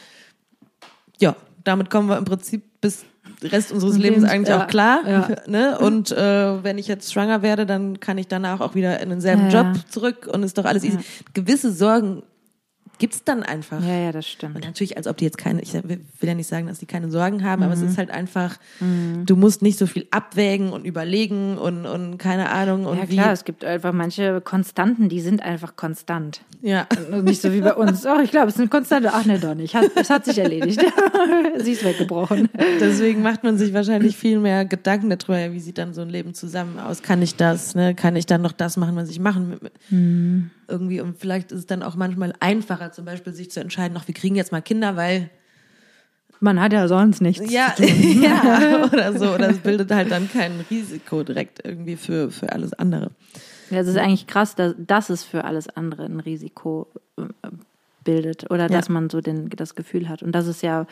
[1.65, 3.05] Damit kommen wir im Prinzip bis
[3.41, 4.99] Rest unseres Lebens eigentlich auch klar.
[5.47, 5.77] Ne?
[5.79, 9.49] Und äh, wenn ich jetzt schwanger werde, dann kann ich danach auch wieder in denselben
[9.49, 10.99] Job zurück und ist doch alles easy.
[11.33, 12.21] Gewisse Sorgen
[12.97, 13.81] gibt's dann einfach.
[13.83, 14.55] Ja, ja, das stimmt.
[14.55, 17.09] Und natürlich, als ob die jetzt keine, ich will ja nicht sagen, dass die keine
[17.11, 21.57] Sorgen haben, aber es ist halt einfach, du musst nicht so viel abwägen und überlegen
[21.57, 22.85] und, und keine Ahnung.
[22.85, 26.41] Und Ja wie, klar, es gibt einfach manche Konstanten, die sind einfach konstant.
[26.61, 26.87] ja.
[27.11, 28.05] Und Nicht so wie bei uns.
[28.05, 29.09] Oh, ich glaube, es ist eine Konstante.
[29.13, 29.75] Ach nee, doch nicht.
[29.75, 30.79] Hat, es hat sich erledigt.
[31.57, 32.49] Sie ist weggebrochen.
[32.79, 36.33] Deswegen macht man sich wahrscheinlich viel mehr Gedanken darüber, wie sieht dann so ein Leben
[36.33, 37.01] zusammen aus?
[37.01, 37.75] Kann ich das?
[37.75, 37.95] Ne?
[37.95, 40.49] Kann ich dann noch das machen, was ich machen will?
[40.67, 44.07] Irgendwie und vielleicht ist es dann auch manchmal einfacher, zum Beispiel sich zu entscheiden, ach,
[44.07, 45.29] wir kriegen jetzt mal Kinder, weil
[46.39, 47.51] Man hat ja sonst nichts.
[47.51, 52.51] ja, ja oder so oder es bildet halt dann kein Risiko direkt irgendwie für für
[52.51, 53.11] alles andere.
[53.71, 56.87] Ja, es ist eigentlich krass, dass, dass es für alles andere ein Risiko
[57.17, 57.23] äh,
[58.03, 58.93] bildet oder dass Ja.
[58.93, 60.21] man so den, das Gefühl hat.
[60.21, 60.85] Und das ist ja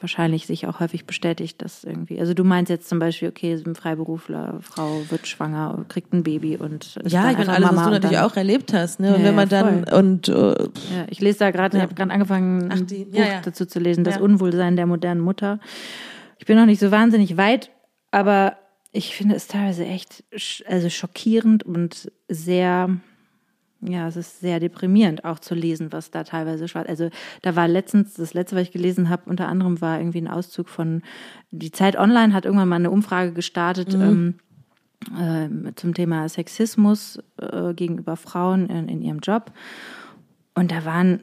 [0.00, 3.74] wahrscheinlich sich auch häufig bestätigt, dass irgendwie, also du meinst jetzt zum Beispiel, okay, ein
[3.74, 7.82] Freiberufler, Frau wird schwanger, kriegt ein Baby und ist Ja, ich meine alles, was Mama
[7.82, 9.14] du und natürlich auch erlebt hast, ne?
[9.14, 11.94] Und Ja, wenn man ja, dann und äh, Ja, ich lese da gerade, ich habe
[11.94, 13.40] gerade angefangen, Ach, ein die- Buch ja, ja.
[13.40, 14.18] dazu zu lesen, Das.
[14.18, 15.60] Unwohlsein der modernen Mutter.
[16.38, 17.70] Ich bin noch nicht so wahnsinnig weit,
[18.10, 18.56] aber
[18.90, 20.24] ich finde es teilweise echt
[20.68, 22.90] also schockierend und sehr,
[23.86, 26.88] ja, es ist sehr deprimierend auch zu lesen, was da teilweise schwarz.
[26.88, 27.10] Also
[27.42, 30.68] da war letztens, das letzte, was ich gelesen habe, unter anderem war irgendwie ein Auszug
[30.68, 31.02] von,
[31.50, 33.94] die Zeit Online hat irgendwann mal eine Umfrage gestartet.
[33.94, 34.34] Ähm,
[35.18, 39.52] ähm, zum Thema Sexismus äh, gegenüber Frauen in, in ihrem Job.
[40.54, 41.22] Und da waren,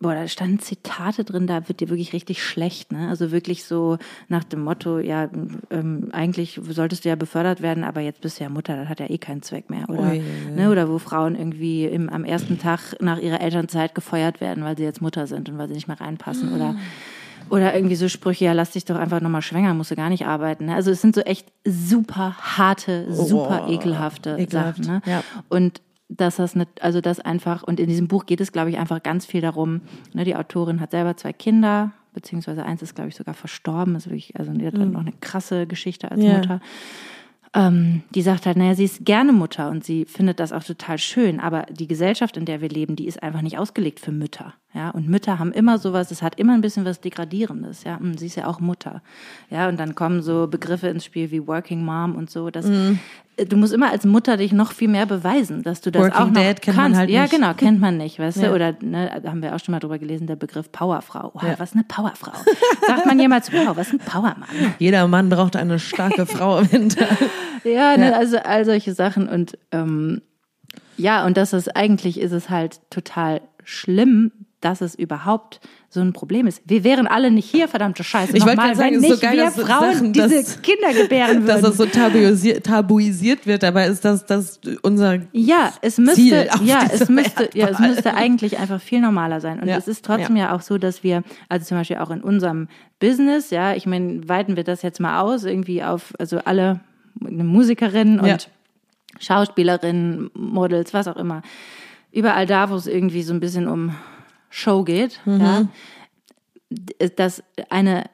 [0.00, 3.08] boah, da standen Zitate drin, da wird dir wirklich richtig schlecht, ne?
[3.08, 3.96] Also wirklich so
[4.28, 5.28] nach dem Motto, ja,
[5.70, 9.00] ähm, eigentlich solltest du ja befördert werden, aber jetzt bist du ja Mutter, das hat
[9.00, 9.88] ja eh keinen Zweck mehr.
[9.88, 10.12] Oder,
[10.54, 10.70] ne?
[10.70, 14.84] oder wo Frauen irgendwie im, am ersten Tag nach ihrer Elternzeit gefeuert werden, weil sie
[14.84, 16.54] jetzt Mutter sind und weil sie nicht mehr reinpassen.
[16.54, 16.76] Oder
[17.48, 20.26] oder irgendwie so Sprüche, ja, lass dich doch einfach nochmal schwänger, musst du gar nicht
[20.26, 20.66] arbeiten.
[20.66, 20.74] ne?
[20.74, 24.94] Also es sind so echt super harte, super Oh, ekelhafte ekelhaft, Sachen.
[24.94, 25.02] Ne?
[25.06, 25.22] ja.
[25.48, 28.78] Und dass das nicht, also das einfach, und in diesem Buch geht es, glaube ich,
[28.78, 29.80] einfach ganz viel darum,
[30.14, 34.06] ne, die Autorin hat selber zwei Kinder, beziehungsweise eins ist, glaube ich, sogar verstorben, ist
[34.06, 36.26] wirklich, also die hat dann noch eine krasse Geschichte als Mhm.
[36.26, 36.36] Ja.
[36.38, 36.60] Mutter.
[37.54, 40.98] Ähm, die sagt halt, naja, sie ist gerne Mutter und sie findet das auch total
[40.98, 44.54] schön, aber die Gesellschaft, in der wir leben, die ist einfach nicht ausgelegt für Mütter.
[44.76, 47.96] Ja, und Mütter haben immer sowas, es hat immer ein bisschen was Degradierendes, ja.
[47.96, 49.00] Und sie ist ja auch Mutter.
[49.48, 52.50] Ja, und dann kommen so Begriffe ins Spiel wie Working Mom und so.
[52.50, 52.98] Das, Mhm.
[53.48, 56.26] Du musst immer als Mutter dich noch viel mehr beweisen, dass du das Working auch
[56.28, 56.90] noch Dad kennt kannst.
[56.92, 57.32] man halt ja, nicht.
[57.32, 58.48] genau, kennt man nicht, weißt Ja.
[58.48, 58.54] du?
[58.54, 61.32] Oder ne, haben wir auch schon mal drüber gelesen, der Begriff Powerfrau.
[61.34, 61.54] Wow, Ja.
[61.58, 62.32] was ist eine Powerfrau?
[62.86, 64.48] Sagt man jemals, wow, was ist ein Powermann?
[64.78, 67.06] jeder Mann braucht eine starke Frau im Winter.
[67.64, 70.22] Ja, ne, also all solche Sachen und ähm,
[70.96, 74.30] ja, und das ist eigentlich ist es halt total schlimm,
[74.66, 76.60] dass es überhaupt so ein Problem ist.
[76.66, 78.36] Wir wären alle nicht hier, verdammte Scheiße.
[78.36, 80.28] Ich wollte gerade sagen, wenn es ist so nicht geil, wir dass Frauen Sachen, diese
[80.28, 81.62] dass- Kinder gebären Dass würden.
[81.62, 87.08] das so tabuisiert, tabuisiert wird, dabei ist das, das unser Ja, es müsste, ja, es
[87.08, 89.60] müsste, ja, es müsste eigentlich einfach viel normaler sein.
[89.60, 90.54] Und Ja, es ist trotzdem ja.
[90.54, 92.66] auch so, dass wir, also zum Beispiel auch in unserem
[92.98, 96.80] Business, ja, ich meine, weiten wir das jetzt mal aus, irgendwie auf, also alle
[97.24, 98.36] eine Musikerin und Ja.
[99.18, 101.42] Schauspielerinnen, Models, was auch immer.
[102.12, 103.94] Überall da, wo es irgendwie so ein bisschen um
[104.50, 105.40] Show geht, Mhm.
[105.40, 105.68] ja,
[107.16, 108.04] dass eine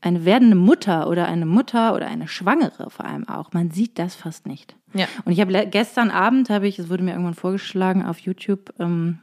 [0.00, 4.14] eine werdende Mutter oder eine Mutter oder eine Schwangere vor allem auch, man sieht das
[4.14, 4.76] fast nicht.
[4.94, 5.06] Ja.
[5.24, 9.18] Und ich habe gestern Abend habe ich, es wurde mir irgendwann vorgeschlagen auf YouTube, ähm,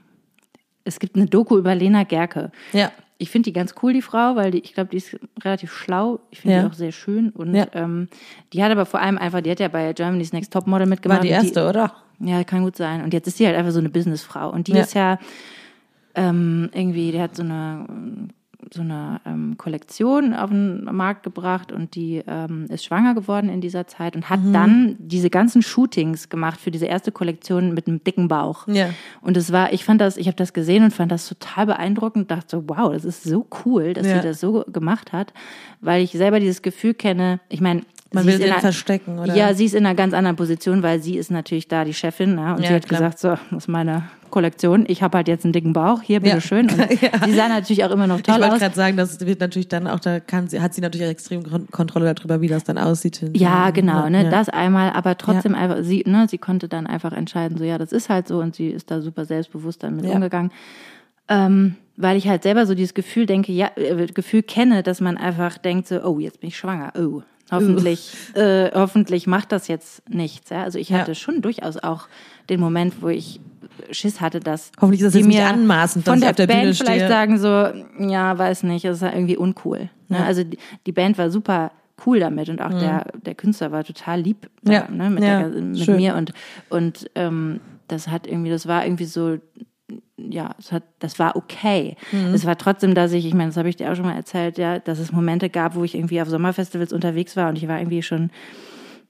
[0.83, 2.51] es gibt eine Doku über Lena Gerke.
[2.73, 2.91] Ja.
[3.17, 6.19] Ich finde die ganz cool, die Frau, weil die, ich glaube, die ist relativ schlau.
[6.29, 6.61] Ich finde Ja.
[6.63, 7.29] die auch sehr schön.
[7.29, 7.67] Und Ja.
[7.71, 8.09] ähm,
[8.51, 11.19] die hat aber vor allem einfach, die hat ja bei Germany's Next Topmodel mitgemacht.
[11.19, 11.93] War die erste, oder?
[12.19, 13.01] ja, kann gut sein.
[13.01, 14.49] Und jetzt ist sie halt einfach so eine Businessfrau.
[14.51, 14.81] Und die Ja.
[14.81, 15.17] ist ja
[16.15, 17.85] ähm, irgendwie, die hat so eine
[18.73, 23.61] so eine ähm, Kollektion auf den Markt gebracht und die ähm, ist schwanger geworden in
[23.61, 24.53] dieser Zeit und hat Mhm.
[24.53, 28.67] dann diese ganzen Shootings gemacht für diese erste Kollektion mit einem dicken Bauch.
[28.67, 28.89] Ja.
[29.21, 32.31] Und es war, ich fand das, ich habe das gesehen und fand das total beeindruckend,
[32.31, 34.15] dachte so, wow, das ist so cool, dass Ja.
[34.19, 35.31] sie das so gemacht hat,
[35.79, 39.35] weil ich selber dieses Gefühl kenne, ich meine, Man sie will den einer- verstecken, oder?
[39.35, 42.33] Ja, sie ist in einer ganz anderen Position, weil sie ist natürlich da die Chefin
[42.33, 42.55] ne?
[42.55, 43.01] und Ja, sie hat klar.
[43.01, 46.69] gesagt, so, das ist meine Kollektion, ich habe halt jetzt einen dicken Bauch, hier, bitteschön.
[46.69, 46.81] Und
[47.25, 48.59] sie sah natürlich auch immer noch Ich toll wollte aus.
[48.59, 51.67] gerade sagen, das wird natürlich dann auch, da kann sie, hat sie natürlich extrem Kon-
[51.71, 53.21] Kontrolle darüber, wie das dann aussieht.
[53.33, 54.29] Ja, genau, ne, Ja.
[54.29, 57.91] das einmal, aber trotzdem einfach, sie, ne, sie konnte dann einfach entscheiden, so, ja, das
[57.91, 60.13] ist halt so und sie ist da super selbstbewusst dann mit Ja.
[60.13, 60.51] umgegangen.
[61.27, 65.17] Ähm, weil ich halt selber so dieses Gefühl denke, ja, äh, Gefühl kenne, dass man
[65.17, 67.21] einfach denkt so, oh, jetzt bin ich schwanger, oh,
[67.51, 70.63] hoffentlich, äh, hoffentlich macht das jetzt nichts, ja.
[70.63, 70.99] Also ich Ja.
[70.99, 72.07] hatte schon durchaus auch
[72.49, 73.39] den Moment, wo ich
[73.91, 76.47] Schiss hatte, dass Hoffentlich ist das jetzt nicht mir anmaßend, dass von der, auf der
[76.47, 77.07] Band Bühne vielleicht stehe.
[77.09, 77.47] sagen so,
[78.07, 79.89] ja, weiß nicht, das ist ja irgendwie uncool.
[80.09, 80.23] Ne?
[80.23, 81.71] Also die, die Band war super
[82.05, 84.73] cool damit und auch der, der Künstler war total lieb da, Mhm.
[84.73, 84.87] Ja.
[84.89, 86.33] ne, mit, Ja, der, mit mir und,
[86.69, 89.37] und ähm, das hat irgendwie, das war irgendwie so
[90.17, 91.95] ja, hat, das war okay.
[92.33, 94.57] Es war trotzdem, dass ich, ich meine, das habe ich dir auch schon mal erzählt,
[94.57, 97.79] ja, dass es Momente gab, wo ich irgendwie auf Sommerfestivals unterwegs war und ich war
[97.79, 98.31] irgendwie schon,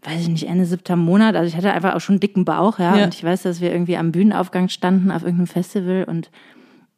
[0.06, 2.80] weiß ich nicht, Ende siebter Monat, also ich hatte einfach auch schon einen dicken Bauch,
[2.80, 3.04] ja, Ja.
[3.06, 6.30] und ich weiß, dass wir irgendwie am Bühnenaufgang standen auf irgendeinem Festival und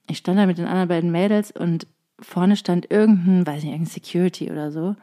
[0.10, 1.88] ich stand da mit den anderen beiden Mädels und
[2.20, 4.96] vorne stand irgendein, weiß nicht, irgendein Security oder so.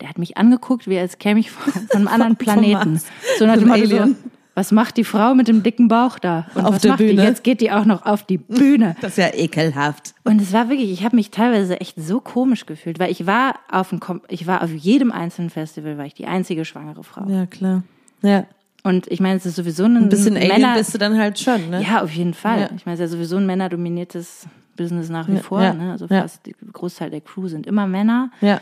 [0.00, 3.00] Der hat mich angeguckt, wie als käme ich von, einem anderen Planeten.
[3.38, 4.16] So nach dem Alien.
[4.56, 6.46] Was macht die Frau mit dem dicken Bauch da?
[6.54, 7.06] Und Auf was der macht Die?
[7.08, 7.22] Bühne.
[7.24, 8.96] Jetzt geht die auch noch auf die Bühne.
[9.02, 10.14] Das ist ja ekelhaft.
[10.24, 13.54] Und es war wirklich, ich habe mich teilweise echt so komisch gefühlt, weil ich war
[13.70, 17.24] auf dem, ich war auf jedem einzelnen Festival, war ich die einzige schwangere Frau.
[17.28, 17.82] Ja, klar.
[18.22, 18.44] Ja.
[18.82, 21.38] Und ich meine, es ist sowieso ein, Ein bisschen Alien Männer, bist du dann halt
[21.38, 21.82] schon, ne?
[21.82, 22.60] ja, auf jeden Fall.
[22.62, 22.68] Ja.
[22.76, 24.46] Ich meine, es ist ja sowieso ein männerdominiertes
[24.76, 25.62] Business nach wie Ja, vor.
[25.62, 25.90] ja, Ne?
[25.92, 26.22] Also ja.
[26.22, 28.30] fast der Großteil der Crew sind immer Männer.
[28.40, 28.60] Ja.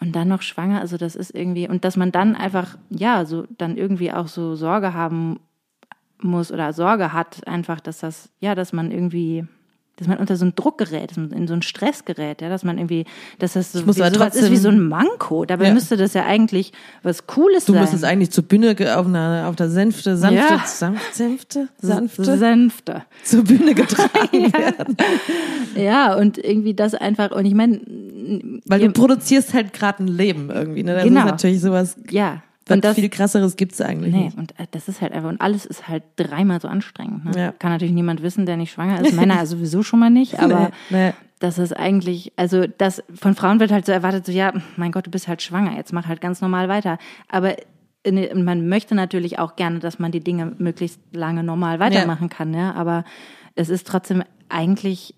[0.00, 3.44] Und dann noch schwanger, also das ist irgendwie, und dass man dann einfach, ja, so
[3.58, 5.40] dann irgendwie auch so Sorge haben
[6.22, 9.46] muss oder Sorge hat, einfach, dass das, ja, dass man irgendwie,
[10.00, 12.78] dass man unter so einen Druck gerät, in so einen Stress gerät, ja, dass man
[12.78, 13.04] irgendwie,
[13.38, 15.44] dass das so wie, aber ist wie so ein Manko.
[15.44, 15.74] Dabei Ja.
[15.74, 16.72] müsste das ja eigentlich
[17.02, 17.82] was Cooles Du sein.
[17.82, 20.64] müsstest eigentlich zur Bühne auf einer, auf der sanfte, sanfte, Ja.
[20.66, 23.02] sanft, sanfte, sanfte, Sanfte.
[23.24, 24.96] zur Bühne getragen werden.
[25.76, 27.80] Ja, und irgendwie das einfach, und ich meine,
[28.66, 30.94] Weil du produzierst halt gerade ein Leben irgendwie, ne?
[30.94, 31.20] Das Genau.
[31.20, 32.42] ist natürlich sowas, ja.
[32.70, 34.38] Und das, viel krasseres gibt's eigentlich Nee, nicht.
[34.38, 37.24] und äh, das ist halt einfach, und alles ist halt dreimal so anstrengend.
[37.26, 37.32] Ne?
[37.36, 37.52] Ja.
[37.52, 39.14] Kann natürlich niemand wissen, der nicht schwanger ist.
[39.14, 41.12] Männer sowieso schon mal nicht, aber Nee, nee.
[41.38, 45.06] das ist eigentlich, also das von Frauen wird halt so erwartet, so ja, mein Gott,
[45.06, 46.98] du bist halt schwanger, jetzt mach halt ganz normal weiter.
[47.28, 47.54] Aber
[48.34, 52.72] man möchte natürlich auch gerne, dass man die Dinge möglichst lange normal weitermachen kann, ja.
[52.74, 53.04] Aber
[53.56, 55.14] es ist trotzdem eigentlich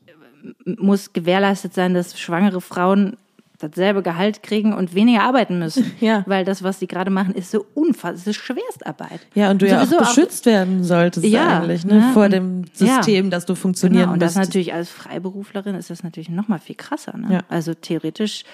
[0.64, 3.16] muss gewährleistet sein, dass schwangere Frauen
[3.62, 5.90] dasselbe Gehalt kriegen und weniger arbeiten müssen.
[6.00, 6.24] Ja.
[6.26, 9.20] Weil das, was sie gerade machen, ist so unfassbar, es ist Schwerstarbeit.
[9.34, 11.94] Ja, und du ja auch beschützt werden solltest Ja, eigentlich, ne?
[11.94, 12.10] ne?
[12.12, 14.48] Vor Und- dem System, dass du funktionieren Genau, und das musst.
[14.48, 17.16] natürlich als Freiberuflerin ist das natürlich noch mal viel krasser.
[17.16, 17.34] Ne?
[17.34, 17.40] Ja.
[17.48, 18.44] Also theoretisch,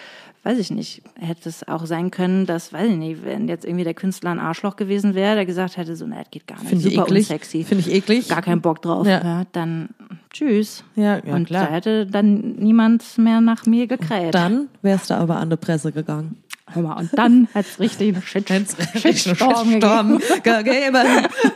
[0.48, 3.84] weiß ich nicht, hätte es auch sein können, dass, weiß ich nicht, wenn jetzt irgendwie
[3.84, 6.68] der Künstler ein Arschloch gewesen wäre, der gesagt hätte, so, na, das geht gar nicht,
[6.70, 7.24] Finde ich super eklig.
[7.24, 8.28] unsexy, Finde ich eklig.
[8.28, 9.22] gar keinen Bock drauf, Ja.
[9.22, 9.42] ja.
[9.52, 9.90] dann
[10.30, 10.84] tschüss.
[10.96, 11.66] Ja, ja, und klar.
[11.66, 14.34] da hätte dann niemand mehr nach mir gekräht.
[14.34, 16.38] Dann wärst du aber an die Presse gegangen.
[16.70, 18.48] Hör mal, und dann hat es richtig einen Shit,
[18.96, 20.18] Shitstorm gegeben.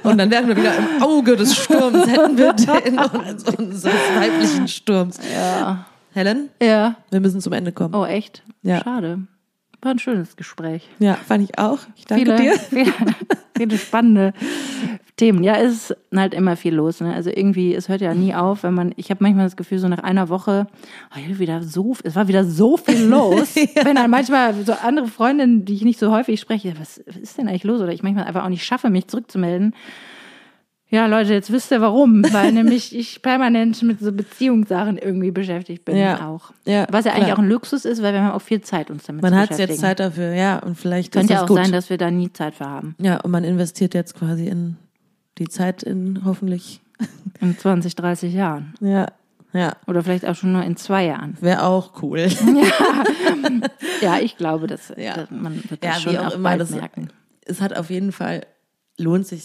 [0.03, 4.69] Und dann wären wir wieder im Auge des Sturms, hätten wir den uns- unseres weiblichen
[4.69, 5.19] Sturms.
[5.35, 5.87] Ja.
[6.13, 6.97] Helen, ja.
[7.11, 7.95] wir müssen zum Ende kommen.
[7.95, 8.43] Oh, echt?
[8.63, 8.83] Ja.
[8.83, 9.27] Schade.
[9.81, 10.89] War ein schönes Gespräch.
[11.01, 11.81] Ja, fand ich auch.
[11.97, 12.59] Ich danke viele, dir.
[12.71, 12.93] Viele,
[13.57, 14.33] viele spannende
[15.17, 15.43] Themen.
[15.43, 17.01] Ja, es ist halt immer viel los.
[17.01, 17.13] Ne?
[17.13, 19.89] Also irgendwie, es hört ja nie auf, wenn man, ich habe manchmal das Gefühl, so
[19.89, 20.69] nach einer Woche,
[21.15, 23.57] oh, wieder so, es war wieder so viel los.
[23.83, 27.39] Wenn dann manchmal so andere Freundinnen, die ich nicht so häufig spreche, was, was ist
[27.39, 27.81] denn eigentlich los?
[27.81, 29.75] Oder ich manchmal einfach auch nicht schaffe, mich zurückzumelden.
[30.93, 35.85] Ja, Leute, jetzt wisst ihr warum, weil nämlich ich permanent mit so Beziehungssachen irgendwie beschäftigt
[35.87, 36.29] bin Ja.
[36.29, 36.53] auch.
[36.67, 37.39] Ja, Was ja eigentlich klar.
[37.39, 39.49] auch ein Luxus ist, weil wir haben auch viel Zeit, uns damit Man zu hat
[39.49, 39.71] beschäftigen.
[39.73, 41.57] jetzt Zeit dafür, ja, und vielleicht Könnte ja es auch gut.
[41.57, 42.95] sein, dass wir da nie Zeit für haben.
[42.99, 44.77] ja, und man investiert jetzt quasi in
[45.39, 46.81] die Zeit in hoffentlich,
[47.41, 48.75] In 20, 30 Jahren.
[48.81, 49.07] ja,
[49.55, 51.37] ja, Oder vielleicht auch schon nur in zwei Jahren.
[51.41, 52.29] wäre auch cool.
[54.01, 55.15] Ja, ich glaube, dass, Ja.
[55.15, 57.09] dass man wird Ja, das schon wie auch auch immer, das- merken.
[57.47, 58.43] es hat auf jeden Fall,
[58.99, 59.45] lohnt sich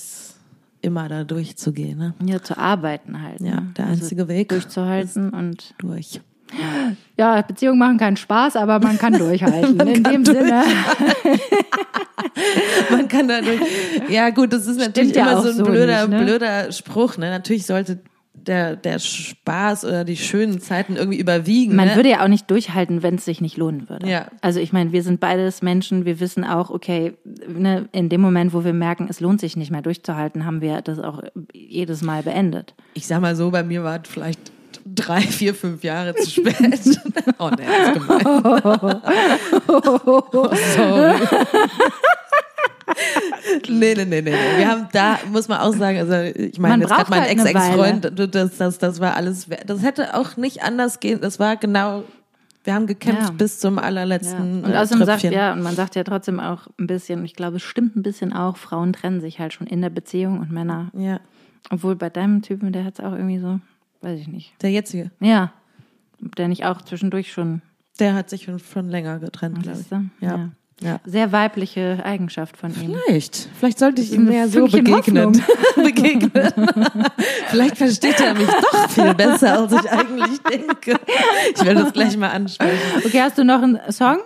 [0.88, 2.14] immer da durchzugehen, ne?
[2.26, 3.40] Ja, zu arbeiten halt.
[3.42, 3.74] Ja, ne?
[3.78, 6.22] der einzige Weg Durchzuhalten und durch.
[7.18, 9.80] ja, Beziehungen machen keinen Spaß, aber man kann durchhalten.
[9.80, 10.64] In dem Sinne.
[12.90, 13.60] Man kann dadurch,
[14.10, 16.26] ja gut, das ist natürlich ja immer auch so ein so blöder, nicht, ne?
[16.26, 17.30] blöder Spruch, ne?
[17.30, 18.00] Natürlich sollte
[18.46, 21.76] der, der Spaß oder die schönen Zeiten irgendwie überwiegen.
[21.76, 21.96] Man ne?
[21.96, 24.08] würde ja auch nicht durchhalten, wenn es sich nicht lohnen würde.
[24.08, 24.28] Ja.
[24.42, 27.14] Also ich meine, wir sind beides Menschen, wir wissen auch, okay,
[27.48, 30.82] ne, in dem Moment, wo wir merken, es lohnt sich nicht mehr durchzuhalten, haben wir
[30.82, 31.22] das auch
[31.54, 32.74] jedes Mal beendet.
[32.94, 34.52] ich sag mal so, bei mir war es vielleicht
[34.96, 36.56] drei, vier, fünf Jahre zu spät.
[37.40, 38.28] oh ne, das ist gemein.
[39.68, 41.16] oh, sorry.
[43.70, 44.32] Nee, nee, nee, nee.
[44.58, 48.12] Wir haben da, muss man auch sagen, also ich meine, jetzt gerade mein halt Ex-Ex-Freund,
[48.36, 52.04] das, das, das war alles, das hätte auch nicht anders gehen, das war genau,
[52.64, 53.32] wir haben gekämpft Ja.
[53.32, 53.84] bis zum Ja.
[53.84, 57.34] allerletzten Und äh, außerdem sagt, ja, und man sagt ja trotzdem auch ein bisschen, ich
[57.36, 60.52] glaube, es stimmt ein bisschen auch, Frauen trennen sich halt schon in der Beziehung und
[60.52, 60.92] Männer.
[60.94, 61.20] ja,
[61.70, 63.60] Obwohl bei deinem Typen, der hat es auch irgendwie so,
[64.02, 64.54] weiß ich nicht.
[64.62, 65.52] der jetzige, Ja.
[66.20, 67.62] Der nicht auch zwischendurch schon,
[68.00, 69.88] der hat sich schon, länger getrennt, glaube ich.
[69.88, 70.10] du?
[70.20, 70.50] Ja.
[70.80, 71.00] Ja.
[71.06, 72.96] Sehr weibliche Eigenschaft von ihm.
[73.08, 73.50] Vielleicht.
[73.58, 75.42] Vielleicht sollte ich ihm mehr so begegnen.
[75.76, 76.32] begegnen.
[77.48, 81.00] Vielleicht versteht er mich doch viel besser, als ich eigentlich denke.
[81.56, 83.02] Ich werde das gleich mal ansprechen.
[83.04, 84.18] Okay, hast du noch einen Song?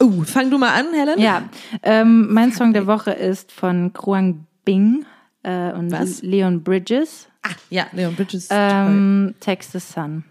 [0.00, 1.18] Uh, fang du mal an, Helen.
[1.18, 1.42] Ja.
[1.82, 5.06] Ähm, mein Song der Woche ist von Kruang Bing
[5.42, 6.22] äh, und Was?
[6.22, 7.26] Leon Bridges.
[7.70, 8.48] Ja, Leon Bridges.
[8.50, 10.22] Ähm, Texas Sun.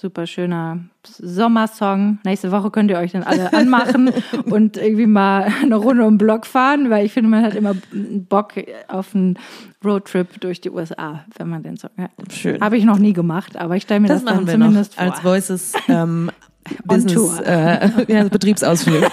[0.00, 2.18] Super schöner Sommersong.
[2.24, 4.10] Nächste Woche könnt ihr euch dann alle anmachen
[4.50, 7.74] und irgendwie mal eine Runde um den Block fahren, weil ich finde, man hat immer
[7.92, 8.54] Bock
[8.88, 9.38] auf einen
[9.84, 12.10] Roadtrip durch die USA, wenn man den Song hört.
[12.32, 12.60] Schön.
[12.60, 14.96] Habe ich noch nie gemacht, aber ich stelle mir das, das machen dann wir zumindest
[14.98, 15.12] noch vor.
[15.12, 16.30] als Voices ähm,
[16.84, 17.38] Business.
[17.40, 19.04] Äh, ja, Betriebsausflug.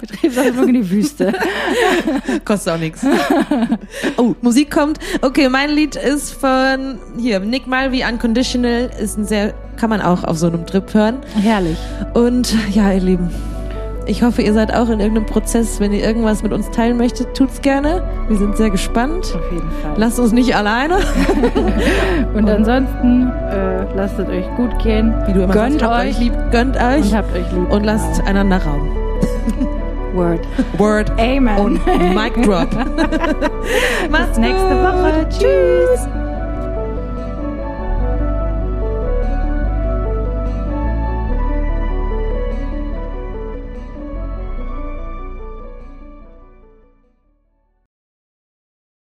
[0.00, 1.32] Betriebsausflug in die Wüste.
[2.44, 3.04] Kostet auch nichts.
[4.16, 4.98] Oh, Musik kommt.
[5.22, 8.90] Okay, mein Lied ist von hier Nick Mulvey Unconditional.
[9.00, 11.18] Ist ein sehr, kann man auch auf so einem Trip hören.
[11.40, 11.78] Herrlich.
[12.14, 13.30] Und ja, ihr Lieben,
[14.06, 15.80] ich hoffe, ihr seid auch in irgendeinem Prozess.
[15.80, 18.02] Wenn ihr irgendwas mit uns teilen möchtet, tut's gerne.
[18.28, 19.34] Wir sind sehr gespannt.
[19.34, 19.94] Auf jeden Fall.
[19.96, 20.96] Lasst uns nicht alleine.
[22.34, 25.14] Und ansonsten äh, lasst es euch gut gehen.
[25.26, 27.70] Wie du immer Gönnt sagst, euch lieb, gönnt euch und habt euch lieb.
[27.70, 28.88] und lasst einander Raum.
[30.14, 30.40] Word.
[30.78, 31.58] Word Amen.
[31.58, 32.68] und Mic Drop.
[34.10, 34.82] Macht's Bis nächste.
[34.82, 35.28] Woche.
[35.28, 36.23] Tschüss.